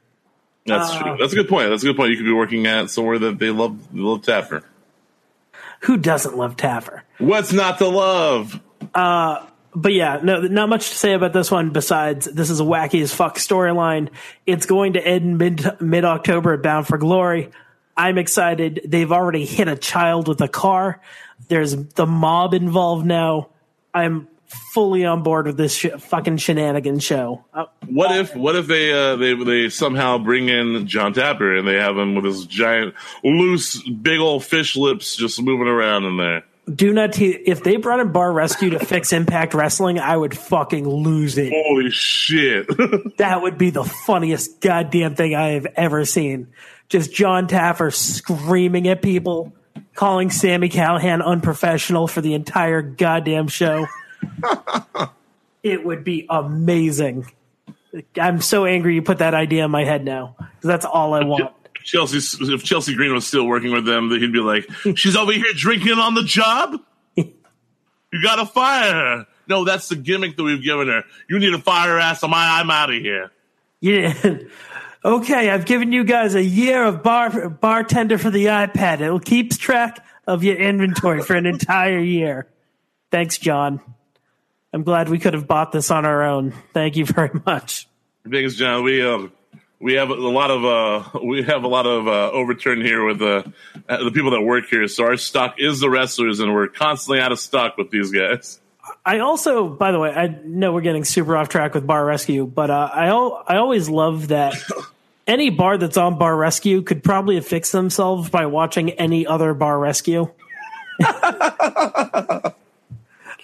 That's 0.67 0.91
Uh, 0.91 1.03
true. 1.03 1.17
That's 1.19 1.33
a 1.33 1.37
good 1.37 1.49
point. 1.49 1.69
That's 1.71 1.83
a 1.83 1.87
good 1.87 1.97
point. 1.97 2.11
You 2.11 2.17
could 2.17 2.25
be 2.25 2.33
working 2.33 2.67
at 2.67 2.91
somewhere 2.91 3.19
that 3.19 3.39
they 3.39 3.51
love 3.51 3.79
they 3.93 4.01
love 4.01 4.23
Taffer. 4.23 4.63
Who 5.81 5.97
doesn't 5.97 6.37
love 6.37 6.57
Taffer? 6.57 7.03
What's 7.19 7.53
not 7.53 7.79
to 7.79 7.89
love? 7.89 8.61
Uh, 8.95 9.47
but 9.75 9.93
yeah, 9.93 10.21
no, 10.23 10.41
not 10.43 10.69
much 10.69 10.91
to 10.91 10.97
say 10.97 11.13
about 11.15 11.33
this 11.33 11.51
one 11.51 11.71
besides 11.71 12.27
this 12.27 12.51
is 12.51 12.61
a 12.61 12.65
wacky 12.65 13.03
as 13.03 13.15
fuck 13.15 13.37
storyline. 13.39 14.09
It's 14.47 14.67
going 14.67 14.95
to 14.95 15.07
end 15.07 15.39
mid 15.39 15.65
mid 15.81 16.05
October 16.05 16.55
at 16.55 16.63
Bound 16.63 16.87
for 16.87 16.99
Glory. 16.99 17.51
I'm 17.97 18.19
excited. 18.19 18.81
They've 18.87 19.11
already 19.13 19.45
hit 19.45 19.69
a 19.69 19.77
child 19.77 20.29
with 20.29 20.41
a 20.41 20.49
car. 20.49 21.01
There's 21.49 21.75
the 21.77 22.07
mob 22.07 22.55
involved 22.55 23.07
now. 23.07 23.49
I'm 23.93 24.29
fully 24.73 25.05
on 25.05 25.23
board 25.23 25.47
with 25.47 25.57
this 25.57 25.75
sh- 25.75 25.87
fucking 25.99 26.37
shenanigan 26.37 26.99
show. 26.99 27.45
Uh, 27.55 27.67
What 27.89 28.17
if 28.17 28.35
what 28.37 28.57
if 28.57 28.67
they 28.67 28.93
uh, 28.93 29.17
they 29.17 29.35
they 29.35 29.69
somehow 29.69 30.19
bring 30.19 30.49
in 30.49 30.87
John 30.87 31.13
Taffer 31.15 31.59
and 31.59 31.67
they 31.67 31.77
have 31.77 31.97
him 31.97 32.15
with 32.15 32.25
his 32.25 32.47
giant 32.47 32.95
loose 33.25 33.83
big 33.89 34.19
old 34.21 34.45
fish 34.45 34.77
lips 34.77 35.17
just 35.17 35.41
moving 35.43 35.67
around 35.69 36.05
in 36.05 36.17
there? 36.17 36.45
do 36.73 36.93
not 36.93 37.13
te- 37.15 37.31
if 37.31 37.65
they 37.65 37.75
brought 37.77 37.99
in 37.99 38.13
Bar 38.13 38.33
Rescue 38.33 38.71
to 38.71 38.79
fix 38.79 39.13
Impact 39.13 39.55
Wrestling, 39.55 39.99
I 39.99 40.17
would 40.17 40.37
fucking 40.39 40.89
lose 40.89 41.37
it. 41.37 41.53
Holy 41.53 41.91
shit! 41.91 42.67
That 43.19 43.43
would 43.43 43.59
be 43.59 43.71
the 43.71 43.83
funniest 43.83 44.61
goddamn 44.61 45.17
thing 45.17 45.35
I 45.35 45.49
have 45.53 45.67
ever 45.75 46.05
seen. 46.05 46.47
Just 46.89 47.13
John 47.13 47.49
Taffer 47.49 47.93
screaming 47.93 48.87
at 48.89 49.03
people, 49.03 49.53
calling 49.95 50.31
Sami 50.31 50.69
Callihan 50.69 51.25
unprofessional 51.25 52.09
for 52.09 52.21
the 52.21 52.35
entire 52.35 52.83
goddamn 52.83 53.49
show. 53.49 53.87
it 55.63 55.85
would 55.85 56.05
be 56.05 56.27
amazing. 56.29 57.27
I'm 58.17 58.41
so 58.41 58.67
angry 58.67 58.95
you 58.95 59.03
put 59.03 59.19
that 59.19 59.35
idea 59.35 59.65
in 59.65 59.71
my 59.71 59.85
head 59.85 60.05
now. 60.05 60.37
That's 60.63 60.85
all 60.85 61.15
I 61.15 61.25
want. 61.25 61.53
Chelsea, 61.83 62.19
if 62.41 62.63
Chelsea 62.63 62.95
Green 62.95 63.13
was 63.13 63.27
still 63.27 63.47
working 63.47 63.73
with 63.73 63.85
them, 63.87 64.11
he'd 64.11 64.33
be 64.33 64.39
like, 64.39 64.69
"She's 64.97 65.17
over 65.17 65.33
here 65.33 65.53
drinking 65.55 65.99
on 65.99 66.15
the 66.15 66.25
job. 66.25 66.81
You 68.13 68.21
gotta 68.21 68.45
fire 68.45 68.93
her." 68.93 69.27
No, 69.47 69.65
that's 69.65 69.89
the 69.89 69.95
gimmick 69.95 70.37
that 70.37 70.43
we've 70.43 70.63
given 70.63 70.89
her. 70.89 71.05
You 71.29 71.39
need 71.39 71.51
to 71.51 71.61
fire 71.61 71.91
her 71.91 71.99
ass, 72.01 72.25
or 72.25 72.29
my 72.29 72.59
I'm 72.59 72.69
out 72.69 72.91
of 72.91 73.01
here. 73.01 73.31
Yeah. 73.81 74.15
Okay, 75.03 75.49
I've 75.49 75.65
given 75.65 75.93
you 75.93 76.05
guys 76.05 76.35
a 76.35 76.43
year 76.43 76.85
of 76.85 77.03
bar 77.03 77.49
bartender 77.49 78.19
for 78.19 78.29
the 78.29 78.47
iPad. 78.47 79.01
It 79.01 79.25
keeps 79.25 79.57
track 79.57 80.05
of 80.27 80.45
your 80.45 80.57
inventory 80.57 81.23
for 81.23 81.35
an 81.35 81.47
entire 81.47 81.99
year. 81.99 82.49
Thanks, 83.11 83.39
John. 83.39 83.81
I'm 84.73 84.83
glad 84.83 85.09
we 85.09 85.19
could 85.19 85.33
have 85.33 85.47
bought 85.47 85.73
this 85.73 85.91
on 85.91 86.05
our 86.05 86.23
own. 86.23 86.53
Thank 86.75 86.97
you 86.97 87.07
very 87.07 87.31
much. 87.47 87.89
Thanks, 88.31 88.57
John, 88.57 88.85
we 88.85 89.03
um, 89.03 89.33
we 89.81 89.95
have 89.95 90.11
a 90.11 90.15
lot 90.15 90.51
of 90.51 90.65
uh, 90.65 91.19
we 91.25 91.43
have 91.45 91.65
a 91.65 91.69
lot 91.69 91.87
of 91.87 92.07
uh, 92.07 92.31
overturn 92.31 92.83
here 92.83 93.03
with 93.03 93.23
uh, 93.23 93.45
the 93.89 94.11
people 94.13 94.33
that 94.33 94.43
work 94.43 94.67
here. 94.67 94.87
So 94.87 95.05
our 95.05 95.17
stock 95.17 95.55
is 95.59 95.81
the 95.81 95.89
wrestlers, 95.89 96.41
and 96.41 96.53
we're 96.53 96.69
constantly 96.69 97.21
out 97.21 97.33
of 97.33 97.41
stock 97.41 97.79
with 97.79 97.91
these 97.91 98.13
guys. 98.13 98.61
I 99.05 99.19
also, 99.21 99.69
by 99.69 99.93
the 99.93 99.99
way, 99.99 100.13
I 100.13 100.29
know 100.45 100.73
we're 100.73 100.81
getting 100.81 101.05
super 101.05 101.37
off 101.37 101.49
track 101.49 101.75
with 101.75 101.87
Bar 101.87 102.05
Rescue, 102.05 102.47
but 102.47 102.71
uh, 102.71 102.91
I 102.93 103.07
al- 103.07 103.45
I 103.47 103.57
always 103.57 103.89
love 103.89 104.29
that 104.29 104.55
any 105.27 105.51
bar 105.51 105.79
that's 105.79 105.97
on 105.97 106.19
Bar 106.19 106.37
Rescue 106.37 106.83
could 106.83 107.03
probably 107.03 107.41
fix 107.41 107.73
themselves 107.73 108.31
by 108.31 108.47
watching 108.47 108.91
any 108.91 109.27
other 109.27 109.55
Bar 109.55 109.79
Rescue. 109.79 110.31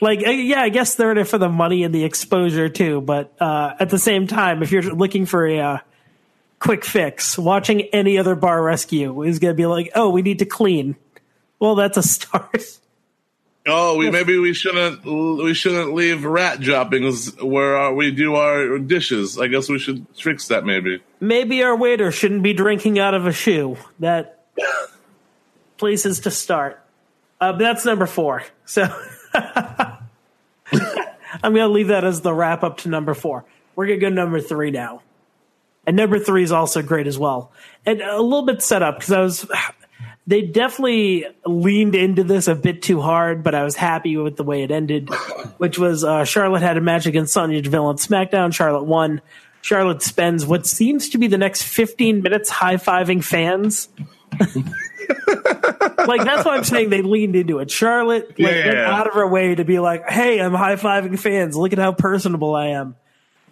like, 0.00 0.20
yeah, 0.20 0.61
I 0.61 0.68
guess 0.68 0.94
they're 0.94 1.12
in 1.12 1.18
it 1.18 1.28
for 1.28 1.38
the 1.38 1.48
money 1.48 1.85
and 1.85 1.94
the 1.94 2.04
exposure 2.04 2.68
too, 2.68 3.00
but 3.00 3.32
uh, 3.40 3.74
at 3.80 3.90
the 3.90 3.98
same 3.98 4.26
time, 4.26 4.62
if 4.62 4.72
you're 4.72 4.82
looking 4.82 5.26
for 5.26 5.46
a 5.46 5.61
uh, 5.61 5.78
quick 6.59 6.85
fix, 6.85 7.38
watching 7.38 7.83
any 7.92 8.18
other 8.18 8.35
Bar 8.35 8.62
Rescue 8.62 9.23
is 9.23 9.38
going 9.38 9.52
to 9.52 9.56
be 9.56 9.66
like, 9.66 9.90
oh, 9.94 10.10
we 10.10 10.23
need 10.23 10.40
to 10.40 10.46
clean. 10.46 10.96
Well, 11.58 11.75
that's 11.75 11.96
a 11.96 12.02
start. 12.04 12.79
Oh, 13.67 13.96
we 13.96 14.10
maybe 14.10 14.38
we 14.38 14.54
shouldn't 14.54 15.04
we 15.04 15.52
shouldn't 15.52 15.92
leave 15.92 16.25
rat 16.25 16.60
droppings 16.60 17.35
where 17.42 17.77
uh, 17.77 17.92
we 17.92 18.12
do 18.12 18.37
our 18.37 18.79
dishes. 18.79 19.38
I 19.38 19.48
guess 19.48 19.69
we 19.69 19.81
should 19.81 20.06
fix 20.14 20.48
that 20.48 20.64
maybe. 20.64 21.02
maybe 21.19 21.64
our 21.64 21.77
waiter 21.77 22.12
shouldn't 22.12 22.42
be 22.42 22.52
drinking 22.52 23.00
out 23.00 23.14
of 23.14 23.27
a 23.27 23.33
shoe. 23.33 23.77
That 23.98 24.44
places 25.79 26.21
to 26.21 26.31
start. 26.31 26.81
Uh, 27.40 27.52
that's 27.52 27.85
number 27.85 28.06
four. 28.06 28.44
So 28.64 28.85
I'm 29.35 29.98
going 31.42 31.54
to 31.56 31.69
leave 31.69 31.88
that 31.88 32.04
as 32.04 32.21
the 32.21 32.33
wrap 32.33 32.62
up 32.62 32.79
to 32.79 32.88
number 32.88 33.14
four. 33.14 33.44
We're 33.75 33.87
going 33.87 34.00
to 34.00 34.06
go 34.06 34.10
number 34.10 34.40
three 34.40 34.71
now. 34.71 35.02
And 35.87 35.96
number 35.96 36.19
three 36.19 36.42
is 36.42 36.52
also 36.52 36.83
great 36.83 37.06
as 37.06 37.19
well. 37.19 37.52
And 37.85 38.00
a 38.00 38.21
little 38.21 38.46
bit 38.46 38.62
set 38.62 38.83
up 38.83 38.98
because 38.98 39.12
I 39.12 39.21
was, 39.21 39.46
they 40.27 40.42
definitely 40.42 41.24
leaned 41.44 41.94
into 41.94 42.24
this 42.24 42.48
a 42.48 42.54
bit 42.54 42.83
too 42.83 43.00
hard, 43.00 43.42
but 43.42 43.54
I 43.54 43.62
was 43.62 43.77
happy 43.77 44.16
with 44.16 44.37
the 44.37 44.42
way 44.44 44.62
it 44.62 44.70
ended, 44.70 45.08
which 45.58 45.79
was 45.79 46.02
uh, 46.04 46.24
Charlotte 46.24 46.62
had 46.62 46.77
a 46.77 46.81
match 46.81 47.06
against 47.06 47.33
Sonya 47.33 47.62
Deville 47.62 47.87
on 47.87 47.96
SmackDown. 47.96 48.52
Charlotte 48.52 48.85
won. 48.85 49.20
Charlotte 49.62 50.02
spends 50.02 50.46
what 50.46 50.66
seems 50.66 51.08
to 51.10 51.18
be 51.18 51.27
the 51.27 51.38
next 51.38 51.62
15 51.64 52.22
minutes 52.22 52.48
high 52.50 52.77
fiving 52.77 53.22
fans. 53.22 53.88
like 54.38 56.24
that's 56.24 56.44
why 56.44 56.56
I'm 56.56 56.64
saying 56.64 56.90
they 56.90 57.02
leaned 57.02 57.37
into 57.37 57.58
it. 57.58 57.70
Charlotte 57.70 58.29
like, 58.31 58.38
went 58.38 58.66
Yeah. 58.66 58.90
out 58.90 59.06
of 59.06 59.14
her 59.14 59.27
way 59.27 59.54
to 59.54 59.64
be 59.64 59.79
like, 59.79 60.08
"Hey, 60.08 60.40
I'm 60.40 60.54
high 60.54 60.77
fiving 60.77 61.18
fans. 61.18 61.56
Look 61.56 61.72
at 61.72 61.79
how 61.79 61.92
personable 61.92 62.54
I 62.54 62.68
am." 62.68 62.96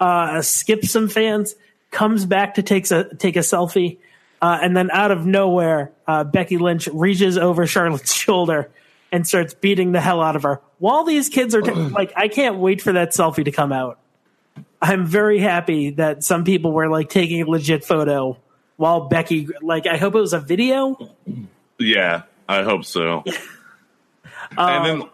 Uh, 0.00 0.42
skips 0.42 0.90
some 0.90 1.08
fans, 1.08 1.54
comes 1.90 2.26
back 2.26 2.54
to 2.54 2.62
take 2.62 2.90
a 2.90 3.14
take 3.16 3.36
a 3.36 3.40
selfie, 3.40 3.98
uh, 4.44 4.58
and 4.60 4.76
then 4.76 4.90
out 4.90 5.10
of 5.10 5.24
nowhere, 5.24 5.90
uh, 6.06 6.22
Becky 6.22 6.58
Lynch 6.58 6.86
reaches 6.92 7.38
over 7.38 7.66
Charlotte's 7.66 8.12
shoulder 8.24 8.68
and 9.10 9.26
starts 9.26 9.54
beating 9.54 9.92
the 9.92 10.02
hell 10.02 10.20
out 10.20 10.36
of 10.36 10.42
her. 10.42 10.60
While 10.76 11.04
these 11.04 11.30
kids 11.30 11.54
are 11.54 11.62
t- 11.62 11.70
like, 11.72 12.12
I 12.14 12.28
can't 12.28 12.56
wait 12.56 12.82
for 12.82 12.92
that 12.92 13.12
selfie 13.12 13.46
to 13.46 13.50
come 13.50 13.72
out. 13.72 13.98
I'm 14.82 15.06
very 15.06 15.38
happy 15.38 15.92
that 15.92 16.22
some 16.24 16.44
people 16.44 16.72
were 16.72 16.90
like 16.90 17.08
taking 17.08 17.40
a 17.40 17.46
legit 17.46 17.86
photo 17.86 18.36
while 18.76 19.08
Becky 19.08 19.48
like 19.62 19.86
I 19.86 19.96
hope 19.96 20.14
it 20.14 20.20
was 20.20 20.34
a 20.34 20.40
video. 20.40 20.98
Yeah, 21.78 22.24
I 22.46 22.64
hope 22.64 22.84
so. 22.84 23.24
Um, 23.24 23.24
and 24.58 24.84
then 24.84 25.08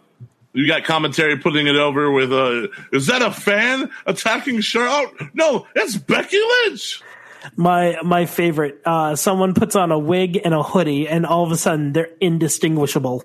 you 0.51 0.67
got 0.67 0.83
commentary 0.83 1.37
putting 1.37 1.67
it 1.67 1.77
over 1.77 2.11
with 2.11 2.33
uh, 2.33 2.67
is 2.91 3.07
that 3.07 3.21
a 3.21 3.31
fan 3.31 3.89
attacking 4.05 4.59
Charlotte? 4.59 5.33
No, 5.33 5.67
it's 5.73 5.95
Becky 5.95 6.37
Lynch. 6.65 7.01
My 7.55 7.97
my 8.03 8.25
favorite. 8.25 8.81
Uh, 8.85 9.15
someone 9.15 9.53
puts 9.53 9.75
on 9.75 9.91
a 9.91 9.97
wig 9.99 10.39
and 10.43 10.53
a 10.53 10.61
hoodie, 10.63 11.07
and 11.07 11.25
all 11.25 11.43
of 11.43 11.51
a 11.51 11.57
sudden 11.57 11.93
they're 11.93 12.09
indistinguishable. 12.19 13.23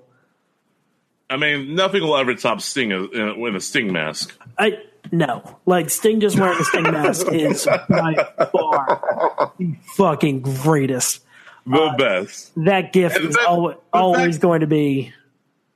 I 1.29 1.37
mean, 1.37 1.75
nothing 1.75 2.01
will 2.03 2.17
ever 2.17 2.33
top 2.35 2.61
Sting 2.61 2.91
in 2.91 3.55
a, 3.55 3.59
Sting 3.59 3.91
mask. 3.91 4.33
I 4.57 4.79
no, 5.11 5.57
like 5.65 5.89
Sting 5.89 6.19
just 6.19 6.39
wearing 6.39 6.59
a 6.59 6.63
Sting 6.63 6.83
mask 6.91 7.27
is 7.31 7.65
by 7.65 8.15
far 8.51 9.51
the 9.59 9.75
fucking 9.95 10.41
greatest. 10.41 11.23
The 11.65 11.93
best. 11.97 12.53
That 12.63 12.93
gift 12.93 13.17
And 13.17 13.25
is 13.25 13.35
that- 13.35 13.45
al- 13.47 13.83
always 13.93 14.35
fact- 14.35 14.41
going 14.41 14.61
to 14.61 14.67
be 14.67 15.11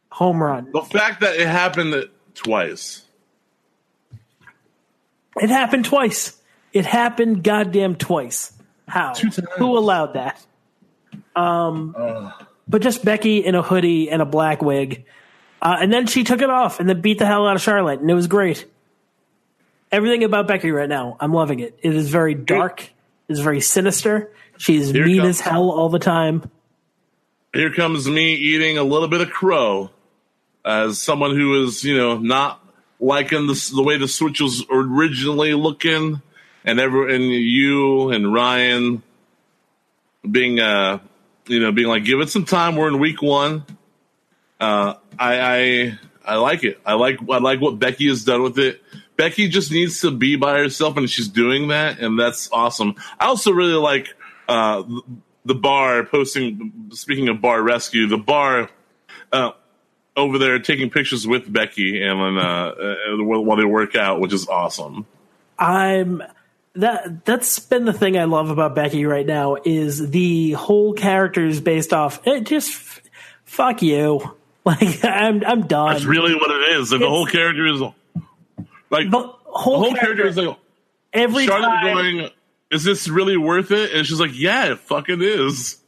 home 0.09 0.41
run. 0.41 0.71
The 0.71 0.81
fact 0.83 1.19
that 1.21 1.35
it 1.35 1.47
happened 1.47 2.09
twice. 2.33 3.03
It 5.41 5.49
happened 5.49 5.85
twice. 5.85 6.37
It 6.73 6.85
happened 6.85 7.43
goddamn 7.43 7.95
twice. 7.95 8.53
How? 8.87 9.13
Who 9.57 9.77
allowed 9.77 10.13
that? 10.13 10.43
Um, 11.35 12.33
but 12.67 12.81
just 12.81 13.03
Becky 13.05 13.37
in 13.39 13.55
a 13.55 13.61
hoodie 13.61 14.09
and 14.09 14.21
a 14.21 14.25
black 14.25 14.61
wig, 14.61 15.05
uh, 15.61 15.77
and 15.79 15.91
then 15.91 16.07
she 16.07 16.23
took 16.23 16.41
it 16.41 16.49
off 16.49 16.79
and 16.79 16.89
then 16.89 17.01
beat 17.01 17.19
the 17.19 17.25
hell 17.25 17.47
out 17.47 17.55
of 17.55 17.61
Charlotte, 17.61 17.99
and 17.99 18.09
it 18.09 18.13
was 18.13 18.27
great. 18.27 18.65
Everything 19.91 20.23
about 20.23 20.47
Becky 20.47 20.71
right 20.71 20.87
now, 20.89 21.17
I'm 21.19 21.33
loving 21.33 21.59
it. 21.59 21.77
It 21.81 21.95
is 21.95 22.09
very 22.09 22.33
dark. 22.33 22.81
It 22.81 23.33
is 23.33 23.39
very 23.39 23.61
sinister. 23.61 24.31
She's 24.57 24.91
Here 24.91 25.05
mean 25.05 25.21
as 25.21 25.39
hell 25.39 25.69
all 25.69 25.89
the 25.89 25.99
time. 25.99 26.49
Here 27.53 27.73
comes 27.73 28.07
me 28.07 28.33
eating 28.33 28.77
a 28.77 28.83
little 28.83 29.09
bit 29.09 29.21
of 29.21 29.29
crow 29.29 29.89
as 30.63 31.01
someone 31.01 31.35
who 31.35 31.63
is, 31.63 31.83
you 31.83 31.97
know, 31.97 32.17
not 32.17 32.65
liking 32.99 33.47
the, 33.47 33.71
the 33.75 33.83
way 33.83 33.97
the 33.97 34.07
Switch 34.07 34.39
was 34.39 34.63
originally 34.69 35.53
looking, 35.53 36.21
and 36.63 36.79
every 36.79 37.15
and 37.15 37.23
you 37.23 38.11
and 38.11 38.33
Ryan 38.33 39.03
being, 40.29 40.59
uh, 40.59 40.99
you 41.47 41.59
know, 41.59 41.71
being 41.71 41.87
like, 41.87 42.05
give 42.05 42.19
it 42.19 42.29
some 42.29 42.45
time. 42.45 42.75
We're 42.75 42.87
in 42.87 42.99
week 42.99 43.21
one. 43.21 43.65
Uh, 44.59 44.95
I, 45.17 45.39
I 45.39 45.99
I 46.23 46.35
like 46.35 46.63
it. 46.63 46.79
I 46.85 46.93
like 46.93 47.19
I 47.29 47.39
like 47.39 47.59
what 47.61 47.79
Becky 47.79 48.07
has 48.07 48.23
done 48.23 48.43
with 48.43 48.59
it. 48.59 48.81
Becky 49.17 49.49
just 49.49 49.71
needs 49.71 50.01
to 50.01 50.11
be 50.11 50.35
by 50.35 50.57
herself, 50.57 50.97
and 50.97 51.09
she's 51.09 51.27
doing 51.27 51.69
that, 51.69 51.99
and 51.99 52.19
that's 52.19 52.49
awesome. 52.51 52.95
I 53.19 53.25
also 53.25 53.51
really 53.51 53.73
like 53.73 54.15
uh, 54.47 54.83
the 55.45 55.55
bar 55.55 56.05
posting. 56.05 56.89
Speaking 56.91 57.27
of 57.29 57.41
bar 57.41 57.61
rescue, 57.61 58.07
the 58.07 58.17
bar 58.17 58.69
uh, 59.31 59.51
over 60.15 60.37
there 60.37 60.59
taking 60.59 60.89
pictures 60.89 61.25
with 61.27 61.51
Becky 61.51 62.01
and 62.03 62.37
uh, 62.37 62.41
uh, 62.41 62.95
while 63.17 63.57
they 63.57 63.65
work 63.65 63.95
out, 63.95 64.19
which 64.19 64.33
is 64.33 64.47
awesome. 64.47 65.05
I'm 65.57 66.23
that 66.75 67.25
that's 67.25 67.59
been 67.59 67.85
the 67.85 67.93
thing 67.93 68.17
I 68.17 68.25
love 68.25 68.49
about 68.49 68.75
Becky 68.75 69.05
right 69.05 69.25
now 69.25 69.57
is 69.63 70.09
the 70.09 70.51
whole 70.51 70.93
character 70.93 71.45
is 71.45 71.59
based 71.59 71.93
off 71.93 72.25
it 72.25 72.45
just 72.45 72.73
fuck 73.45 73.81
you. 73.81 74.21
Like 74.63 75.03
I'm 75.03 75.43
I'm 75.43 75.65
done. 75.65 75.93
That's 75.93 76.05
really 76.05 76.35
what 76.35 76.51
it 76.51 76.77
is. 76.77 76.91
And 76.91 77.01
the 77.01 77.09
whole 77.09 77.25
character 77.25 77.65
is 77.65 77.81
like 77.81 79.09
the 79.09 79.09
the 79.09 79.17
whole, 79.17 79.79
whole 79.79 79.95
character, 79.95 80.23
character 80.23 80.27
is 80.27 80.37
like 80.37 80.57
every 81.11 81.47
Charlotte 81.47 81.65
time 81.65 81.95
going, 81.95 82.29
"Is 82.69 82.83
this 82.83 83.07
really 83.07 83.37
worth 83.37 83.71
it?" 83.71 83.91
And 83.91 84.05
she's 84.05 84.19
like, 84.19 84.37
"Yeah, 84.37 84.73
it 84.73 84.79
fucking 84.81 85.23
is." 85.23 85.81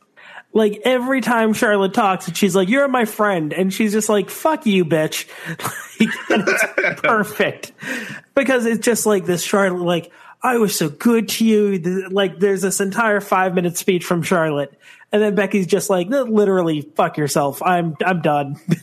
like 0.54 0.82
every 0.86 1.20
time 1.22 1.54
Charlotte 1.54 1.94
talks 1.94 2.28
and 2.28 2.38
she's 2.38 2.56
like 2.56 2.70
you're 2.70 2.88
my 2.88 3.06
friend 3.06 3.54
and 3.54 3.74
she's 3.74 3.92
just 3.92 4.08
like 4.08 4.30
fuck 4.30 4.66
you 4.66 4.86
bitch. 4.86 5.28
Like, 6.00 6.10
it's 6.30 7.02
perfect. 7.02 7.72
Because 8.34 8.66
it's 8.66 8.84
just 8.84 9.06
like 9.06 9.26
this 9.26 9.44
Charlotte 9.44 9.84
like 9.84 10.12
I 10.44 10.58
was 10.58 10.78
so 10.78 10.90
good 10.90 11.30
to 11.30 11.46
you. 11.46 12.10
Like 12.10 12.38
there's 12.40 12.62
this 12.62 12.82
entire 12.82 13.22
5 13.22 13.56
minute 13.56 13.78
speech 13.78 14.04
from 14.04 14.24
Charlotte 14.24 14.78
and 15.12 15.22
then 15.22 15.36
Becky's 15.36 15.68
just 15.68 15.90
like 15.90 16.08
literally 16.10 16.82
fuck 16.82 17.18
yourself. 17.18 17.62
I'm 17.64 17.96
I'm 18.04 18.22
done. 18.22 18.60
I 18.70 18.76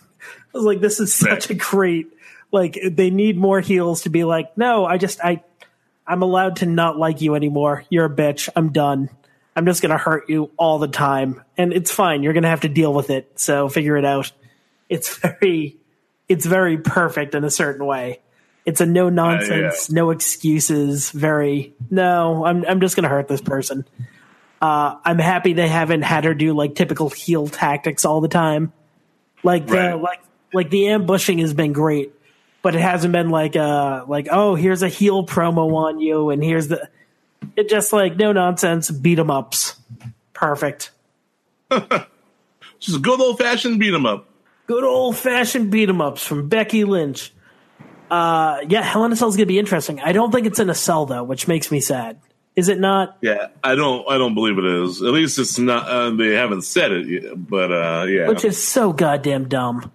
was 0.55 0.65
like 0.65 0.81
this 0.81 1.01
is 1.01 1.13
such 1.13 1.51
a 1.51 1.55
great 1.55 2.07
like 2.51 2.79
they 2.83 3.11
need 3.11 3.37
more 3.37 3.61
heels 3.61 4.03
to 4.03 4.11
be 4.11 4.25
like 4.25 4.57
no, 4.57 4.87
I 4.87 4.97
just 4.97 5.21
I 5.23 5.43
I'm 6.07 6.23
allowed 6.23 6.57
to 6.57 6.67
not 6.67 6.99
like 6.99 7.21
you 7.21 7.35
anymore. 7.35 7.85
You're 7.89 8.07
a 8.07 8.11
bitch. 8.11 8.49
I'm 8.57 8.73
done. 8.73 9.11
I'm 9.55 9.67
just 9.67 9.83
going 9.83 9.91
to 9.91 9.99
hurt 9.99 10.29
you 10.29 10.51
all 10.57 10.79
the 10.79 10.89
time. 10.89 11.43
And 11.57 11.73
it's 11.73 11.91
fine. 11.91 12.23
You're 12.23 12.33
going 12.33 12.43
to 12.45 12.49
have 12.49 12.63
to 12.63 12.69
deal 12.69 12.93
with 12.93 13.11
it. 13.11 13.39
So 13.39 13.69
figure 13.69 13.97
it 13.97 14.05
out. 14.05 14.33
It's 14.89 15.17
very, 15.19 15.77
it's 16.29 16.47
very 16.47 16.79
perfect 16.79 17.35
in 17.35 17.45
a 17.45 17.51
certain 17.51 17.87
way. 17.87 18.21
It's 18.67 18.81
a 18.81 18.87
no 18.87 19.09
nonsense, 19.09 19.91
no 19.91 20.11
excuses, 20.11 21.11
very, 21.11 21.73
no, 21.91 22.45
I'm, 22.45 22.65
I'm 22.67 22.81
just 22.81 22.95
going 22.95 23.05
to 23.05 23.09
hurt 23.09 23.27
this 23.27 23.41
person. 23.41 23.85
Uh, 24.61 24.97
I'm 25.05 25.19
happy 25.19 25.55
they 25.55 25.69
haven't 25.69 26.03
had 26.03 26.25
her 26.25 26.35
do 26.35 26.53
like 26.55 26.75
typical 26.75 27.09
heel 27.09 27.49
tactics 27.49 28.05
all 28.05 28.21
the 28.21 28.29
time. 28.29 28.73
Like 29.43 29.67
the, 29.67 29.75
Right. 29.75 29.95
like, 29.95 30.21
like 30.53 30.71
the 30.71 30.89
ambushing 30.89 31.39
has 31.39 31.55
been 31.55 31.73
great, 31.73 32.13
but 32.61 32.75
it 32.75 32.81
hasn't 32.83 33.13
been 33.13 33.31
like, 33.31 33.57
uh, 33.57 34.05
like, 34.07 34.29
oh, 34.31 34.55
here's 34.55 34.83
a 34.83 34.89
heel 34.89 35.25
promo 35.27 35.75
on 35.75 35.99
you 35.99 36.29
and 36.29 36.45
here's 36.45 36.69
the, 36.69 36.89
it 37.57 37.71
just 37.71 37.93
like 37.95 38.17
no 38.17 38.33
nonsense 38.33 38.91
beat 38.91 39.19
'em 39.19 39.31
ups. 39.31 39.77
Perfect. 40.35 40.91
Just 42.81 43.03
good 43.03 43.21
old 43.21 43.39
fashioned 43.39 43.79
beat 43.79 43.93
'em 43.95 44.07
up. 44.07 44.27
Good 44.67 44.85
old 44.85 45.17
fashioned 45.17 45.71
beat 45.71 45.89
'em 45.89 46.01
ups 46.01 46.25
from 46.27 46.49
Becky 46.49 46.85
Lynch. 46.85 47.33
Uh, 48.11 48.59
yeah, 48.69 48.83
Hell 48.83 49.05
in 49.05 49.13
a 49.13 49.17
Cell's 49.17 49.37
gonna 49.37 49.47
be 49.47 49.59
interesting. 49.59 50.01
I 50.01 50.13
don't 50.13 50.33
think 50.33 50.47
it's 50.47 50.59
in 50.59 50.69
a 50.69 50.75
cell 50.75 51.07
though, 51.07 51.23
which 51.23 51.47
makes 51.47 51.71
me 51.71 51.81
sad. 51.81 52.19
Is 52.57 52.69
it 52.69 52.81
not? 52.81 53.17
Yeah, 53.21 53.49
I 53.63 53.77
don't. 53.77 54.05
I 54.11 54.19
don't 54.19 54.35
believe 54.35 54.59
it 54.59 54.65
is. 54.65 55.01
At 55.03 55.09
least 55.13 55.39
it's 55.39 55.59
not. 55.59 55.89
Uh, 55.89 56.11
they 56.11 56.35
haven't 56.35 56.63
said 56.63 56.91
it 56.91 57.07
yet. 57.07 57.49
But 57.49 57.71
uh, 57.73 58.07
yeah, 58.09 58.29
Which 58.29 58.45
is 58.45 58.63
so 58.63 58.93
goddamn 58.93 59.49
dumb. 59.49 59.93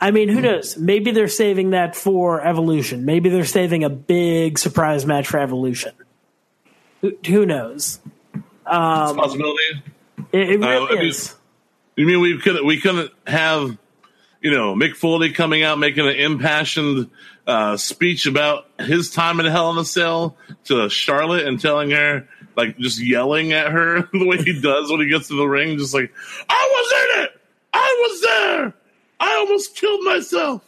I 0.00 0.10
mean, 0.10 0.28
who 0.30 0.40
knows? 0.40 0.76
Maybe 0.76 1.12
they're 1.12 1.28
saving 1.28 1.70
that 1.70 1.94
for 1.94 2.40
Evolution. 2.40 3.04
Maybe 3.04 3.28
they're 3.28 3.44
saving 3.44 3.84
a 3.84 3.90
big 3.90 4.58
surprise 4.58 5.06
match 5.06 5.28
for 5.28 5.38
Evolution. 5.38 5.92
Who, 7.02 7.12
who 7.24 7.46
knows? 7.46 8.00
a 8.64 9.14
possibility. 9.14 9.62
It, 10.32 10.50
it 10.50 10.62
Uh, 10.62 10.66
really 10.68 10.96
mean, 10.96 11.06
is. 11.08 11.34
You 11.96 12.06
mean 12.06 12.20
we 12.20 12.38
could 12.38 12.64
we 12.64 12.80
couldn't 12.80 13.12
have 13.26 13.76
you 14.40 14.50
know 14.50 14.74
Mick 14.74 14.96
Foley 14.96 15.30
coming 15.30 15.62
out 15.62 15.78
making 15.78 16.08
an 16.08 16.16
impassioned 16.16 17.10
uh, 17.46 17.76
speech 17.76 18.26
about 18.26 18.66
his 18.78 19.10
time 19.10 19.40
in 19.40 19.46
Hell 19.46 19.70
in 19.70 19.78
a 19.78 19.84
Cell 19.84 20.36
to 20.64 20.88
Charlotte 20.88 21.46
and 21.46 21.60
telling 21.60 21.90
her 21.90 22.28
like 22.56 22.78
just 22.78 23.02
yelling 23.02 23.52
at 23.52 23.70
her 23.72 24.02
the 24.12 24.26
way 24.26 24.38
he 24.38 24.60
does 24.60 24.90
when 24.90 25.00
he 25.00 25.08
gets 25.08 25.28
to 25.28 25.34
the 25.36 25.46
ring, 25.46 25.78
just 25.78 25.94
like 25.94 26.12
I 26.48 26.70
was 26.72 27.18
in 27.18 27.24
it, 27.24 27.40
I 27.72 28.08
was 28.08 28.20
there, 28.20 28.74
I 29.20 29.36
almost 29.36 29.76
killed 29.76 30.04
myself. 30.04 30.62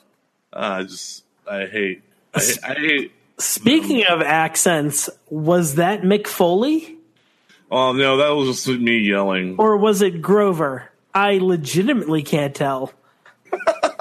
Uh, 0.52 0.56
I 0.56 0.82
just 0.84 1.24
I 1.48 1.66
hate 1.66 2.02
I, 2.34 2.40
I 2.64 2.74
hate. 2.74 3.12
Speaking 3.38 4.04
of 4.06 4.22
accents, 4.22 5.10
was 5.28 5.74
that 5.74 6.02
Mick 6.02 6.26
Foley 6.28 6.94
Oh 7.70 7.92
no, 7.92 8.18
that 8.18 8.30
was 8.30 8.64
just 8.64 8.68
me 8.78 8.98
yelling. 8.98 9.56
or 9.58 9.76
was 9.76 10.00
it 10.02 10.22
Grover? 10.22 10.90
I 11.12 11.38
legitimately 11.38 12.22
can't 12.22 12.54
tell. 12.54 12.92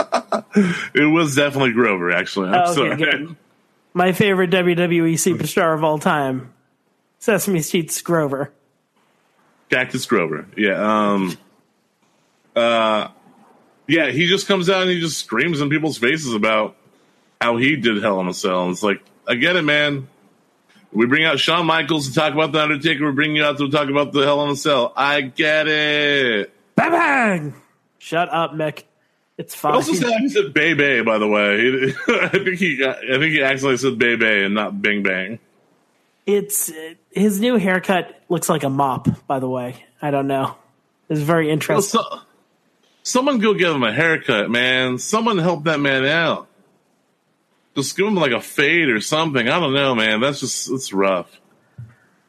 It 0.94 1.06
was 1.12 1.36
definitely 1.36 1.72
Grover. 1.74 2.12
Actually, 2.12 2.50
I'm 2.50 2.56
Oh, 2.56 2.72
okay, 2.72 2.74
sorry. 2.74 2.96
good. 2.98 3.36
My 3.96 4.12
favorite 4.12 4.50
WWE 4.50 5.14
superstar 5.14 5.76
of 5.76 5.84
all 5.84 6.00
time, 6.00 6.54
Sesame 7.20 7.62
Street's 7.62 8.02
Grover. 8.02 8.52
Cactus 9.70 10.06
Grover. 10.06 10.46
Yeah. 10.58 10.74
Um. 11.14 11.38
Uh. 12.56 13.08
Yeah, 13.88 14.10
he 14.12 14.28
just 14.28 14.48
comes 14.48 14.70
out 14.70 14.84
and 14.84 14.92
he 14.92 15.00
just 15.00 15.18
screams 15.20 15.60
in 15.62 15.70
people's 15.70 15.98
faces 15.98 16.34
about 16.34 16.76
how 17.42 17.58
he 17.58 17.76
did 17.76 18.02
Hell 18.02 18.20
in 18.22 18.28
a 18.28 18.34
Cell. 18.34 18.64
And 18.64 18.72
it's 18.72 18.82
like, 18.84 19.04
I 19.28 19.36
get 19.36 19.56
it, 19.58 19.64
man. 19.64 20.08
We 20.94 21.06
bring 21.06 21.26
out 21.26 21.38
Shawn 21.40 21.66
Michaels 21.66 22.08
to 22.08 22.14
talk 22.14 22.34
about 22.34 22.52
the 22.54 22.62
Undertaker. 22.62 23.06
We 23.08 23.12
bring 23.12 23.36
you 23.36 23.44
out 23.44 23.58
to 23.58 23.70
talk 23.70 23.90
about 23.90 24.14
the 24.14 24.22
Hell 24.22 24.44
in 24.46 24.52
a 24.52 24.56
Cell. 24.56 24.94
I 24.96 25.22
get 25.22 25.68
it. 25.68 26.54
Bang 26.76 26.92
bang. 26.92 27.54
Shut 27.98 28.30
up, 28.32 28.54
Mick. 28.54 28.84
It's 29.38 29.56
fine. 29.56 29.74
also 29.74 29.94
said 29.94 30.12
he 30.20 30.30
said 30.30 30.54
Bay 30.54 30.74
Bay. 30.74 31.02
By 31.02 31.18
the 31.18 31.28
way, 31.28 31.94
I 32.08 32.28
think 32.30 32.60
he 32.60 32.78
got, 32.78 32.98
I 32.98 33.18
think 33.18 33.34
he 33.34 33.42
accidentally 33.42 33.78
said 33.78 33.98
Bay 33.98 34.16
Bay 34.16 34.44
and 34.46 34.54
not 34.54 34.82
Bing 34.82 35.02
Bang. 35.04 35.40
It's 36.26 36.72
his 37.12 37.40
new 37.42 37.58
haircut 37.58 38.22
looks 38.30 38.48
like 38.48 38.64
a 38.64 38.70
mop. 38.70 39.08
By 39.28 39.40
the 39.40 39.50
way, 39.50 39.84
I 40.02 40.12
don't 40.12 40.28
know. 40.28 40.56
It's 41.10 41.20
very 41.20 41.48
Well, 41.48 41.54
interesting. 41.54 42.00
so, 42.02 42.20
someone 43.02 43.40
go 43.40 43.54
give 43.54 43.76
him 43.76 43.84
a 43.84 43.92
haircut, 43.92 44.50
man. 44.50 44.98
Someone 45.00 45.38
help 45.40 45.64
that 45.66 45.80
man 45.80 46.06
out. 46.06 46.48
Just 47.76 47.98
give 47.98 48.06
him 48.08 48.16
like 48.16 48.32
a 48.32 48.40
fade 48.40 48.88
or 48.90 49.02
something. 49.02 49.50
I 49.50 49.60
don't 49.60 49.74
know, 49.74 49.96
man. 49.96 50.22
That's 50.22 50.40
just 50.40 50.70
it's 50.72 50.94
rough. 50.94 51.30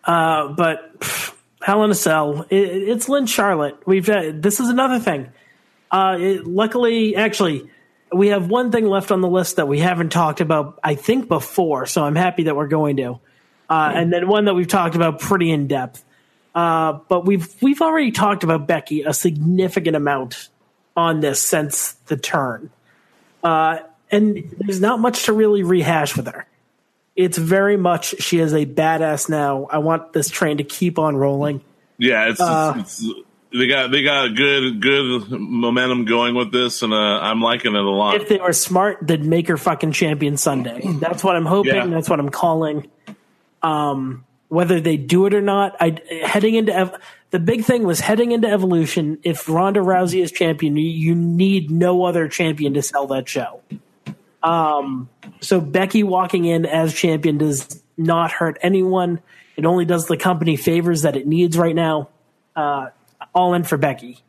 Uh, 0.02 0.48
but 0.48 0.98
pff, 1.00 1.34
Hell 1.60 1.84
in 1.84 1.90
a 1.90 1.94
Cell. 1.94 2.46
It, 2.50 2.56
it's 2.88 3.08
Lynn 3.08 3.26
Charlotte. 3.26 3.76
We've 3.86 4.08
uh, 4.08 4.32
this 4.34 4.58
is 4.58 4.70
another 4.70 4.98
thing. 4.98 5.30
Uh, 5.94 6.16
it, 6.18 6.46
luckily, 6.46 7.14
actually, 7.14 7.70
we 8.12 8.28
have 8.28 8.48
one 8.48 8.72
thing 8.72 8.86
left 8.86 9.12
on 9.12 9.20
the 9.20 9.28
list 9.28 9.56
that 9.56 9.68
we 9.68 9.78
haven't 9.78 10.10
talked 10.10 10.40
about. 10.40 10.78
I 10.82 10.94
think 10.94 11.28
before, 11.28 11.86
so 11.86 12.02
I'm 12.04 12.16
happy 12.16 12.44
that 12.44 12.56
we're 12.56 12.68
going 12.68 12.96
to. 12.96 13.20
Uh, 13.70 13.92
and 13.94 14.12
then 14.12 14.26
one 14.26 14.46
that 14.46 14.54
we've 14.54 14.68
talked 14.68 14.96
about 14.96 15.20
pretty 15.20 15.50
in 15.50 15.68
depth. 15.68 16.04
Uh, 16.54 16.98
but 17.08 17.24
we've 17.24 17.48
we've 17.62 17.80
already 17.80 18.10
talked 18.10 18.44
about 18.44 18.66
Becky 18.66 19.02
a 19.02 19.12
significant 19.12 19.96
amount 19.96 20.48
on 20.96 21.20
this 21.20 21.40
since 21.40 21.92
the 22.06 22.16
turn, 22.16 22.70
uh, 23.42 23.78
and 24.10 24.54
there's 24.58 24.80
not 24.80 25.00
much 25.00 25.24
to 25.24 25.32
really 25.32 25.62
rehash 25.62 26.16
with 26.16 26.26
her 26.26 26.46
it's 27.16 27.38
very 27.38 27.76
much 27.76 28.16
she 28.20 28.38
is 28.40 28.52
a 28.52 28.66
badass 28.66 29.28
now. 29.28 29.66
I 29.70 29.78
want 29.78 30.12
this 30.12 30.28
train 30.28 30.58
to 30.58 30.64
keep 30.64 30.98
on 30.98 31.16
rolling. 31.16 31.60
Yeah, 31.98 32.28
it's, 32.28 32.40
Uh, 32.40 32.74
it's, 32.78 33.02
it's 33.02 33.14
they 33.54 33.68
got 33.68 33.90
they 33.90 34.02
got 34.02 34.26
a 34.26 34.30
good 34.30 34.80
good 34.80 35.30
momentum 35.30 36.04
going 36.04 36.34
with 36.34 36.52
this, 36.52 36.82
and 36.82 36.92
uh, 36.92 36.96
I'm 36.96 37.40
liking 37.40 37.74
it 37.74 37.80
a 37.80 37.90
lot. 37.90 38.16
If 38.16 38.28
they 38.28 38.38
were 38.38 38.52
smart, 38.52 38.98
they'd 39.02 39.24
make 39.24 39.48
her 39.48 39.56
fucking 39.56 39.92
champion 39.92 40.36
Sunday. 40.36 40.80
That's 41.00 41.22
what 41.22 41.36
I'm 41.36 41.46
hoping. 41.46 41.74
Yeah. 41.74 41.86
That's 41.86 42.08
what 42.08 42.18
I'm 42.18 42.30
calling. 42.30 42.90
Um, 43.62 44.24
whether 44.48 44.80
they 44.80 44.96
do 44.96 45.26
it 45.26 45.34
or 45.34 45.40
not, 45.40 45.76
I 45.80 45.98
heading 46.24 46.56
into 46.56 46.74
ev- 46.74 46.96
the 47.30 47.38
big 47.38 47.64
thing 47.64 47.84
was 47.84 48.00
heading 48.00 48.32
into 48.32 48.48
Evolution. 48.48 49.18
If 49.22 49.48
Ronda 49.48 49.80
Rousey 49.80 50.22
is 50.22 50.30
champion, 50.32 50.76
you, 50.76 50.88
you 50.88 51.14
need 51.14 51.70
no 51.70 52.04
other 52.04 52.28
champion 52.28 52.74
to 52.74 52.82
sell 52.82 53.06
that 53.08 53.28
show. 53.28 53.60
Um, 54.42 55.08
so 55.40 55.60
Becky 55.60 56.02
walking 56.02 56.44
in 56.44 56.66
as 56.66 56.92
champion 56.92 57.38
does 57.38 57.82
not 57.96 58.30
hurt 58.30 58.58
anyone. 58.62 59.20
It 59.56 59.64
only 59.64 59.84
does 59.84 60.06
the 60.06 60.16
company 60.16 60.56
favors 60.56 61.02
that 61.02 61.16
it 61.16 61.26
needs 61.26 61.56
right 61.56 61.74
now. 61.74 62.10
Uh, 62.54 62.88
all 63.34 63.54
in 63.54 63.64
for 63.64 63.76
Becky. 63.76 64.20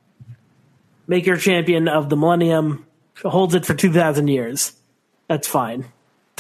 Make 1.08 1.26
her 1.28 1.38
champion 1.38 1.88
of 1.88 2.10
the 2.10 2.18
Millennium. 2.18 2.86
Holds 3.24 3.56
it 3.56 3.66
for 3.66 3.74
two 3.74 3.92
thousand 3.94 4.28
years. 4.28 4.74
That's 5.28 5.48
fine. 5.48 5.86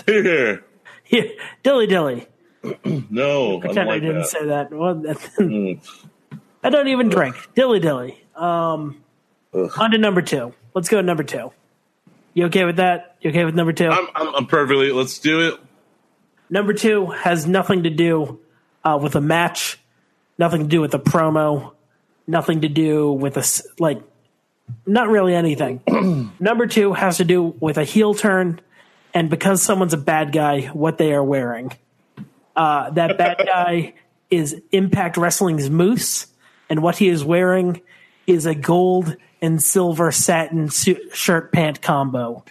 Here, 0.05 0.63
Here, 1.03 1.31
dilly 1.63 1.87
dilly. 1.87 2.27
no, 3.09 3.57
I 3.57 3.59
Pretend 3.61 3.75
don't 3.75 3.89
I 3.89 3.99
didn't 3.99 4.15
that. 4.21 4.27
say 4.27 4.45
that. 4.47 4.71
Well, 4.71 4.95
that- 4.95 5.79
I 6.63 6.69
don't 6.71 6.87
even 6.87 7.09
drink. 7.09 7.35
Dilly 7.55 7.79
dilly. 7.79 8.21
Um, 8.35 9.03
on 9.53 9.91
to 9.91 9.97
number 9.99 10.21
two. 10.23 10.53
Let's 10.73 10.89
go 10.89 10.97
to 10.97 11.03
number 11.03 11.23
two. 11.23 11.51
You 12.33 12.45
okay 12.47 12.65
with 12.65 12.77
that? 12.77 13.15
You 13.21 13.29
okay 13.29 13.45
with 13.45 13.55
number 13.55 13.71
2 13.71 13.87
I'm, 13.87 14.07
I'm, 14.13 14.35
I'm 14.35 14.45
perfectly. 14.45 14.91
Let's 14.91 15.19
do 15.19 15.47
it. 15.47 15.59
Number 16.49 16.73
two 16.73 17.05
has 17.05 17.47
nothing 17.47 17.83
to 17.83 17.89
do 17.89 18.39
uh, 18.83 18.99
with 19.01 19.15
a 19.15 19.21
match, 19.21 19.79
nothing 20.37 20.63
to 20.63 20.67
do 20.67 20.81
with 20.81 20.93
a 20.93 20.99
promo, 20.99 21.74
nothing 22.27 22.61
to 22.61 22.69
do 22.69 23.11
with 23.11 23.37
a 23.37 23.63
like, 23.79 24.01
not 24.85 25.09
really 25.09 25.35
anything. 25.35 25.81
Number 26.39 26.67
two 26.67 26.93
has 26.93 27.17
to 27.17 27.23
do 27.23 27.55
with 27.59 27.77
a 27.77 27.83
heel 27.83 28.13
turn, 28.13 28.61
and 29.13 29.29
because 29.29 29.61
someone's 29.61 29.93
a 29.93 29.97
bad 29.97 30.31
guy, 30.31 30.67
what 30.67 30.97
they 30.97 31.13
are 31.13 31.23
wearing. 31.23 31.71
Uh, 32.55 32.89
that 32.91 33.17
bad 33.17 33.37
guy 33.45 33.93
is 34.29 34.61
Impact 34.71 35.17
Wrestling's 35.17 35.69
Moose, 35.69 36.27
and 36.69 36.81
what 36.81 36.97
he 36.97 37.09
is 37.09 37.23
wearing 37.23 37.81
is 38.25 38.45
a 38.45 38.55
gold 38.55 39.15
and 39.41 39.61
silver 39.61 40.11
satin 40.11 40.69
suit, 40.69 41.15
shirt 41.15 41.51
pant 41.51 41.81
combo. 41.81 42.43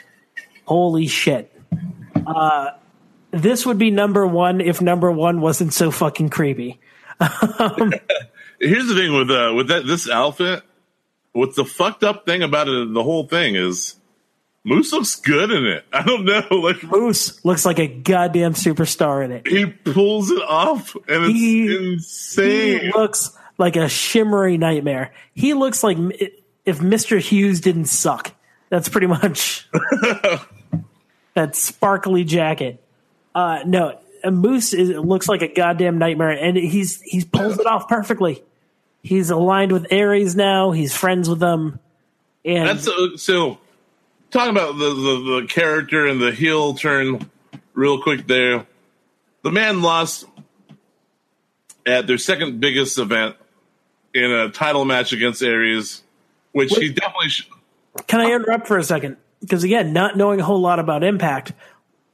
Holy 0.66 1.06
shit 1.06 1.50
this 3.34 3.66
would 3.66 3.78
be 3.78 3.90
number 3.90 4.26
one 4.26 4.60
if 4.60 4.80
number 4.80 5.10
one 5.10 5.40
wasn't 5.40 5.72
so 5.72 5.90
fucking 5.90 6.28
creepy. 6.28 6.78
Here's 8.68 8.86
the 8.88 8.94
thing 8.94 9.14
with 9.14 9.30
uh, 9.30 9.52
with 9.54 9.68
that 9.68 9.86
this 9.86 10.08
outfit. 10.08 10.62
What's 11.32 11.56
the 11.56 11.64
fucked 11.64 12.04
up 12.04 12.24
thing 12.26 12.42
about 12.42 12.68
it? 12.68 12.92
The 12.94 13.02
whole 13.02 13.26
thing 13.26 13.56
is 13.56 13.96
Moose 14.64 14.92
looks 14.92 15.16
good 15.16 15.50
in 15.50 15.66
it. 15.66 15.84
I 15.92 16.02
don't 16.04 16.24
know, 16.24 16.42
like 16.50 16.82
Moose 16.84 17.44
looks 17.44 17.66
like 17.66 17.78
a 17.78 17.86
goddamn 17.88 18.54
superstar 18.54 19.24
in 19.24 19.32
it. 19.32 19.46
he 19.46 19.66
pulls 19.66 20.30
it 20.30 20.42
off, 20.42 20.94
and 20.94 21.24
it's 21.24 21.32
He- 21.34 21.76
insane. 21.94 22.80
He 22.80 22.92
looks 22.92 23.36
like 23.58 23.76
a 23.76 23.88
shimmery 23.88 24.56
nightmare. 24.58 25.12
He 25.34 25.54
looks 25.54 25.82
like 25.82 25.98
if 26.64 26.78
Mr. 26.78 27.18
Hughes 27.20 27.60
didn't 27.60 27.86
suck. 27.86 28.32
That's 28.70 28.88
pretty 28.88 29.06
much 29.08 29.68
that 31.34 31.54
sparkly 31.56 32.24
jacket. 32.24 32.82
Uh, 33.34 33.60
no, 33.66 33.98
Moose 34.24 34.72
is, 34.72 34.90
looks 34.90 35.28
like 35.28 35.42
a 35.42 35.52
goddamn 35.52 35.98
nightmare, 35.98 36.30
and 36.30 36.56
he's 36.56 37.00
he's 37.02 37.24
pulls 37.24 37.58
it 37.58 37.66
off 37.66 37.88
perfectly. 37.88 38.42
He's 39.04 39.28
aligned 39.28 39.70
with 39.70 39.86
Aries 39.90 40.34
now. 40.34 40.70
He's 40.70 40.96
friends 40.96 41.28
with 41.28 41.38
them, 41.38 41.78
and 42.42 42.66
That's 42.66 42.88
uh, 42.88 43.18
so. 43.18 43.58
Talking 44.30 44.50
about 44.50 44.78
the, 44.78 44.88
the 44.88 45.40
the 45.40 45.46
character 45.46 46.08
and 46.08 46.20
the 46.20 46.32
heel 46.32 46.72
turn, 46.72 47.30
real 47.74 48.00
quick 48.02 48.26
there. 48.26 48.66
The 49.42 49.52
man 49.52 49.82
lost 49.82 50.24
at 51.84 52.06
their 52.06 52.16
second 52.16 52.60
biggest 52.60 52.98
event 52.98 53.36
in 54.14 54.32
a 54.32 54.48
title 54.48 54.86
match 54.86 55.12
against 55.12 55.42
Aries, 55.42 56.02
which 56.52 56.74
he 56.74 56.88
definitely. 56.88 57.28
Sh- 57.28 57.50
Can 58.06 58.22
I 58.22 58.32
interrupt 58.32 58.66
for 58.66 58.78
a 58.78 58.82
second? 58.82 59.18
Because 59.40 59.64
again, 59.64 59.92
not 59.92 60.16
knowing 60.16 60.40
a 60.40 60.44
whole 60.44 60.62
lot 60.62 60.78
about 60.78 61.04
Impact, 61.04 61.52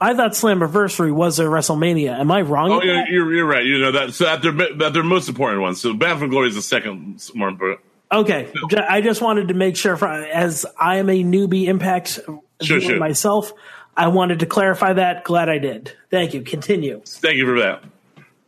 I 0.01 0.15
thought 0.15 0.33
Slammiversary 0.33 1.13
was 1.13 1.39
a 1.39 1.45
WrestleMania. 1.45 2.19
Am 2.19 2.31
I 2.31 2.41
wrong? 2.41 2.71
oh, 2.73 2.77
with 2.77 2.85
you're, 2.85 3.35
you're 3.35 3.47
right. 3.47 3.65
You 3.65 3.79
know 3.81 3.93
that. 3.93 4.15
So 4.15 4.27
at 4.27 4.41
their 4.41 4.59
at 4.87 4.95
their 4.95 5.03
most 5.03 5.29
important 5.29 5.61
one. 5.61 5.75
So 5.75 5.93
Bound 5.93 6.21
for 6.21 6.29
Glory 6.29 6.49
is 6.49 6.55
the 6.55 6.63
second 6.63 7.23
more 7.35 7.49
important. 7.49 7.81
Okay, 8.13 8.51
Ju- 8.71 8.79
I 8.89 9.03
just 9.03 9.21
wanted 9.21 9.49
to 9.49 9.55
make 9.55 9.77
sure, 9.77 9.97
for, 9.97 10.09
as 10.09 10.67
I 10.79 10.97
am 10.97 11.09
a 11.09 11.23
newbie 11.23 11.67
Impact 11.67 12.19
Sure, 12.61 12.81
sure. 12.81 12.99
myself, 12.99 13.53
I 13.97 14.09
wanted 14.09 14.41
to 14.41 14.47
clarify 14.47 14.95
that. 14.95 15.23
Glad 15.23 15.49
I 15.49 15.59
did. 15.59 15.93
Thank 16.11 16.35
you. 16.35 16.43
Continue. 16.43 17.03
Thank 17.05 17.37
you 17.37 17.47
for 17.47 17.61
that. 17.61 17.85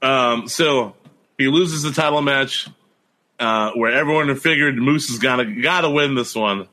Um, 0.02 0.48
so 0.48 0.96
he 1.38 1.46
loses 1.46 1.82
the 1.84 1.92
title 1.92 2.22
match, 2.22 2.68
uh, 3.38 3.70
where 3.74 3.92
everyone 3.92 4.34
figured 4.36 4.76
Moose 4.76 5.10
is 5.10 5.18
gonna 5.18 5.44
gotta 5.62 5.90
win 5.90 6.16
this 6.16 6.34
one, 6.34 6.66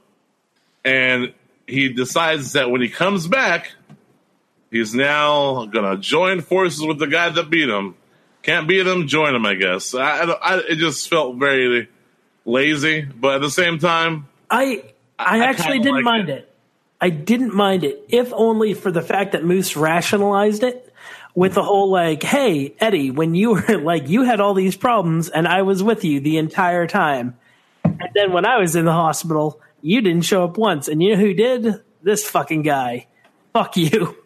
and 0.83 1.33
he 1.67 1.89
decides 1.93 2.53
that 2.53 2.71
when 2.71 2.81
he 2.81 2.89
comes 2.89 3.27
back, 3.27 3.71
he's 4.71 4.93
now 4.93 5.65
gonna 5.65 5.97
join 5.97 6.41
forces 6.41 6.85
with 6.85 6.99
the 6.99 7.07
guy 7.07 7.29
that 7.29 7.49
beat 7.49 7.69
him. 7.69 7.95
Can't 8.41 8.67
beat 8.67 8.87
him, 8.87 9.07
join 9.07 9.35
him. 9.35 9.45
I 9.45 9.55
guess. 9.55 9.93
I, 9.93 10.21
I, 10.21 10.31
I 10.31 10.57
it 10.69 10.75
just 10.75 11.09
felt 11.09 11.37
very 11.37 11.89
lazy, 12.45 13.01
but 13.01 13.35
at 13.35 13.41
the 13.41 13.51
same 13.51 13.79
time, 13.79 14.27
I 14.49 14.83
I, 15.17 15.39
I 15.39 15.45
actually 15.45 15.79
didn't 15.79 16.03
mind 16.03 16.29
it. 16.29 16.37
it. 16.39 16.55
I 17.01 17.09
didn't 17.09 17.53
mind 17.53 17.83
it, 17.85 18.05
if 18.09 18.33
only 18.33 18.73
for 18.73 18.91
the 18.91 19.01
fact 19.01 19.31
that 19.31 19.43
Moose 19.43 19.77
rationalized 19.77 20.63
it 20.63 20.93
with 21.35 21.53
the 21.53 21.63
whole 21.63 21.89
like, 21.89 22.23
"Hey, 22.23 22.75
Eddie, 22.79 23.11
when 23.11 23.35
you 23.35 23.51
were 23.51 23.77
like 23.81 24.09
you 24.09 24.23
had 24.23 24.39
all 24.39 24.53
these 24.53 24.75
problems 24.75 25.29
and 25.29 25.47
I 25.47 25.61
was 25.61 25.83
with 25.83 26.03
you 26.03 26.19
the 26.19 26.37
entire 26.37 26.87
time, 26.87 27.37
and 27.83 28.09
then 28.13 28.31
when 28.31 28.45
I 28.45 28.57
was 28.59 28.75
in 28.75 28.85
the 28.85 28.93
hospital, 28.93 29.61
you 29.81 30.01
didn't 30.01 30.25
show 30.25 30.43
up 30.43 30.57
once, 30.57 30.87
and 30.87 31.01
you 31.01 31.15
know 31.15 31.21
who 31.21 31.33
did? 31.33 31.81
This 32.01 32.27
fucking 32.29 32.63
guy. 32.63 33.07
Fuck 33.53 33.77
you." 33.77 34.18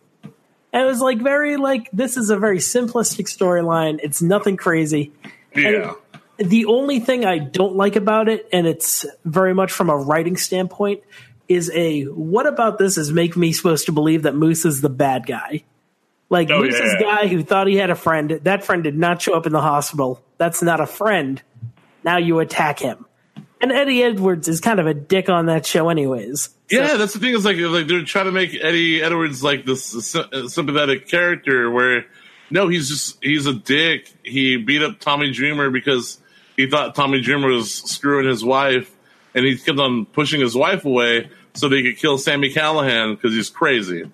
And 0.73 0.81
it 0.81 0.85
was 0.85 0.99
like 0.99 1.19
very 1.21 1.55
like 1.57 1.89
this 1.93 2.17
is 2.17 2.31
a 2.31 2.37
very 2.37 2.57
simplistic 2.57 3.25
storyline. 3.27 3.99
It's 4.03 4.21
nothing 4.21 4.57
crazy. 4.57 5.11
yeah. 5.55 5.93
The 6.37 6.65
only 6.65 6.99
thing 6.99 7.25
I 7.25 7.37
don't 7.37 7.75
like 7.75 7.95
about 7.95 8.27
it, 8.27 8.49
and 8.51 8.65
it's 8.65 9.05
very 9.23 9.53
much 9.53 9.71
from 9.71 9.91
a 9.91 9.95
writing 9.95 10.35
standpoint, 10.35 11.03
is 11.47 11.69
a 11.75 12.05
what 12.05 12.47
about 12.47 12.79
this 12.79 12.97
is 12.97 13.11
make 13.11 13.37
me 13.37 13.53
supposed 13.53 13.85
to 13.85 13.91
believe 13.91 14.23
that 14.23 14.33
Moose 14.35 14.65
is 14.65 14.81
the 14.81 14.89
bad 14.89 15.27
guy. 15.27 15.63
Like 16.31 16.49
Oh, 16.49 16.61
Moose 16.63 16.73
is 16.79 16.95
yeah. 16.99 17.01
guy 17.01 17.27
who 17.27 17.43
thought 17.43 17.67
he 17.67 17.75
had 17.75 17.91
a 17.91 17.95
friend. 17.95 18.31
That 18.43 18.63
friend 18.63 18.83
did 18.83 18.97
not 18.97 19.21
show 19.21 19.35
up 19.35 19.45
in 19.45 19.53
the 19.53 19.61
hospital. 19.61 20.23
That's 20.39 20.63
not 20.63 20.81
a 20.81 20.87
friend. 20.87 21.39
Now 22.03 22.17
you 22.17 22.39
attack 22.39 22.79
him. 22.79 23.05
And 23.63 23.71
Eddie 23.71 24.03
Edwards 24.03 24.49
is 24.49 24.59
kind 24.59 24.81
of 24.81 24.87
a 24.87 24.93
dick 24.93 25.29
on 25.29 25.45
that 25.45 25.65
show, 25.65 25.87
anyways. 25.87 26.49
Yeah, 26.69 26.97
that's 26.97 27.13
the 27.13 27.19
thing. 27.19 27.33
Is 27.33 27.45
like 27.45 27.55
like 27.55 27.87
they're 27.87 28.03
trying 28.03 28.25
to 28.25 28.33
make 28.33 28.53
Eddie 28.61 29.01
Edwards 29.01 29.41
like 29.41 29.65
this 29.65 29.85
sy- 29.85 30.47
sympathetic 30.47 31.07
character 31.07 31.71
where 31.71 32.05
No, 32.49 32.67
he's 32.67 32.89
just 32.89 33.23
he's 33.23 33.45
a 33.45 33.53
dick. 33.53 34.11
He 34.21 34.57
beat 34.57 34.83
up 34.83 34.99
Tommy 34.99 35.31
Dreamer 35.31 35.69
because 35.69 36.19
he 36.57 36.69
thought 36.69 36.93
Tommy 36.93 37.21
Dreamer 37.21 37.47
was 37.47 37.73
screwing 37.73 38.27
his 38.27 38.43
wife, 38.43 38.93
and 39.33 39.45
he 39.45 39.57
kept 39.57 39.79
on 39.79 40.07
pushing 40.07 40.41
his 40.41 40.55
wife 40.55 40.83
away 40.83 41.29
so 41.53 41.69
they 41.69 41.83
could 41.83 41.97
kill 41.97 42.17
Sami 42.17 42.53
Callihan 42.53 43.15
because 43.15 43.33
he's 43.33 43.49
crazy. 43.49 44.11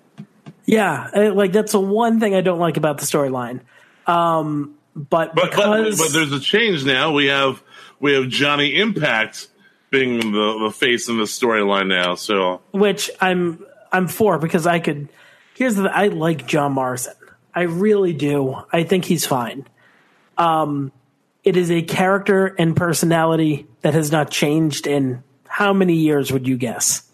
Yeah, 0.64 1.10
like 1.34 1.50
that's 1.50 1.72
the 1.72 1.80
one 1.80 2.20
thing 2.20 2.36
I 2.36 2.40
don't 2.40 2.60
like 2.60 2.76
about 2.76 2.98
the 2.98 3.04
storyline. 3.04 3.62
Um, 4.06 4.76
but, 4.94 5.34
But, 5.34 5.50
because 5.50 5.98
but 5.98 6.04
but 6.04 6.12
there's 6.12 6.32
a 6.32 6.40
change 6.40 6.84
now. 6.84 7.12
We 7.12 7.26
have 7.26 7.60
we 8.00 8.14
have 8.14 8.28
Johnny 8.28 8.76
Impact 8.76 9.48
being 9.90 10.32
the, 10.32 10.58
the 10.64 10.70
face 10.70 11.08
in 11.08 11.18
the 11.18 11.24
storyline 11.24 11.86
now. 11.86 12.14
So 12.14 12.60
which 12.72 13.10
I'm 13.20 13.64
I'm 13.92 14.08
for 14.08 14.38
because 14.38 14.66
I 14.66 14.80
could. 14.80 15.08
Here's 15.54 15.76
the 15.76 15.94
I 15.94 16.08
like 16.08 16.46
John 16.46 16.72
Morrison. 16.72 17.14
I 17.54 17.62
really 17.62 18.12
do. 18.12 18.56
I 18.72 18.84
think 18.84 19.04
he's 19.04 19.26
fine. 19.26 19.66
Um, 20.38 20.92
it 21.44 21.56
is 21.56 21.70
a 21.70 21.82
character 21.82 22.46
and 22.46 22.76
personality 22.76 23.66
that 23.82 23.94
has 23.94 24.12
not 24.12 24.30
changed 24.30 24.86
in 24.86 25.22
how 25.46 25.72
many 25.72 25.96
years 25.96 26.32
would 26.32 26.46
you 26.46 26.56
guess? 26.56 27.10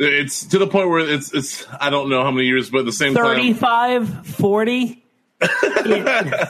it's 0.00 0.46
to 0.46 0.58
the 0.58 0.66
point 0.66 0.88
where 0.88 1.00
it's 1.00 1.32
it's 1.34 1.66
I 1.78 1.90
don't 1.90 2.08
know 2.08 2.22
how 2.22 2.30
many 2.30 2.46
years, 2.46 2.70
but 2.70 2.78
at 2.80 2.86
the 2.86 2.92
same 2.92 3.14
time, 3.14 3.24
35, 3.24 4.26
40? 4.26 5.04
it, 5.42 6.48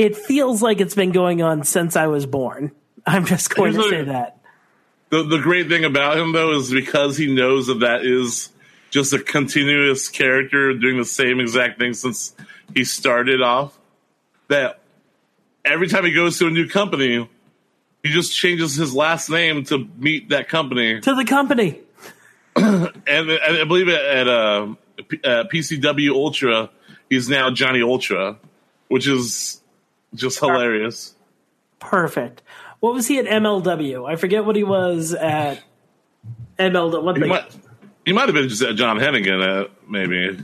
it 0.00 0.16
feels 0.16 0.62
like 0.62 0.80
it's 0.80 0.94
been 0.94 1.12
going 1.12 1.42
on 1.42 1.62
since 1.62 1.94
I 1.94 2.06
was 2.06 2.24
born. 2.24 2.72
I'm 3.06 3.26
just 3.26 3.54
going 3.54 3.74
to 3.74 3.82
say 3.82 4.04
that. 4.04 4.38
The 5.10 5.24
the 5.24 5.38
great 5.38 5.68
thing 5.68 5.84
about 5.84 6.16
him 6.16 6.32
though 6.32 6.52
is 6.52 6.70
because 6.70 7.18
he 7.18 7.34
knows 7.34 7.66
that 7.66 7.80
that 7.80 8.06
is 8.06 8.48
just 8.88 9.12
a 9.12 9.18
continuous 9.18 10.08
character 10.08 10.72
doing 10.72 10.96
the 10.96 11.04
same 11.04 11.38
exact 11.38 11.78
thing 11.78 11.92
since 11.92 12.34
he 12.72 12.84
started 12.84 13.42
off. 13.42 13.78
That 14.48 14.80
every 15.66 15.86
time 15.88 16.06
he 16.06 16.12
goes 16.12 16.38
to 16.38 16.46
a 16.46 16.50
new 16.50 16.66
company, 16.66 17.28
he 18.02 18.08
just 18.08 18.34
changes 18.34 18.76
his 18.76 18.94
last 18.94 19.28
name 19.28 19.64
to 19.64 19.86
meet 19.98 20.30
that 20.30 20.48
company. 20.48 21.00
To 21.02 21.14
the 21.14 21.26
company. 21.26 21.78
and, 22.56 22.90
and 23.06 23.30
I 23.30 23.64
believe 23.64 23.88
at, 23.88 24.02
at 24.02 24.28
uh, 24.28 24.74
P- 25.06 25.20
uh, 25.22 25.44
PCW 25.52 26.10
Ultra, 26.12 26.70
he's 27.10 27.28
now 27.28 27.50
Johnny 27.50 27.82
Ultra, 27.82 28.38
which 28.88 29.06
is 29.06 29.60
just 30.14 30.38
hilarious. 30.38 31.14
Perfect. 31.78 32.42
What 32.80 32.94
was 32.94 33.06
he 33.06 33.18
at 33.18 33.26
MLW? 33.26 34.10
I 34.10 34.16
forget 34.16 34.44
what 34.44 34.56
he 34.56 34.64
was 34.64 35.12
at 35.14 35.62
MLW. 36.58 37.02
What 37.02 37.16
He 37.16 37.24
might, 37.24 37.56
he 38.04 38.12
might 38.12 38.26
have 38.26 38.34
been 38.34 38.48
just 38.48 38.62
at 38.62 38.76
John 38.76 38.98
Hennigan, 38.98 39.42
uh, 39.42 39.68
maybe. 39.88 40.38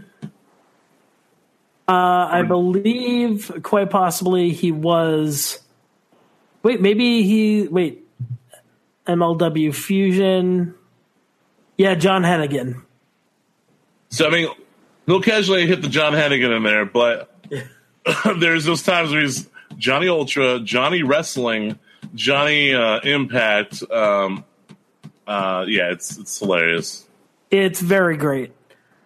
Uh, 1.89 1.93
I 1.93 2.43
believe 2.43 3.61
quite 3.63 3.91
possibly 3.91 4.51
he 4.51 4.73
was. 4.73 5.61
Wait, 6.63 6.81
maybe 6.81 7.23
he. 7.23 7.69
Wait. 7.69 8.03
MLW 9.07 9.73
Fusion. 9.75 10.75
Yeah, 11.79 11.95
John 11.95 12.23
Hennigan. 12.23 12.83
So 14.09 14.27
I 14.27 14.31
mean, 14.31 14.49
he'll 15.07 15.21
casually 15.21 15.67
hit 15.67 15.83
the 15.83 15.89
John 15.89 16.13
Hennigan 16.13 16.57
in 16.57 16.63
there, 16.65 16.85
but 16.85 17.33
there's 18.39 18.65
those 18.65 18.83
times 18.83 19.13
where 19.13 19.21
he's 19.23 19.49
Johnny 19.79 20.09
Ultra, 20.09 20.61
Johnny 20.61 21.03
Wrestling, 21.03 21.79
Johnny 22.15 22.75
uh, 22.75 23.01
Impact. 23.01 23.83
Um, 23.91 24.45
uh, 25.27 25.65
yeah, 25.69 25.91
it's 25.91 26.19
it's 26.19 26.39
hilarious. 26.39 27.07
It's 27.51 27.81
very 27.81 28.17
great. 28.17 28.53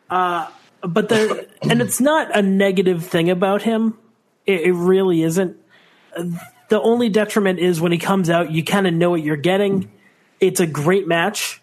Uh, 0.08 0.48
but 0.82 1.08
the 1.08 1.48
and 1.62 1.80
it's 1.80 2.00
not 2.00 2.36
a 2.36 2.42
negative 2.42 3.04
thing 3.06 3.30
about 3.30 3.62
him. 3.62 3.98
It, 4.46 4.62
it 4.62 4.72
really 4.72 5.22
isn't. 5.22 5.56
The 6.68 6.80
only 6.80 7.08
detriment 7.08 7.58
is 7.58 7.80
when 7.80 7.92
he 7.92 7.98
comes 7.98 8.30
out, 8.30 8.50
you 8.50 8.64
kind 8.64 8.86
of 8.86 8.94
know 8.94 9.10
what 9.10 9.22
you're 9.22 9.36
getting. 9.36 9.90
It's 10.40 10.60
a 10.60 10.66
great 10.66 11.06
match, 11.06 11.60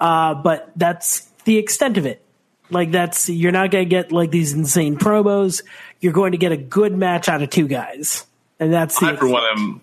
uh, 0.00 0.34
but 0.34 0.70
that's 0.76 1.20
the 1.44 1.58
extent 1.58 1.96
of 1.96 2.06
it. 2.06 2.22
Like 2.70 2.90
that's 2.90 3.28
you're 3.28 3.52
not 3.52 3.70
going 3.70 3.84
to 3.84 3.88
get 3.88 4.12
like 4.12 4.30
these 4.30 4.52
insane 4.52 4.96
promos. 4.96 5.62
You're 6.00 6.12
going 6.12 6.32
to 6.32 6.38
get 6.38 6.52
a 6.52 6.56
good 6.56 6.96
match 6.96 7.28
out 7.28 7.42
of 7.42 7.50
two 7.50 7.68
guys, 7.68 8.26
and 8.62 8.72
that's 8.72 9.02
I 9.02 9.16
for 9.16 9.28
one 9.28 9.42
am 9.56 9.80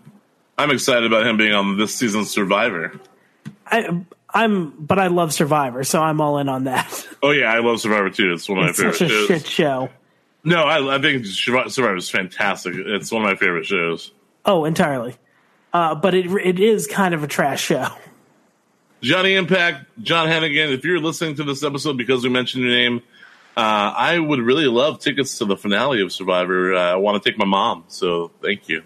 I'm 0.57 0.71
excited 0.71 1.05
about 1.05 1.25
him 1.25 1.37
being 1.37 1.53
on 1.53 1.77
this 1.77 1.95
season's 1.95 2.29
Survivor. 2.29 2.99
I, 3.65 4.03
I'm, 4.33 4.71
but 4.71 4.99
I 4.99 5.07
love 5.07 5.33
Survivor, 5.33 5.83
so 5.83 6.01
I'm 6.01 6.19
all 6.21 6.37
in 6.39 6.49
on 6.49 6.65
that. 6.65 7.07
Oh 7.21 7.31
yeah, 7.31 7.51
I 7.51 7.59
love 7.59 7.81
Survivor 7.81 8.09
too. 8.09 8.31
It's 8.33 8.47
one 8.47 8.59
of 8.59 8.63
my 8.63 8.69
It's 8.69 8.79
favorite 8.79 8.95
such 8.95 9.07
a 9.07 9.09
shows. 9.09 9.27
shit 9.27 9.45
show. 9.45 9.89
No, 10.45 10.63
I, 10.63 10.95
I 10.95 11.01
think 11.01 11.25
Survivor 11.25 11.97
is 11.97 12.09
fantastic. 12.09 12.73
It's 12.75 13.11
one 13.11 13.23
of 13.23 13.27
my 13.27 13.35
favorite 13.35 13.65
shows. 13.65 14.11
Oh, 14.45 14.63
entirely. 14.63 15.15
Uh, 15.73 15.95
but 15.95 16.13
it 16.15 16.27
it 16.31 16.59
is 16.61 16.87
kind 16.87 17.13
of 17.13 17.23
a 17.23 17.27
trash 17.27 17.61
show. 17.61 17.87
Johnny 19.01 19.35
Impact, 19.35 19.85
John 20.01 20.27
Hennigan, 20.29 20.73
if 20.73 20.83
you're 20.85 20.99
listening 20.99 21.35
to 21.35 21.43
this 21.43 21.61
episode 21.63 21.97
because 21.97 22.23
we 22.23 22.29
mentioned 22.29 22.63
your 22.63 22.71
name, 22.73 23.01
uh, 23.59 23.93
I 23.97 24.17
would 24.17 24.39
really 24.39 24.67
love 24.67 24.99
tickets 24.99 25.39
to 25.39 25.45
the 25.45 25.57
finale 25.57 26.01
of 26.01 26.13
Survivor. 26.13 26.73
Uh, 26.75 26.93
I 26.93 26.95
want 26.95 27.21
to 27.21 27.29
take 27.29 27.37
my 27.37 27.43
mom, 27.43 27.83
so 27.89 28.31
thank 28.41 28.69
you 28.69 28.83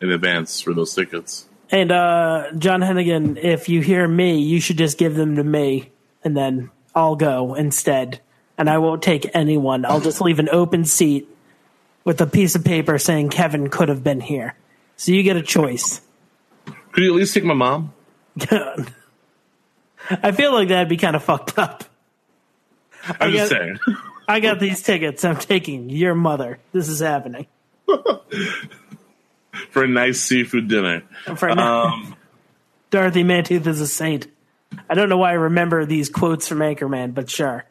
in 0.00 0.10
advance 0.10 0.62
for 0.62 0.72
those 0.72 0.94
tickets. 0.94 1.46
And 1.68 1.92
uh, 1.92 2.46
John 2.56 2.80
Hennigan, 2.80 3.36
if 3.36 3.68
you 3.68 3.82
hear 3.82 4.08
me, 4.08 4.38
you 4.38 4.62
should 4.62 4.78
just 4.78 4.96
give 4.96 5.14
them 5.14 5.36
to 5.36 5.44
me, 5.44 5.92
and 6.22 6.34
then 6.34 6.70
I'll 6.94 7.16
go 7.16 7.52
instead. 7.54 8.20
And 8.56 8.70
I 8.70 8.78
won't 8.78 9.02
take 9.02 9.28
anyone. 9.34 9.84
I'll 9.84 10.00
just 10.00 10.22
leave 10.22 10.38
an 10.38 10.48
open 10.50 10.86
seat 10.86 11.28
with 12.04 12.18
a 12.22 12.26
piece 12.26 12.54
of 12.54 12.64
paper 12.64 12.98
saying 12.98 13.28
Kevin 13.28 13.68
could 13.68 13.90
have 13.90 14.02
been 14.02 14.22
here. 14.22 14.54
So 14.96 15.12
you 15.12 15.22
get 15.22 15.36
a 15.36 15.42
choice. 15.42 16.00
Could 16.92 17.04
you 17.04 17.10
at 17.10 17.16
least 17.16 17.34
take 17.34 17.44
my 17.44 17.52
mom? 17.52 17.92
I 18.40 20.32
feel 20.32 20.54
like 20.54 20.68
that'd 20.68 20.88
be 20.88 20.96
kind 20.96 21.14
of 21.14 21.22
fucked 21.22 21.58
up. 21.58 21.84
I'm 23.20 23.28
I 23.28 23.30
just 23.30 23.50
saying. 23.50 23.78
I 24.28 24.40
got 24.40 24.58
these 24.60 24.82
tickets. 24.82 25.24
I'm 25.24 25.36
taking 25.36 25.90
your 25.90 26.14
mother. 26.14 26.58
This 26.72 26.88
is 26.88 27.00
happening. 27.00 27.46
for 29.70 29.84
a 29.84 29.88
nice 29.88 30.20
seafood 30.20 30.68
dinner. 30.68 31.02
For 31.36 31.48
a- 31.48 31.56
um, 31.56 32.16
Dorothy 32.90 33.24
Mantooth 33.24 33.66
is 33.66 33.80
a 33.80 33.86
saint. 33.86 34.28
I 34.88 34.94
don't 34.94 35.08
know 35.08 35.18
why 35.18 35.30
I 35.30 35.34
remember 35.34 35.84
these 35.86 36.08
quotes 36.08 36.48
from 36.48 36.58
Anchorman, 36.58 37.14
but 37.14 37.30
sure. 37.30 37.64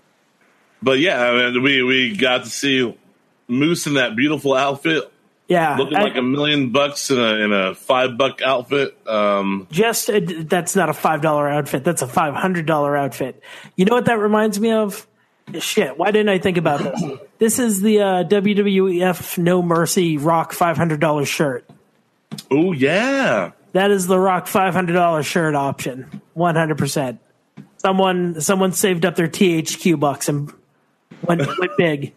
but 0.82 0.98
yeah, 0.98 1.20
I 1.22 1.50
mean, 1.52 1.62
we 1.62 1.82
we 1.82 2.16
got 2.16 2.44
to 2.44 2.50
see 2.50 2.96
Moose 3.48 3.86
in 3.86 3.94
that 3.94 4.14
beautiful 4.14 4.54
outfit, 4.54 5.10
Yeah, 5.48 5.76
looking 5.76 5.96
I- 5.96 6.02
like 6.02 6.16
a 6.16 6.22
million 6.22 6.70
bucks 6.70 7.10
in 7.10 7.18
a 7.18 7.34
in 7.44 7.52
a 7.52 7.74
five 7.74 8.16
buck 8.16 8.40
outfit. 8.42 8.96
Um, 9.08 9.66
Just 9.70 10.10
uh, 10.10 10.20
that's 10.22 10.76
not 10.76 10.88
a 10.90 10.94
five 10.94 11.22
dollar 11.22 11.48
outfit. 11.48 11.82
That's 11.84 12.02
a 12.02 12.08
five 12.08 12.34
hundred 12.34 12.66
dollar 12.66 12.96
outfit. 12.96 13.42
You 13.76 13.84
know 13.84 13.94
what 13.94 14.04
that 14.06 14.18
reminds 14.18 14.60
me 14.60 14.70
of? 14.72 15.06
Shit. 15.60 15.96
Why 15.98 16.10
didn't 16.10 16.28
I 16.28 16.38
think 16.38 16.56
about 16.56 16.80
this? 16.80 17.02
This 17.38 17.58
is 17.58 17.80
the 17.80 18.00
uh, 18.00 18.24
WWF 18.24 19.38
No 19.38 19.62
Mercy 19.62 20.16
Rock 20.16 20.52
five 20.52 20.76
hundred 20.76 21.00
dollar 21.00 21.24
shirt. 21.24 21.68
Oh 22.50 22.72
yeah, 22.72 23.52
that 23.72 23.90
is 23.90 24.06
the 24.06 24.18
Rock 24.18 24.46
five 24.46 24.74
hundred 24.74 24.92
dollar 24.94 25.22
shirt 25.22 25.54
option. 25.54 26.20
One 26.34 26.54
hundred 26.54 26.78
percent. 26.78 27.20
Someone 27.78 28.40
someone 28.40 28.72
saved 28.72 29.04
up 29.06 29.16
their 29.16 29.28
THQ 29.28 29.98
bucks 29.98 30.28
and 30.28 30.52
went 31.22 31.46
went 31.58 31.72
big. 31.78 32.12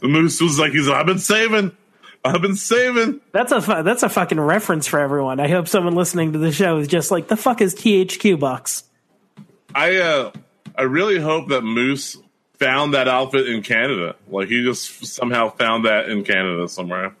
the 0.00 0.08
Moose 0.08 0.40
was 0.40 0.58
like, 0.58 0.72
"He's 0.72 0.88
I've 0.88 1.06
been 1.06 1.18
saving, 1.18 1.72
I've 2.24 2.42
been 2.42 2.56
saving." 2.56 3.20
That's 3.32 3.52
a 3.52 3.60
fu- 3.60 3.82
that's 3.82 4.02
a 4.02 4.08
fucking 4.08 4.38
reference 4.40 4.86
for 4.86 5.00
everyone. 5.00 5.40
I 5.40 5.48
hope 5.48 5.68
someone 5.68 5.94
listening 5.94 6.32
to 6.34 6.38
the 6.38 6.52
show 6.52 6.78
is 6.78 6.86
just 6.88 7.10
like 7.10 7.28
the 7.28 7.36
fuck 7.36 7.60
is 7.60 7.74
THQ 7.74 8.38
bucks. 8.38 8.84
I 9.74 9.96
uh, 9.96 10.32
I 10.76 10.82
really 10.82 11.18
hope 11.18 11.48
that 11.48 11.62
Moose 11.62 12.16
found 12.58 12.94
that 12.94 13.08
outfit 13.08 13.48
in 13.48 13.62
Canada. 13.62 14.16
Like 14.28 14.48
he 14.48 14.62
just 14.62 15.06
somehow 15.06 15.50
found 15.50 15.86
that 15.86 16.08
in 16.08 16.24
Canada 16.24 16.68
somewhere. 16.68 17.14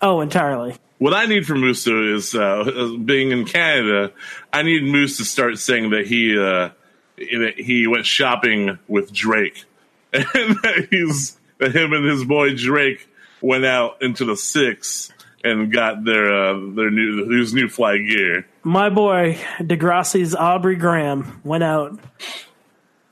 Oh, 0.00 0.20
entirely. 0.20 0.76
What 0.98 1.14
I 1.14 1.26
need 1.26 1.46
from 1.46 1.60
Moose 1.60 1.84
though, 1.84 2.14
is 2.14 2.34
uh, 2.34 2.96
being 3.04 3.30
in 3.30 3.46
Canada. 3.46 4.12
I 4.52 4.62
need 4.62 4.84
Moose 4.84 5.16
to 5.18 5.24
start 5.24 5.58
saying 5.58 5.90
that 5.90 6.06
he 6.06 6.38
uh, 6.38 6.70
that 7.16 7.54
he 7.56 7.86
went 7.86 8.06
shopping 8.06 8.78
with 8.88 9.12
Drake, 9.12 9.64
and 10.12 10.24
that 10.24 10.88
he's 10.90 11.36
that 11.58 11.74
him 11.74 11.92
and 11.92 12.04
his 12.04 12.24
boy 12.24 12.54
Drake 12.54 13.08
went 13.40 13.64
out 13.64 14.02
into 14.02 14.24
the 14.24 14.36
six 14.36 15.12
and 15.42 15.70
got 15.70 16.04
their 16.04 16.32
uh, 16.32 16.52
their 16.74 16.90
new 16.90 17.28
his 17.30 17.52
new 17.52 17.68
fly 17.68 17.98
gear. 17.98 18.46
My 18.62 18.88
boy 18.88 19.38
Degrassi's 19.58 20.34
Aubrey 20.34 20.76
Graham 20.76 21.40
went 21.44 21.62
out, 21.64 21.98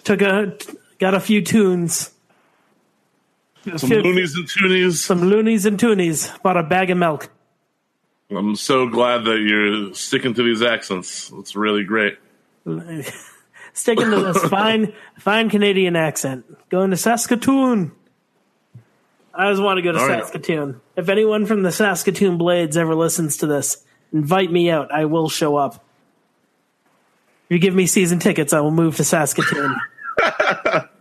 took 0.05 0.23
a 0.23 0.57
got 0.99 1.15
a 1.15 1.21
few 1.21 1.43
tunes, 1.43 2.11
Some 3.77 3.91
loonies 3.91 4.35
and 4.35 4.47
toonies. 4.47 4.95
some 4.95 5.23
loonies 5.23 5.67
and 5.67 5.79
toonies, 5.79 6.43
bought 6.43 6.57
a 6.57 6.63
bag 6.63 6.91
of 6.91 6.99
milk. 6.99 7.29
I'm 8.31 8.57
so 8.57 8.89
glad 8.89 9.25
that 9.25 9.41
you're 9.41 9.93
sticking 9.95 10.33
to 10.35 10.43
these 10.43 10.63
accents. 10.63 11.31
It's 11.39 11.55
really 11.55 11.85
great. 11.85 12.17
Sticking 13.75 14.11
to 14.11 14.21
this 14.33 14.45
fine 14.45 14.93
fine 15.19 15.49
Canadian 15.51 15.97
accent, 15.97 16.45
going 16.69 16.91
to 16.91 16.97
Saskatoon. 16.97 17.93
I 19.35 19.51
just 19.51 19.63
want 19.63 19.79
to 19.79 19.83
go 19.83 19.93
to 19.93 19.99
All 19.99 20.09
right. 20.09 20.23
Saskatoon. 20.23 20.81
If 20.95 21.09
anyone 21.09 21.47
from 21.47 21.63
the 21.63 21.73
Saskatoon 21.73 22.37
Blades 22.37 22.77
ever 22.77 22.95
listens 22.95 23.39
to 23.39 23.47
this, 23.47 23.83
invite 24.13 24.53
me 24.53 24.71
out. 24.71 24.93
I 24.93 25.07
will 25.07 25.31
show 25.31 25.57
up. 25.57 25.77
If 27.47 27.55
you 27.55 27.59
give 27.59 27.75
me 27.75 27.87
season 27.87 28.19
tickets, 28.19 28.53
I 28.53 28.61
will 28.61 28.71
move 28.71 28.97
to 28.97 29.05
Saskatoon. 29.05 29.75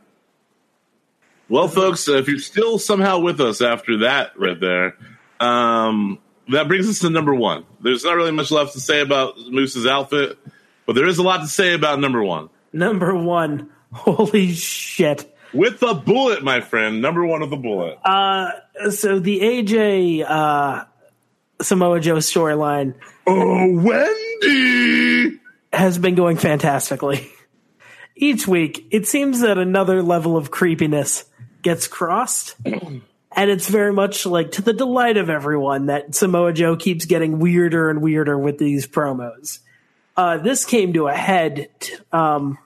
Well, 1.51 1.67
folks, 1.67 2.07
uh, 2.07 2.13
if 2.13 2.29
you're 2.29 2.39
still 2.39 2.79
somehow 2.79 3.19
with 3.19 3.41
us 3.41 3.61
after 3.61 3.97
that 3.99 4.39
right 4.39 4.57
there, 4.57 4.95
um, 5.41 6.17
that 6.47 6.69
brings 6.69 6.87
us 6.87 6.99
to 6.99 7.09
number 7.09 7.35
one. 7.35 7.65
There's 7.81 8.05
not 8.05 8.15
really 8.15 8.31
much 8.31 8.51
left 8.51 8.71
to 8.71 8.79
say 8.79 9.01
about 9.01 9.37
Moose's 9.37 9.85
outfit, 9.85 10.37
but 10.85 10.93
there 10.93 11.05
is 11.05 11.17
a 11.17 11.23
lot 11.23 11.41
to 11.41 11.49
say 11.49 11.73
about 11.73 11.99
number 11.99 12.23
one. 12.23 12.49
Number 12.71 13.13
one. 13.13 13.69
Holy 13.91 14.53
shit. 14.53 15.29
With 15.53 15.81
the 15.81 15.93
bullet, 15.93 16.41
my 16.41 16.61
friend. 16.61 17.01
Number 17.01 17.25
one 17.25 17.41
of 17.41 17.49
the 17.49 17.57
bullet. 17.57 17.99
Uh, 18.05 18.51
so 18.89 19.19
the 19.19 19.41
AJ 19.41 20.23
uh, 20.25 20.85
Samoa 21.61 21.99
Joe 21.99 22.15
storyline 22.15 22.95
oh, 23.27 23.77
Wendy 23.77 25.37
has 25.73 25.97
been 25.97 26.15
going 26.15 26.37
fantastically. 26.37 27.29
Each 28.21 28.47
week, 28.47 28.85
it 28.91 29.07
seems 29.07 29.39
that 29.39 29.57
another 29.57 30.03
level 30.03 30.37
of 30.37 30.51
creepiness 30.51 31.25
gets 31.63 31.87
crossed. 31.87 32.55
and 32.65 33.01
it's 33.49 33.67
very 33.67 33.91
much 33.91 34.27
like 34.27 34.51
to 34.51 34.61
the 34.61 34.73
delight 34.73 35.17
of 35.17 35.31
everyone 35.31 35.87
that 35.87 36.13
Samoa 36.13 36.53
Joe 36.53 36.75
keeps 36.75 37.05
getting 37.05 37.39
weirder 37.39 37.89
and 37.89 37.99
weirder 37.99 38.37
with 38.37 38.59
these 38.59 38.85
promos. 38.85 39.57
Uh, 40.15 40.37
this 40.37 40.65
came 40.65 40.93
to 40.93 41.07
a 41.07 41.15
head 41.15 41.69
t- 41.79 41.95
um, 42.11 42.59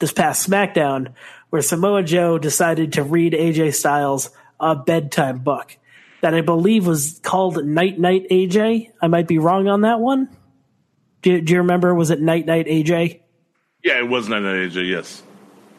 this 0.00 0.12
past 0.12 0.46
SmackDown, 0.46 1.14
where 1.48 1.62
Samoa 1.62 2.02
Joe 2.02 2.36
decided 2.36 2.92
to 2.92 3.02
read 3.02 3.32
AJ 3.32 3.74
Styles 3.76 4.28
a 4.60 4.76
bedtime 4.76 5.38
book 5.38 5.78
that 6.20 6.34
I 6.34 6.42
believe 6.42 6.86
was 6.86 7.20
called 7.22 7.64
Night 7.64 7.98
Night 7.98 8.26
AJ. 8.30 8.90
I 9.00 9.06
might 9.06 9.26
be 9.26 9.38
wrong 9.38 9.66
on 9.66 9.80
that 9.80 9.98
one. 9.98 10.28
Do, 11.22 11.40
do 11.40 11.54
you 11.54 11.60
remember? 11.60 11.94
Was 11.94 12.10
it 12.10 12.20
Night 12.20 12.44
Night 12.44 12.66
AJ? 12.66 13.20
Yeah, 13.82 13.98
it 13.98 14.08
was 14.08 14.28
not 14.28 14.42
an 14.42 14.68
AJ, 14.68 14.88
yes. 14.88 15.22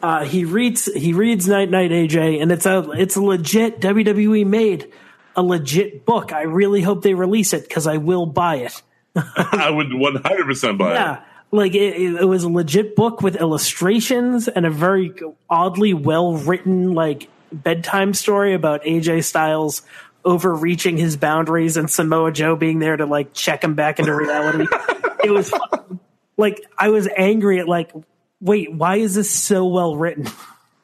Uh, 0.02 0.24
he 0.24 0.44
reads 0.44 0.86
he 0.92 1.12
reads 1.12 1.46
Night 1.46 1.70
Night 1.70 1.92
AJ, 1.92 2.42
and 2.42 2.50
it's 2.50 2.66
a 2.66 2.90
it's 2.90 3.14
a 3.14 3.22
legit 3.22 3.80
WWE 3.80 4.44
made 4.44 4.90
a 5.36 5.42
legit 5.42 6.04
book. 6.04 6.32
I 6.32 6.42
really 6.42 6.82
hope 6.82 7.02
they 7.02 7.14
release 7.14 7.52
it 7.52 7.68
because 7.68 7.86
I 7.86 7.98
will 7.98 8.26
buy 8.26 8.56
it. 8.56 8.82
I 9.14 9.70
would 9.70 9.88
100% 9.88 10.78
buy 10.78 10.90
it. 10.90 10.94
Yeah, 10.94 11.24
like 11.52 11.74
it, 11.74 11.96
it, 12.20 12.24
was 12.24 12.42
a 12.42 12.48
legit 12.48 12.96
book 12.96 13.22
with 13.22 13.36
illustrations 13.36 14.48
and 14.48 14.66
a 14.66 14.70
very 14.70 15.14
oddly 15.48 15.94
well 15.94 16.34
written 16.34 16.94
like 16.94 17.28
bedtime 17.52 18.14
story 18.14 18.54
about 18.54 18.82
AJ 18.84 19.24
Styles 19.24 19.82
overreaching 20.24 20.96
his 20.96 21.16
boundaries 21.16 21.76
and 21.76 21.90
Samoa 21.90 22.32
Joe 22.32 22.56
being 22.56 22.78
there 22.78 22.96
to 22.96 23.06
like 23.06 23.34
check 23.34 23.62
him 23.62 23.74
back 23.74 23.98
into 23.98 24.14
reality. 24.14 24.66
it 25.24 25.30
was 25.30 25.50
fucking- 25.50 26.00
like 26.36 26.60
I 26.78 26.88
was 26.88 27.08
angry 27.16 27.60
at 27.60 27.68
like, 27.68 27.92
wait, 28.40 28.72
why 28.72 28.96
is 28.96 29.14
this 29.14 29.30
so 29.30 29.66
well 29.66 29.96
written? 29.96 30.26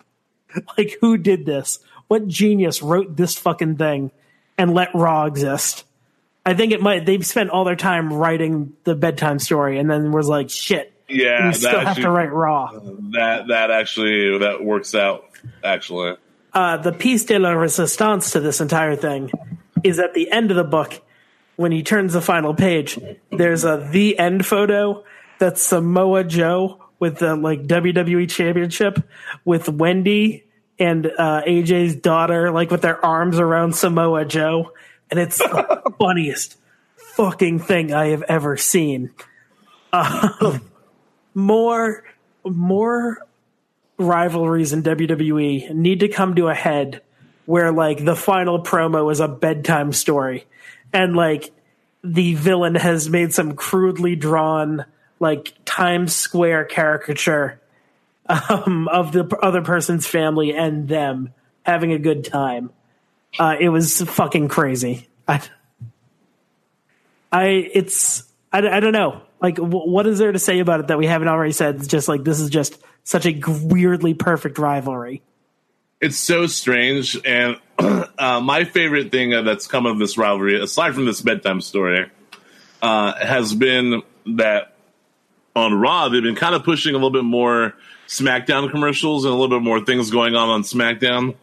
like 0.78 0.96
who 1.00 1.16
did 1.16 1.46
this? 1.46 1.78
What 2.08 2.26
genius 2.26 2.82
wrote 2.82 3.16
this 3.16 3.36
fucking 3.38 3.76
thing 3.76 4.10
and 4.56 4.74
let 4.74 4.94
Raw 4.94 5.26
exist? 5.26 5.84
I 6.46 6.54
think 6.54 6.72
it 6.72 6.80
might. 6.80 7.04
They've 7.04 7.24
spent 7.26 7.50
all 7.50 7.64
their 7.64 7.76
time 7.76 8.10
writing 8.12 8.72
the 8.84 8.94
bedtime 8.94 9.38
story, 9.38 9.78
and 9.78 9.90
then 9.90 10.12
was 10.12 10.28
like, 10.28 10.48
"Shit, 10.48 10.92
Yeah, 11.06 11.48
that 11.50 11.56
still 11.56 11.70
have 11.78 11.88
actually- 11.88 12.02
to 12.04 12.10
write 12.10 12.32
Raw." 12.32 12.70
That 13.12 13.48
that 13.48 13.70
actually 13.70 14.38
that 14.38 14.64
works 14.64 14.94
out. 14.94 15.24
Actually, 15.62 16.16
Uh, 16.54 16.78
the 16.78 16.92
piece 16.92 17.24
de 17.26 17.38
la 17.38 17.50
resistance 17.50 18.30
to 18.30 18.40
this 18.40 18.62
entire 18.62 18.96
thing 18.96 19.30
is 19.84 19.98
at 19.98 20.14
the 20.14 20.30
end 20.32 20.50
of 20.50 20.56
the 20.56 20.64
book 20.64 21.02
when 21.56 21.70
he 21.70 21.82
turns 21.82 22.14
the 22.14 22.22
final 22.22 22.54
page. 22.54 22.98
There's 23.30 23.64
a 23.64 23.86
the 23.92 24.18
end 24.18 24.46
photo 24.46 25.04
that's 25.38 25.62
Samoa 25.62 26.24
Joe 26.24 26.84
with 26.98 27.18
the 27.18 27.36
like 27.36 27.66
WWE 27.66 28.28
Championship 28.28 29.02
with 29.44 29.68
Wendy 29.68 30.44
and 30.78 31.06
uh, 31.06 31.42
AJ's 31.46 31.96
daughter, 31.96 32.50
like 32.50 32.70
with 32.70 32.82
their 32.82 33.04
arms 33.04 33.38
around 33.38 33.74
Samoa 33.74 34.24
Joe, 34.24 34.72
and 35.10 35.18
it's 35.18 35.38
the 35.38 35.92
funniest 35.98 36.56
fucking 36.96 37.58
thing 37.58 37.92
I 37.92 38.08
have 38.08 38.22
ever 38.22 38.56
seen. 38.56 39.10
Um, 39.92 40.62
more, 41.34 42.04
more 42.44 43.18
rivalries 43.96 44.72
in 44.72 44.82
WWE 44.82 45.74
need 45.74 46.00
to 46.00 46.08
come 46.08 46.36
to 46.36 46.48
a 46.48 46.54
head 46.54 47.02
where 47.46 47.72
like 47.72 48.04
the 48.04 48.14
final 48.14 48.62
promo 48.62 49.10
is 49.10 49.20
a 49.20 49.28
bedtime 49.28 49.92
story 49.92 50.46
and 50.92 51.16
like 51.16 51.50
the 52.04 52.34
villain 52.34 52.74
has 52.74 53.08
made 53.08 53.32
some 53.32 53.54
crudely 53.54 54.14
drawn 54.14 54.84
like 55.20 55.54
Times 55.64 56.14
Square 56.14 56.66
caricature 56.66 57.60
um, 58.28 58.88
of 58.88 59.12
the 59.12 59.24
other 59.42 59.62
person's 59.62 60.06
family 60.06 60.54
and 60.54 60.88
them 60.88 61.32
having 61.62 61.92
a 61.92 61.98
good 61.98 62.24
time. 62.24 62.70
Uh, 63.38 63.56
it 63.58 63.68
was 63.68 64.00
fucking 64.02 64.48
crazy. 64.48 65.08
I, 65.26 65.42
I 67.30 67.44
it's 67.72 68.24
I, 68.52 68.66
I 68.66 68.80
don't 68.80 68.92
know. 68.92 69.22
Like, 69.40 69.56
w- 69.56 69.90
what 69.90 70.06
is 70.06 70.18
there 70.18 70.32
to 70.32 70.38
say 70.38 70.58
about 70.60 70.80
it 70.80 70.86
that 70.88 70.98
we 70.98 71.06
haven't 71.06 71.28
already 71.28 71.52
said? 71.52 71.76
It's 71.76 71.86
just 71.86 72.08
like 72.08 72.24
this 72.24 72.40
is 72.40 72.50
just 72.50 72.78
such 73.04 73.26
a 73.26 73.38
weirdly 73.46 74.14
perfect 74.14 74.58
rivalry. 74.58 75.22
it's 76.00 76.18
so 76.18 76.46
strange. 76.46 77.18
And 77.24 77.56
uh, 77.78 78.40
my 78.40 78.64
favorite 78.64 79.10
thing 79.10 79.34
uh, 79.34 79.42
that's 79.42 79.66
come 79.66 79.86
of 79.86 79.98
this 79.98 80.16
rivalry, 80.18 80.60
aside 80.60 80.94
from 80.94 81.04
this 81.04 81.20
bedtime 81.20 81.60
story, 81.60 82.10
uh, 82.82 83.12
has 83.24 83.54
been 83.54 84.02
that 84.36 84.74
on 85.58 85.74
Raw 85.74 86.08
they've 86.08 86.22
been 86.22 86.36
kind 86.36 86.54
of 86.54 86.64
pushing 86.64 86.94
a 86.94 86.98
little 86.98 87.10
bit 87.10 87.24
more 87.24 87.74
SmackDown 88.06 88.70
commercials 88.70 89.24
and 89.24 89.32
a 89.32 89.36
little 89.36 89.58
bit 89.58 89.64
more 89.64 89.84
things 89.84 90.10
going 90.10 90.34
on 90.34 90.48
on 90.48 90.62
SmackDown 90.62 91.34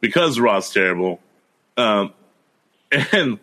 because 0.00 0.38
Raw's 0.40 0.70
terrible. 0.72 1.20
Um, 1.76 2.12
and 3.12 3.38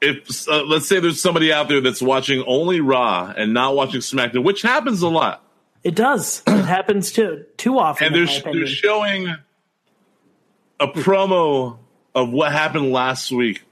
if 0.00 0.48
uh, 0.48 0.64
let's 0.64 0.86
say 0.86 1.00
there's 1.00 1.20
somebody 1.20 1.52
out 1.52 1.68
there 1.68 1.80
that's 1.80 2.02
watching 2.02 2.42
only 2.46 2.80
Raw 2.80 3.32
and 3.36 3.54
not 3.54 3.74
watching 3.76 4.00
SmackDown, 4.00 4.44
which 4.44 4.62
happens 4.62 5.02
a 5.02 5.08
lot, 5.08 5.42
It 5.82 5.94
does. 5.94 6.42
It 6.48 6.64
happens 6.64 7.12
too 7.12 7.44
too 7.56 7.78
often. 7.78 8.06
and 8.06 8.16
they're, 8.28 8.52
they're 8.52 8.66
showing 8.66 9.34
a 10.80 10.88
promo 10.88 11.78
of 12.14 12.30
what 12.30 12.52
happened 12.52 12.92
last 12.92 13.30
week. 13.30 13.62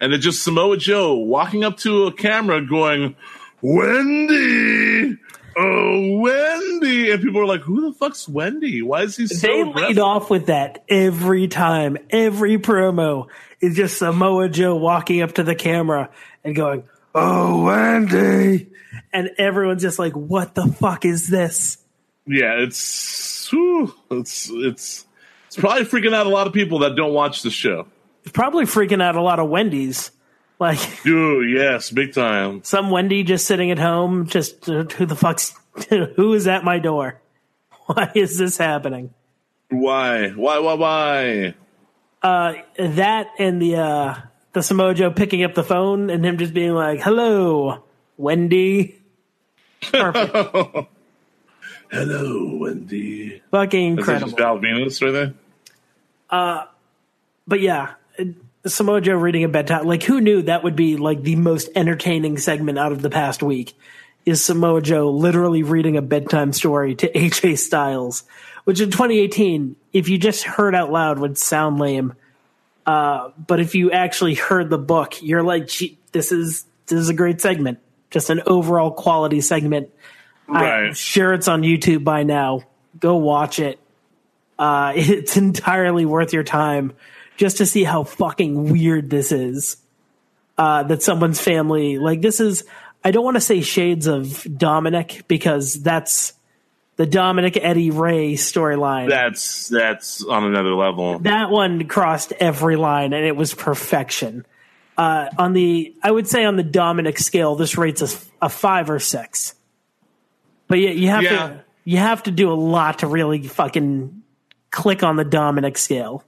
And 0.00 0.12
it's 0.12 0.24
just 0.24 0.42
Samoa 0.44 0.76
Joe 0.76 1.14
walking 1.14 1.64
up 1.64 1.78
to 1.78 2.04
a 2.04 2.12
camera 2.12 2.64
going, 2.64 3.16
Wendy! 3.60 5.16
Oh, 5.56 6.18
Wendy! 6.18 7.10
And 7.10 7.22
people 7.22 7.40
are 7.40 7.46
like, 7.46 7.62
who 7.62 7.80
the 7.80 7.92
fuck's 7.92 8.28
Wendy? 8.28 8.82
Why 8.82 9.02
is 9.02 9.16
he 9.16 9.26
so 9.26 9.46
they 9.46 9.64
lead 9.64 9.98
off 9.98 10.30
with 10.30 10.46
that 10.46 10.84
every 10.88 11.48
time. 11.48 11.98
Every 12.10 12.58
promo 12.58 13.26
is 13.60 13.76
just 13.76 13.98
Samoa 13.98 14.48
Joe 14.48 14.76
walking 14.76 15.22
up 15.22 15.32
to 15.34 15.42
the 15.42 15.56
camera 15.56 16.10
and 16.44 16.54
going, 16.54 16.84
"Oh, 17.14 17.64
Wendy," 17.64 18.68
and 19.12 19.30
everyone's 19.38 19.82
just 19.82 19.98
like, 19.98 20.12
"What 20.12 20.54
the 20.54 20.66
fuck 20.66 21.04
is 21.04 21.28
this?" 21.28 21.78
Yeah, 22.26 22.54
it's, 22.58 23.48
whew, 23.50 23.92
it's, 24.10 24.50
it's, 24.50 25.06
it's 25.46 25.56
probably 25.56 25.84
freaking 25.84 26.14
out 26.14 26.26
a 26.26 26.30
lot 26.30 26.46
of 26.46 26.52
people 26.52 26.80
that 26.80 26.94
don't 26.94 27.14
watch 27.14 27.42
the 27.42 27.50
show. 27.50 27.88
It's 28.22 28.32
probably 28.32 28.66
freaking 28.66 29.02
out 29.02 29.16
a 29.16 29.22
lot 29.22 29.40
of 29.40 29.48
Wendy's. 29.48 30.10
Like 30.60 31.02
Dude, 31.04 31.50
yes, 31.56 31.90
big 31.90 32.12
time. 32.12 32.64
some 32.64 32.90
Wendy 32.90 33.22
just 33.22 33.46
sitting 33.46 33.70
at 33.70 33.78
home, 33.78 34.26
just 34.26 34.68
uh, 34.68 34.82
who 34.82 35.06
the 35.06 35.14
fuck's 35.14 35.54
who 35.88 36.34
is 36.34 36.48
at 36.48 36.64
my 36.64 36.80
door? 36.80 37.20
Why 37.86 38.10
is 38.16 38.38
this 38.38 38.56
happening? 38.58 39.14
Why? 39.70 40.30
Why, 40.30 40.58
why, 40.58 40.74
why? 40.74 41.54
Uh, 42.22 42.54
that 42.76 43.28
and 43.38 43.62
the 43.62 43.76
uh, 43.76 44.14
the 44.52 44.62
Samoa 44.62 44.94
Joe 44.94 45.12
picking 45.12 45.44
up 45.44 45.54
the 45.54 45.62
phone 45.62 46.10
and 46.10 46.24
him 46.24 46.38
just 46.38 46.52
being 46.54 46.72
like, 46.74 47.00
"Hello, 47.00 47.84
Wendy." 48.16 48.98
Perfect. 49.92 50.88
Hello, 51.90 52.56
Wendy. 52.56 53.42
Fucking 53.52 53.98
incredible. 53.98 54.00
Is 54.00 54.06
that 54.06 54.20
just 54.20 54.32
incredible. 54.32 54.60
Val 54.60 54.86
Venis 54.86 55.02
right 55.02 55.12
there? 55.12 55.34
Uh, 56.28 56.64
but 57.46 57.60
yeah, 57.60 57.94
Samoa 58.66 59.00
Joe 59.00 59.16
reading 59.16 59.44
a 59.44 59.48
bedtime. 59.48 59.86
Like, 59.86 60.02
who 60.02 60.20
knew 60.20 60.42
that 60.42 60.64
would 60.64 60.76
be 60.76 60.96
like 60.96 61.22
the 61.22 61.36
most 61.36 61.68
entertaining 61.74 62.38
segment 62.38 62.78
out 62.78 62.92
of 62.92 63.02
the 63.02 63.10
past 63.10 63.42
week? 63.42 63.74
Is 64.26 64.44
Samoa 64.44 64.82
Joe 64.82 65.10
literally 65.10 65.62
reading 65.62 65.96
a 65.96 66.02
bedtime 66.02 66.52
story 66.52 66.94
to 66.96 67.10
AJ 67.14 67.58
Styles, 67.58 68.24
which 68.64 68.80
in 68.80 68.90
2018, 68.90 69.76
if 69.92 70.08
you 70.08 70.18
just 70.18 70.44
heard 70.44 70.74
out 70.74 70.90
loud, 70.92 71.18
would 71.18 71.38
sound 71.38 71.78
lame. 71.78 72.14
Uh, 72.84 73.30
but 73.38 73.60
if 73.60 73.74
you 73.74 73.90
actually 73.92 74.34
heard 74.34 74.70
the 74.70 74.78
book, 74.78 75.22
you're 75.22 75.42
like, 75.42 75.68
Gee, 75.68 75.98
this 76.12 76.32
is 76.32 76.64
this 76.86 76.98
is 76.98 77.08
a 77.08 77.14
great 77.14 77.40
segment. 77.40 77.78
Just 78.10 78.30
an 78.30 78.42
overall 78.46 78.90
quality 78.90 79.40
segment. 79.40 79.90
I'm 80.48 80.54
Right. 80.54 80.96
sure 80.96 81.32
it's 81.34 81.48
on 81.48 81.62
YouTube 81.62 82.04
by 82.04 82.22
now. 82.22 82.62
Go 82.98 83.16
watch 83.16 83.60
it. 83.60 83.78
Uh, 84.58 84.92
it's 84.96 85.36
entirely 85.36 86.04
worth 86.06 86.32
your 86.32 86.44
time 86.44 86.92
just 87.38 87.56
to 87.58 87.66
see 87.66 87.84
how 87.84 88.04
fucking 88.04 88.70
weird 88.70 89.08
this 89.08 89.32
is. 89.32 89.78
Uh, 90.58 90.82
that 90.82 91.04
someone's 91.04 91.40
family, 91.40 91.98
like 91.98 92.20
this 92.20 92.40
is, 92.40 92.64
I 93.04 93.12
don't 93.12 93.24
want 93.24 93.36
to 93.36 93.40
say 93.40 93.60
shades 93.60 94.08
of 94.08 94.44
Dominic 94.58 95.22
because 95.28 95.80
that's 95.80 96.32
the 96.96 97.06
Dominic 97.06 97.56
Eddie 97.56 97.92
Rey 97.92 98.32
storyline. 98.34 99.08
That's 99.08 99.68
that's 99.68 100.24
on 100.24 100.42
another 100.42 100.74
level. 100.74 101.20
That 101.20 101.50
one 101.50 101.86
crossed 101.86 102.32
every 102.40 102.74
line 102.74 103.12
and 103.12 103.24
it 103.24 103.36
was 103.36 103.54
perfection. 103.54 104.44
Uh, 104.96 105.28
on 105.38 105.52
the, 105.52 105.94
I 106.02 106.10
would 106.10 106.26
say 106.26 106.44
on 106.44 106.56
the 106.56 106.64
Dominic 106.64 107.20
scale, 107.20 107.54
this 107.54 107.78
rates 107.78 108.02
a, 108.02 108.08
a 108.46 108.48
five 108.48 108.90
or 108.90 108.98
six. 108.98 109.54
But 110.66 110.80
yeah, 110.80 110.90
you 110.90 111.06
have 111.06 111.22
Yeah. 111.22 111.30
to, 111.30 111.64
you 111.84 111.98
have 111.98 112.24
to 112.24 112.32
do 112.32 112.50
a 112.50 112.58
lot 112.58 112.98
to 112.98 113.06
really 113.06 113.46
fucking 113.46 114.24
click 114.72 115.04
on 115.04 115.14
the 115.14 115.24
Dominic 115.24 115.78
scale. 115.78 116.24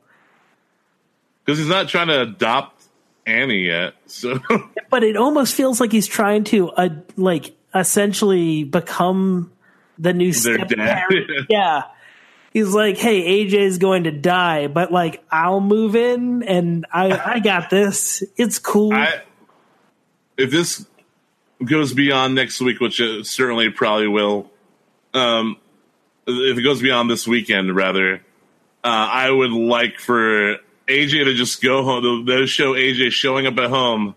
Because 1.45 1.59
he's 1.59 1.69
not 1.69 1.89
trying 1.89 2.09
to 2.09 2.23
adopt 2.23 2.85
Annie 3.27 3.67
yet. 3.67 3.95
So 4.07 4.41
But 4.91 5.05
it 5.05 5.17
almost 5.17 5.55
feels 5.55 5.81
like 5.81 5.93
he's 5.93 6.07
trying 6.07 6.45
to, 6.45 6.71
uh, 6.71 6.89
like, 7.17 7.57
essentially 7.75 8.65
become 8.65 9.53
the 9.99 10.13
new 10.13 10.33
step 10.33 10.69
parent. 10.69 11.31
yeah. 11.49 11.85
He's 12.53 12.75
like, 12.75 12.99
hey, 12.99 13.47
AJ's 13.47 13.79
going 13.79 14.05
to 14.05 14.11
die, 14.11 14.67
but 14.67 14.91
like, 14.91 15.23
I'll 15.31 15.61
move 15.61 15.95
in 15.95 16.43
and 16.43 16.85
I, 16.93 17.35
I 17.35 17.39
got 17.39 17.71
this. 17.71 18.25
It's 18.37 18.59
cool. 18.59 18.93
I, 18.93 19.23
if 20.37 20.51
this 20.51 20.85
goes 21.65 21.93
beyond 21.93 22.35
next 22.35 22.61
week, 22.61 22.81
which 22.81 22.99
it 22.99 23.27
certainly 23.27 23.71
probably 23.71 24.09
will, 24.09 24.51
um, 25.15 25.59
if 26.27 26.59
it 26.59 26.63
goes 26.63 26.83
beyond 26.83 27.09
this 27.09 27.27
weekend, 27.29 27.75
rather, 27.77 28.17
uh, 28.83 29.09
I 29.13 29.31
would 29.31 29.53
like 29.53 29.99
for 29.99 30.57
AJ 30.91 31.25
to 31.25 31.35
just 31.35 31.63
go 31.63 31.85
home. 31.85 32.25
They'll 32.25 32.47
show 32.47 32.75
AJ 32.75 33.13
showing 33.13 33.47
up 33.47 33.57
at 33.59 33.71
home, 33.71 34.15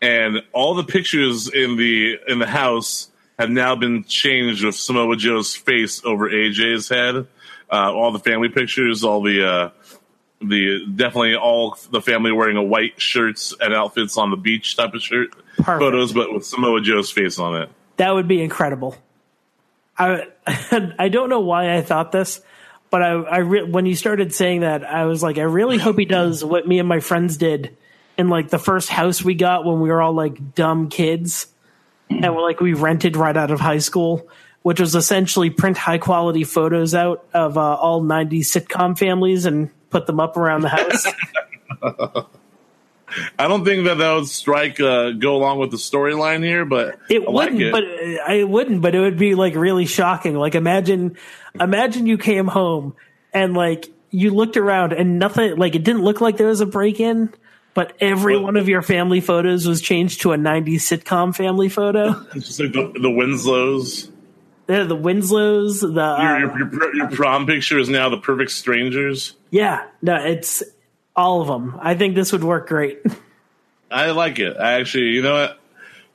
and 0.00 0.42
all 0.52 0.74
the 0.74 0.84
pictures 0.84 1.48
in 1.48 1.76
the 1.76 2.18
in 2.26 2.38
the 2.38 2.46
house 2.46 3.10
have 3.38 3.50
now 3.50 3.76
been 3.76 4.04
changed 4.04 4.64
with 4.64 4.74
Samoa 4.74 5.16
Joe's 5.16 5.54
face 5.54 6.04
over 6.04 6.30
AJ's 6.30 6.88
head. 6.88 7.26
Uh, 7.70 7.92
all 7.92 8.12
the 8.12 8.18
family 8.18 8.48
pictures, 8.48 9.04
all 9.04 9.22
the 9.22 9.46
uh, 9.46 9.70
the 10.40 10.86
definitely 10.94 11.36
all 11.36 11.76
the 11.90 12.00
family 12.00 12.32
wearing 12.32 12.56
a 12.56 12.62
white 12.62 13.00
shirts 13.00 13.54
and 13.60 13.74
outfits 13.74 14.16
on 14.16 14.30
the 14.30 14.36
beach 14.36 14.76
type 14.76 14.94
of 14.94 15.02
shirt 15.02 15.30
Perfect. 15.56 15.78
photos, 15.78 16.12
but 16.12 16.32
with 16.32 16.44
Samoa 16.44 16.80
Joe's 16.80 17.10
face 17.10 17.38
on 17.38 17.62
it. 17.62 17.70
That 17.96 18.10
would 18.14 18.28
be 18.28 18.42
incredible. 18.42 18.96
I 19.98 20.26
I 20.98 21.08
don't 21.08 21.28
know 21.28 21.40
why 21.40 21.76
I 21.76 21.82
thought 21.82 22.12
this, 22.12 22.40
but 22.94 23.02
I 23.02 23.10
I 23.10 23.38
re- 23.38 23.64
when 23.64 23.86
you 23.86 23.96
started 23.96 24.32
saying 24.32 24.60
that, 24.60 24.84
I 24.84 25.06
was 25.06 25.20
like, 25.20 25.36
I 25.36 25.42
really 25.42 25.78
hope 25.78 25.98
he 25.98 26.04
does 26.04 26.44
what 26.44 26.64
me 26.68 26.78
and 26.78 26.88
my 26.88 27.00
friends 27.00 27.36
did 27.36 27.76
in 28.16 28.28
like 28.28 28.50
the 28.50 28.58
first 28.60 28.88
house 28.88 29.20
we 29.20 29.34
got 29.34 29.64
when 29.64 29.80
we 29.80 29.88
were 29.88 30.00
all 30.00 30.12
like 30.12 30.54
dumb 30.54 30.88
kids, 30.88 31.48
and 32.08 32.22
we're 32.32 32.40
like 32.40 32.60
we 32.60 32.72
rented 32.72 33.16
right 33.16 33.36
out 33.36 33.50
of 33.50 33.58
high 33.58 33.78
school, 33.78 34.28
which 34.62 34.78
was 34.78 34.94
essentially 34.94 35.50
print 35.50 35.76
high 35.76 35.98
quality 35.98 36.44
photos 36.44 36.94
out 36.94 37.26
of 37.34 37.58
uh, 37.58 37.74
all 37.74 38.00
'90s 38.00 38.42
sitcom 38.42 38.96
families 38.96 39.44
and 39.44 39.70
put 39.90 40.06
them 40.06 40.20
up 40.20 40.36
around 40.36 40.60
the 40.60 40.68
house. 40.68 42.26
I 43.38 43.48
don't 43.48 43.64
think 43.64 43.84
that 43.86 43.98
that 43.98 44.12
would 44.14 44.26
strike 44.28 44.80
uh, 44.80 45.10
go 45.12 45.36
along 45.36 45.58
with 45.58 45.70
the 45.70 45.76
storyline 45.76 46.44
here, 46.44 46.64
but 46.64 46.98
It 47.08 47.22
I 47.26 47.30
wouldn't, 47.30 47.60
it. 47.62 47.72
but 47.72 47.84
uh, 47.84 48.22
I 48.40 48.44
wouldn't, 48.44 48.82
but 48.82 48.94
it 48.94 49.00
would 49.00 49.18
be 49.18 49.34
like 49.34 49.54
really 49.54 49.86
shocking. 49.86 50.34
Like 50.34 50.54
imagine, 50.54 51.16
imagine 51.58 52.06
you 52.06 52.18
came 52.18 52.46
home 52.46 52.94
and 53.32 53.54
like 53.54 53.90
you 54.10 54.30
looked 54.30 54.56
around 54.56 54.92
and 54.92 55.18
nothing, 55.18 55.56
like 55.56 55.74
it 55.74 55.84
didn't 55.84 56.02
look 56.02 56.20
like 56.20 56.36
there 56.36 56.48
was 56.48 56.60
a 56.60 56.66
break 56.66 57.00
in, 57.00 57.32
but 57.74 57.92
every 58.00 58.38
one 58.38 58.56
of 58.56 58.68
your 58.68 58.82
family 58.82 59.20
photos 59.20 59.66
was 59.66 59.80
changed 59.80 60.20
to 60.22 60.32
a 60.32 60.36
90s 60.36 60.76
sitcom 60.76 61.34
family 61.34 61.68
photo. 61.68 62.24
It's 62.34 62.46
just 62.46 62.60
like 62.60 62.72
the, 62.72 62.92
the 63.00 63.10
Winslows. 63.10 64.10
They're 64.66 64.86
the 64.86 64.96
Winslows, 64.96 65.80
the, 65.80 66.00
uh, 66.00 66.38
Your, 66.38 66.58
your, 66.58 66.72
your, 66.72 66.94
your 66.96 67.10
prom 67.10 67.44
picture 67.46 67.78
is 67.78 67.88
now 67.90 68.08
the 68.08 68.16
perfect 68.16 68.50
strangers. 68.52 69.34
yeah, 69.50 69.86
no, 70.00 70.14
it's 70.16 70.62
all 71.16 71.40
of 71.40 71.48
them. 71.48 71.78
I 71.80 71.94
think 71.94 72.14
this 72.14 72.32
would 72.32 72.44
work 72.44 72.68
great. 72.68 73.00
I 73.90 74.10
like 74.10 74.38
it. 74.38 74.56
I 74.56 74.74
actually, 74.74 75.10
you 75.10 75.22
know 75.22 75.34
what? 75.34 75.60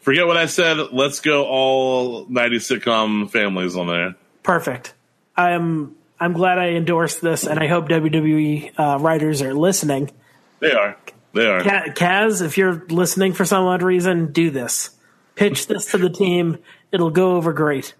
Forget 0.02 0.28
what 0.28 0.38
I 0.38 0.45
said. 0.47 0.78
Let's 0.91 1.20
go 1.20 1.45
all 1.45 2.26
90s 2.26 2.80
sitcom 2.80 3.30
families 3.30 3.76
on 3.76 3.88
there. 3.88 4.16
Perfect. 4.43 4.93
I'm, 5.36 5.95
I'm 6.20 6.34
glad 6.34 6.58
I 6.58 6.70
endorsed 6.70 7.22
this 7.22 7.45
and 7.45 7.60
I 7.60 7.68
hope 7.68 7.88
WWE 7.88 8.78
uh, 8.78 8.97
writers 9.00 9.41
are 9.41 9.54
listening. 9.54 10.12
They 10.60 10.72
are. 10.72 10.97
They 11.34 11.45
are. 11.45 11.62
Ka- 11.62 11.93
Kaz, 11.93 12.41
if 12.41 12.58
you're 12.58 12.86
listening 12.89 13.34
for 13.34 13.45
some 13.45 13.66
odd 13.66 13.82
reason, 13.82 14.32
do 14.32 14.50
this. 14.50 14.91
Pitch 15.36 15.68
this 15.68 15.91
to 15.91 15.97
the 15.97 16.10
team. 16.10 16.58
It'll 16.91 17.12
go 17.12 17.36
over 17.36 17.54
great. 17.54 17.93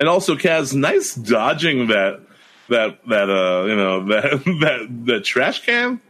And 0.00 0.08
also, 0.08 0.36
Kaz, 0.36 0.74
nice 0.74 1.14
dodging 1.14 1.88
that 1.88 2.20
that 2.68 2.98
that 3.08 3.30
uh 3.30 3.64
you 3.64 3.76
know 3.76 4.04
that 4.08 4.44
that 4.60 5.06
that 5.06 5.24
trash 5.24 5.64
can. 5.64 6.00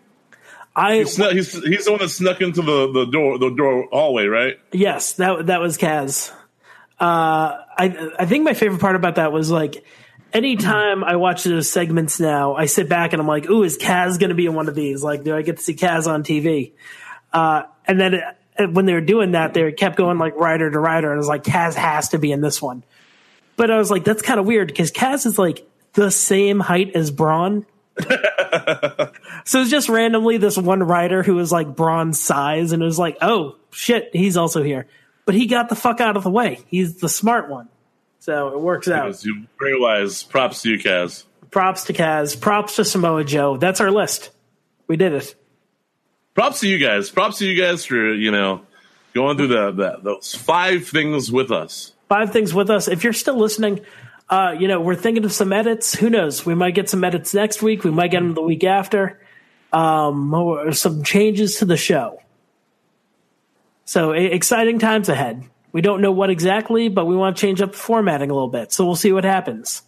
I 0.78 0.98
He 0.98 1.04
snuck, 1.06 1.32
he's 1.32 1.52
he's 1.64 1.84
the 1.86 1.90
one 1.90 2.00
that 2.00 2.08
snuck 2.08 2.40
into 2.40 2.62
the 2.62 2.92
the 2.92 3.04
door 3.06 3.38
the 3.38 3.50
door 3.50 3.88
hallway, 3.90 4.26
right? 4.26 4.60
yes, 4.72 5.14
that 5.14 5.46
that 5.46 5.60
was 5.60 5.76
Kaz. 5.76 6.30
Uh, 7.00 7.58
I 7.76 8.10
I 8.18 8.26
think 8.26 8.44
my 8.44 8.54
favorite 8.54 8.80
part 8.80 8.96
about 8.96 9.16
that 9.16 9.32
was 9.32 9.50
like 9.50 9.84
anytime 10.32 11.04
I 11.04 11.16
watch 11.16 11.44
those 11.44 11.70
segments 11.70 12.20
now, 12.20 12.54
I 12.54 12.66
sit 12.66 12.88
back 12.88 13.12
and 13.12 13.20
I'm 13.20 13.28
like, 13.28 13.48
"Ooh, 13.48 13.62
is 13.62 13.78
Kaz 13.78 14.18
going 14.18 14.30
to 14.30 14.34
be 14.34 14.46
in 14.46 14.54
one 14.54 14.68
of 14.68 14.74
these? 14.74 15.02
Like, 15.02 15.24
do 15.24 15.34
I 15.34 15.42
get 15.42 15.56
to 15.56 15.62
see 15.62 15.74
Kaz 15.74 16.06
on 16.06 16.22
TV?" 16.22 16.72
Uh, 17.32 17.64
and 17.86 18.00
then 18.00 18.14
it, 18.14 18.72
when 18.72 18.86
they 18.86 18.94
were 18.94 19.00
doing 19.00 19.32
that, 19.32 19.54
they 19.54 19.72
kept 19.72 19.96
going 19.96 20.18
like 20.18 20.36
writer 20.36 20.70
to 20.70 20.78
writer, 20.78 21.10
and 21.10 21.16
it 21.16 21.18
was 21.18 21.28
like 21.28 21.44
Kaz 21.44 21.74
has 21.74 22.10
to 22.10 22.18
be 22.18 22.32
in 22.32 22.40
this 22.40 22.60
one. 22.60 22.84
But 23.56 23.70
I 23.70 23.78
was 23.78 23.90
like, 23.90 24.04
that's 24.04 24.22
kind 24.22 24.38
of 24.38 24.46
weird 24.46 24.68
because 24.68 24.92
Kaz 24.92 25.26
is 25.26 25.38
like 25.38 25.66
the 25.94 26.10
same 26.10 26.60
height 26.60 26.94
as 26.94 27.10
Braun. 27.10 27.66
so 29.44 29.60
it's 29.60 29.70
just 29.70 29.88
randomly 29.88 30.36
this 30.36 30.56
one 30.56 30.82
writer 30.82 31.22
who 31.22 31.34
was 31.34 31.52
like 31.52 31.76
Braun's 31.76 32.20
size, 32.20 32.72
and 32.72 32.82
it 32.82 32.86
was 32.86 32.98
like, 32.98 33.18
oh 33.20 33.56
shit, 33.70 34.10
he's 34.12 34.36
also 34.36 34.62
here. 34.62 34.86
But 35.26 35.34
he 35.34 35.46
got 35.46 35.68
the 35.68 35.74
fuck 35.74 36.00
out 36.00 36.16
of 36.16 36.24
the 36.24 36.30
way. 36.30 36.60
He's 36.68 36.96
the 36.96 37.08
smart 37.08 37.48
one. 37.48 37.68
So 38.20 38.48
it 38.48 38.60
works 38.60 38.88
out. 38.88 39.06
Yes, 39.06 39.24
you 39.24 39.46
very 39.58 39.78
wise. 39.78 40.22
Props 40.22 40.62
to 40.62 40.70
you, 40.70 40.78
Kaz. 40.78 41.24
Props 41.50 41.84
to 41.84 41.92
Kaz. 41.92 42.38
Props 42.38 42.76
to 42.76 42.84
Samoa 42.84 43.24
Joe. 43.24 43.56
That's 43.56 43.80
our 43.80 43.90
list. 43.90 44.30
We 44.86 44.96
did 44.96 45.12
it. 45.12 45.34
Props 46.34 46.60
to 46.60 46.68
you 46.68 46.78
guys. 46.78 47.10
Props 47.10 47.38
to 47.38 47.46
you 47.46 47.60
guys 47.60 47.84
for 47.84 48.14
you 48.14 48.30
know 48.30 48.62
going 49.14 49.36
through 49.36 49.48
the, 49.48 49.72
the 49.72 49.98
those 50.02 50.34
five 50.34 50.86
things 50.86 51.30
with 51.30 51.50
us. 51.50 51.92
Five 52.08 52.32
things 52.32 52.54
with 52.54 52.70
us. 52.70 52.88
If 52.88 53.04
you're 53.04 53.12
still 53.12 53.36
listening, 53.36 53.80
uh, 54.30 54.54
you 54.58 54.68
know, 54.68 54.80
we're 54.80 54.94
thinking 54.94 55.24
of 55.24 55.32
some 55.32 55.52
edits. 55.52 55.94
Who 55.94 56.10
knows? 56.10 56.44
We 56.44 56.54
might 56.54 56.74
get 56.74 56.88
some 56.88 57.04
edits 57.04 57.34
next 57.34 57.62
week. 57.62 57.84
We 57.84 57.90
might 57.90 58.10
get 58.10 58.20
them 58.20 58.34
the 58.34 58.42
week 58.42 58.64
after. 58.64 59.20
Um, 59.72 60.32
or 60.32 60.72
some 60.72 61.02
changes 61.02 61.56
to 61.56 61.64
the 61.64 61.76
show. 61.76 62.22
So 63.84 64.12
exciting 64.12 64.78
times 64.78 65.08
ahead. 65.08 65.44
We 65.72 65.82
don't 65.82 66.00
know 66.00 66.12
what 66.12 66.30
exactly, 66.30 66.88
but 66.88 67.04
we 67.04 67.16
want 67.16 67.36
to 67.36 67.40
change 67.40 67.60
up 67.60 67.72
the 67.72 67.78
formatting 67.78 68.30
a 68.30 68.34
little 68.34 68.48
bit. 68.48 68.72
So 68.72 68.84
we'll 68.84 68.96
see 68.96 69.12
what 69.12 69.24
happens. 69.24 69.82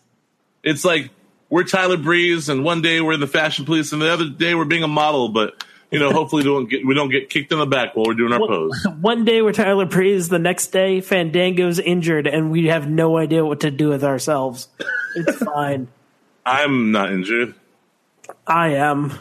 It's 0.63 0.85
like 0.85 1.11
we're 1.51 1.65
Tyler 1.65 1.97
Breeze, 1.97 2.49
and 2.49 2.65
one 2.65 2.81
day 2.81 3.01
we're 3.01 3.17
the 3.17 3.27
fashion 3.27 3.65
police, 3.65 3.93
and 3.93 4.01
the 4.01 4.11
other 4.11 4.29
day 4.29 4.55
we're 4.55 4.65
being 4.65 4.83
a 4.83 4.89
model. 4.89 5.29
But 5.29 5.65
you 5.91 5.99
know, 5.99 6.13
hopefully, 6.13 6.45
we 6.45 6.51
don't 6.55 6.71
get 6.71 6.87
we 6.87 6.95
don't 6.95 7.11
get 7.11 7.29
kicked 7.29 7.53
in 7.53 7.59
the 7.59 7.67
back 7.67 7.97
while 7.97 8.07
we're 8.07 8.15
doing 8.15 8.33
our 8.33 8.39
pose. 8.39 8.87
One 9.01 9.25
day 9.25 9.43
we're 9.43 9.53
Tyler 9.53 9.87
Breeze, 9.87 10.29
the 10.29 10.39
next 10.39 10.69
day 10.69 11.01
Fandango's 11.01 11.79
injured, 11.79 12.27
and 12.27 12.51
we 12.51 12.67
have 12.67 12.89
no 12.89 13.17
idea 13.17 13.45
what 13.45 13.61
to 13.61 13.71
do 13.71 13.89
with 13.89 14.05
ourselves. 14.05 14.69
It's 15.17 15.37
fine. 15.45 15.89
I'm 16.47 16.93
not 16.93 17.11
injured. 17.13 17.55
I 18.47 18.75
am. 18.75 19.19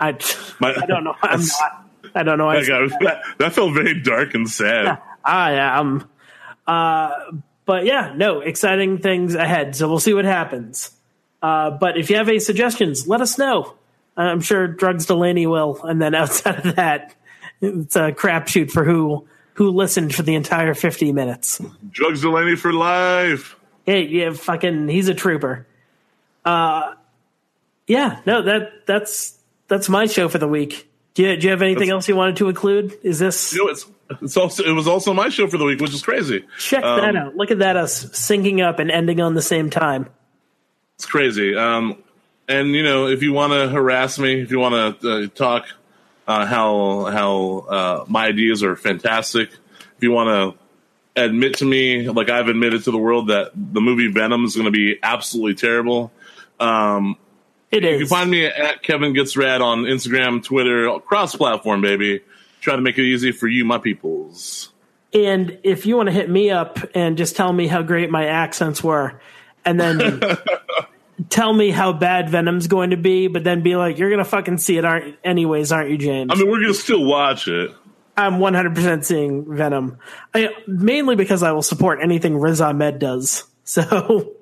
I, 0.00 0.12
My- 0.58 0.74
I 0.74 0.86
don't 0.86 1.04
know. 1.04 1.14
I'm 1.22 1.40
not. 1.40 1.86
I 2.14 2.22
don't 2.24 2.38
know. 2.38 2.48
I, 2.48 2.64
got- 2.66 2.90
that, 3.00 3.22
that 3.38 3.52
felt 3.52 3.72
very 3.74 4.00
dark 4.00 4.34
and 4.34 4.48
sad. 4.48 4.98
I 5.24 5.52
am. 5.52 6.08
Uh, 6.66 7.10
but 7.66 7.84
yeah, 7.84 8.14
no, 8.16 8.40
exciting 8.40 8.98
things 8.98 9.34
ahead. 9.36 9.76
So 9.76 9.88
we'll 9.88 10.00
see 10.00 10.14
what 10.14 10.24
happens. 10.24 10.90
Uh, 11.42 11.70
but 11.70 11.96
if 11.96 12.10
you 12.10 12.16
have 12.16 12.28
any 12.28 12.40
suggestions, 12.40 13.06
let 13.06 13.20
us 13.20 13.38
know. 13.38 13.74
I'm 14.16 14.40
sure 14.40 14.66
Drugs 14.66 15.06
Delaney 15.06 15.46
will. 15.46 15.80
And 15.84 16.00
then 16.02 16.14
outside 16.16 16.66
of 16.66 16.76
that, 16.76 17.14
it's 17.60 17.94
a 17.96 18.12
crapshoot 18.12 18.70
for 18.70 18.84
who 18.84 19.26
who 19.54 19.70
listened 19.70 20.14
for 20.14 20.22
the 20.22 20.34
entire 20.34 20.72
50 20.74 21.12
minutes. 21.12 21.60
Drugs 21.90 22.22
Delaney 22.22 22.56
for 22.56 22.72
life. 22.72 23.56
Hey, 23.84 24.06
yeah, 24.06 24.32
fucking, 24.32 24.88
he's 24.88 25.08
a 25.08 25.14
trooper. 25.14 25.66
Uh, 26.44 26.94
yeah, 27.86 28.20
no, 28.24 28.42
that 28.42 28.86
that's 28.86 29.36
that's 29.70 29.88
my 29.88 30.04
show 30.04 30.28
for 30.28 30.36
the 30.36 30.46
week. 30.48 30.86
Do 31.14 31.22
you, 31.24 31.36
do 31.36 31.44
you 31.46 31.50
have 31.50 31.62
anything 31.62 31.88
That's- 31.88 31.92
else 32.04 32.08
you 32.08 32.14
wanted 32.16 32.36
to 32.36 32.48
include? 32.50 32.98
Is 33.02 33.18
this 33.18 33.52
You 33.54 33.64
know, 33.64 33.70
it's 33.72 33.86
it's 34.22 34.36
also 34.36 34.62
it 34.64 34.72
was 34.72 34.86
also 34.86 35.14
my 35.14 35.28
show 35.30 35.46
for 35.48 35.56
the 35.58 35.64
week, 35.64 35.80
which 35.80 35.94
is 35.94 36.02
crazy. 36.02 36.44
check 36.58 36.84
Um, 36.84 37.00
that 37.00 37.16
out? 37.16 37.36
Look 37.36 37.50
at 37.50 37.60
that, 37.60 37.76
us 37.76 38.04
syncing 38.06 38.62
up 38.62 38.78
and 38.78 38.90
ending 38.90 39.20
on 39.20 39.34
the 39.34 39.42
same 39.42 39.70
time. 39.70 40.08
It's 40.96 41.06
crazy. 41.06 41.56
Um, 41.56 41.96
and 42.48 42.74
you 42.74 42.82
know, 42.82 43.06
if 43.08 43.22
you 43.22 43.32
want 43.32 43.52
to 43.54 43.68
harass 43.68 44.18
me, 44.18 44.40
if 44.40 44.50
you 44.50 44.58
want 44.58 45.00
to 45.00 45.10
uh, 45.10 45.26
talk 45.34 45.66
uh, 46.28 46.44
how 46.46 47.06
how 47.06 47.58
uh, 47.68 48.04
my 48.08 48.26
ideas 48.26 48.62
are 48.62 48.76
fantastic, 48.76 49.50
if 49.96 50.02
you 50.02 50.10
want 50.12 50.28
to 51.16 51.22
admit 51.24 51.58
to 51.58 51.64
me, 51.64 52.08
like 52.08 52.30
I've 52.30 52.48
admitted 52.48 52.84
to 52.84 52.90
the 52.92 52.98
world, 52.98 53.28
that 53.28 53.50
the 53.54 53.80
movie 53.80 54.08
Venom 54.12 54.44
is 54.44 54.54
going 54.54 54.66
to 54.66 54.70
be 54.72 54.98
absolutely 55.02 55.54
terrible. 55.54 56.12
Um, 56.60 57.16
it 57.70 57.82
you 57.82 57.88
is. 57.90 57.98
can 58.00 58.06
find 58.08 58.30
me 58.30 58.46
at 58.46 58.82
Kevin 58.82 59.12
Gets 59.12 59.36
Rad 59.36 59.60
on 59.60 59.84
Instagram, 59.84 60.42
Twitter, 60.42 60.98
cross 61.00 61.34
platform, 61.36 61.80
baby. 61.80 62.20
Try 62.60 62.76
to 62.76 62.82
make 62.82 62.98
it 62.98 63.04
easy 63.04 63.32
for 63.32 63.48
you, 63.48 63.64
my 63.64 63.78
peoples. 63.78 64.72
And 65.12 65.58
if 65.62 65.86
you 65.86 65.96
want 65.96 66.08
to 66.08 66.12
hit 66.12 66.30
me 66.30 66.50
up 66.50 66.78
and 66.94 67.16
just 67.16 67.36
tell 67.36 67.52
me 67.52 67.66
how 67.66 67.82
great 67.82 68.10
my 68.10 68.26
accents 68.26 68.82
were, 68.82 69.20
and 69.64 69.80
then 69.80 70.20
tell 71.28 71.52
me 71.52 71.70
how 71.70 71.92
bad 71.92 72.30
Venom's 72.30 72.66
going 72.68 72.90
to 72.90 72.96
be, 72.96 73.26
but 73.26 73.42
then 73.42 73.62
be 73.62 73.76
like, 73.76 73.98
"You're 73.98 74.10
gonna 74.10 74.24
fucking 74.24 74.58
see 74.58 74.76
it, 74.76 74.84
aren't 74.84 75.16
anyways, 75.24 75.72
aren't 75.72 75.90
you, 75.90 75.98
James?" 75.98 76.30
I 76.32 76.36
mean, 76.36 76.48
we're 76.48 76.60
gonna 76.60 76.74
still 76.74 77.04
watch 77.04 77.48
it. 77.48 77.72
I'm 78.16 78.34
100% 78.34 79.04
seeing 79.04 79.56
Venom, 79.56 79.98
I, 80.34 80.50
mainly 80.66 81.16
because 81.16 81.42
I 81.42 81.52
will 81.52 81.62
support 81.62 82.00
anything 82.02 82.36
Riz 82.38 82.60
Ahmed 82.60 82.98
does. 82.98 83.44
So, 83.62 84.32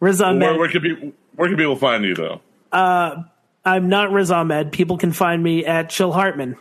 Riz 0.00 0.20
Ahmed. 0.20 0.42
Where, 0.42 0.58
where 0.58 0.68
can 0.68 0.82
people 0.82 1.12
where 1.34 1.48
can 1.48 1.56
people 1.56 1.76
find 1.76 2.04
you 2.04 2.14
though? 2.14 2.40
Uh, 2.72 3.22
I'm 3.64 3.88
not 3.88 4.12
Riz 4.12 4.30
Ahmed. 4.30 4.72
People 4.72 4.98
can 4.98 5.12
find 5.12 5.42
me 5.42 5.64
at 5.64 5.90
Chill 5.90 6.12
Hartman 6.12 6.56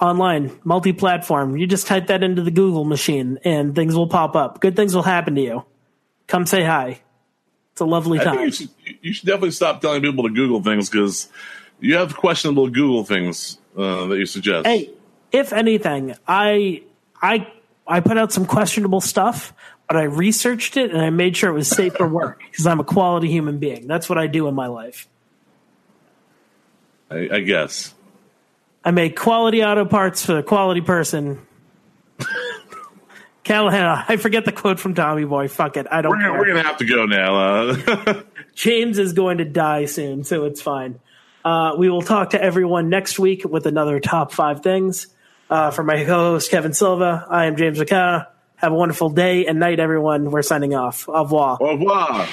online, 0.00 0.58
multi-platform. 0.64 1.56
You 1.56 1.66
just 1.66 1.86
type 1.86 2.08
that 2.08 2.22
into 2.22 2.42
the 2.42 2.50
Google 2.50 2.84
machine, 2.84 3.38
and 3.44 3.74
things 3.74 3.94
will 3.96 4.06
pop 4.08 4.36
up. 4.36 4.60
Good 4.60 4.76
things 4.76 4.94
will 4.94 5.02
happen 5.02 5.34
to 5.34 5.40
you. 5.40 5.64
Come 6.26 6.46
say 6.46 6.62
hi. 6.62 7.00
It's 7.72 7.80
a 7.80 7.86
lovely 7.86 8.18
time. 8.18 8.40
you 8.40 8.50
should, 8.50 8.70
you 9.02 9.12
should 9.12 9.26
definitely 9.26 9.52
stop 9.52 9.80
telling 9.80 10.02
people 10.02 10.24
to 10.24 10.30
Google 10.30 10.62
things 10.62 10.90
because 10.90 11.28
you 11.80 11.96
have 11.96 12.16
questionable 12.16 12.68
Google 12.68 13.04
things 13.04 13.58
uh, 13.76 14.06
that 14.06 14.18
you 14.18 14.26
suggest. 14.26 14.66
Hey, 14.66 14.90
if 15.32 15.52
anything, 15.52 16.14
I 16.26 16.82
I 17.20 17.50
I 17.86 18.00
put 18.00 18.18
out 18.18 18.32
some 18.32 18.46
questionable 18.46 19.00
stuff, 19.00 19.54
but 19.88 19.96
I 19.96 20.02
researched 20.04 20.76
it 20.76 20.90
and 20.92 21.00
I 21.00 21.10
made 21.10 21.36
sure 21.36 21.50
it 21.50 21.54
was 21.54 21.68
safe 21.68 21.94
for 21.94 22.06
work 22.06 22.42
because 22.50 22.66
I'm 22.66 22.78
a 22.78 22.84
quality 22.84 23.28
human 23.28 23.58
being. 23.58 23.86
That's 23.86 24.08
what 24.08 24.18
I 24.18 24.26
do 24.26 24.46
in 24.46 24.54
my 24.54 24.66
life. 24.66 25.08
I, 27.10 27.28
I 27.32 27.40
guess. 27.40 27.94
I 28.84 28.90
make 28.90 29.16
quality 29.16 29.64
auto 29.64 29.86
parts 29.86 30.24
for 30.24 30.38
a 30.38 30.42
quality 30.42 30.82
person. 30.82 31.40
Callahan, 33.44 34.04
I 34.08 34.16
forget 34.18 34.44
the 34.44 34.52
quote 34.52 34.78
from 34.78 34.92
Tommy 34.94 35.24
Boy. 35.24 35.48
Fuck 35.48 35.78
it, 35.78 35.86
I 35.90 36.02
don't 36.02 36.10
We're 36.10 36.18
gonna, 36.18 36.30
care. 36.32 36.38
we're 36.38 36.46
gonna 36.48 36.62
have 36.62 36.76
to 36.78 36.84
go 36.84 37.06
now. 37.06 37.36
Uh, 37.36 38.22
James 38.54 38.98
is 38.98 39.14
going 39.14 39.38
to 39.38 39.46
die 39.46 39.86
soon, 39.86 40.22
so 40.24 40.44
it's 40.44 40.60
fine. 40.60 41.00
Uh, 41.44 41.76
we 41.78 41.88
will 41.88 42.02
talk 42.02 42.30
to 42.30 42.42
everyone 42.42 42.90
next 42.90 43.18
week 43.18 43.44
with 43.44 43.66
another 43.66 44.00
top 44.00 44.32
five 44.32 44.62
things. 44.62 45.06
Uh, 45.48 45.70
for 45.70 45.82
my 45.82 46.04
co-host 46.04 46.50
Kevin 46.50 46.74
Silva, 46.74 47.26
I 47.30 47.46
am 47.46 47.56
James 47.56 47.78
McKenna. 47.78 48.28
Have 48.58 48.72
a 48.72 48.74
wonderful 48.74 49.08
day 49.08 49.46
and 49.46 49.60
night, 49.60 49.78
everyone. 49.78 50.32
We're 50.32 50.42
signing 50.42 50.74
off. 50.74 51.08
Au 51.08 51.22
revoir. 51.22 51.58
Au 51.60 51.74
revoir. 51.74 52.26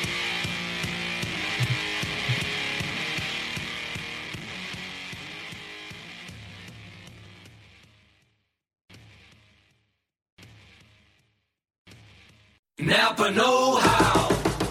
Napa 12.80 13.32
Know 13.32 13.76
How. 13.76 13.85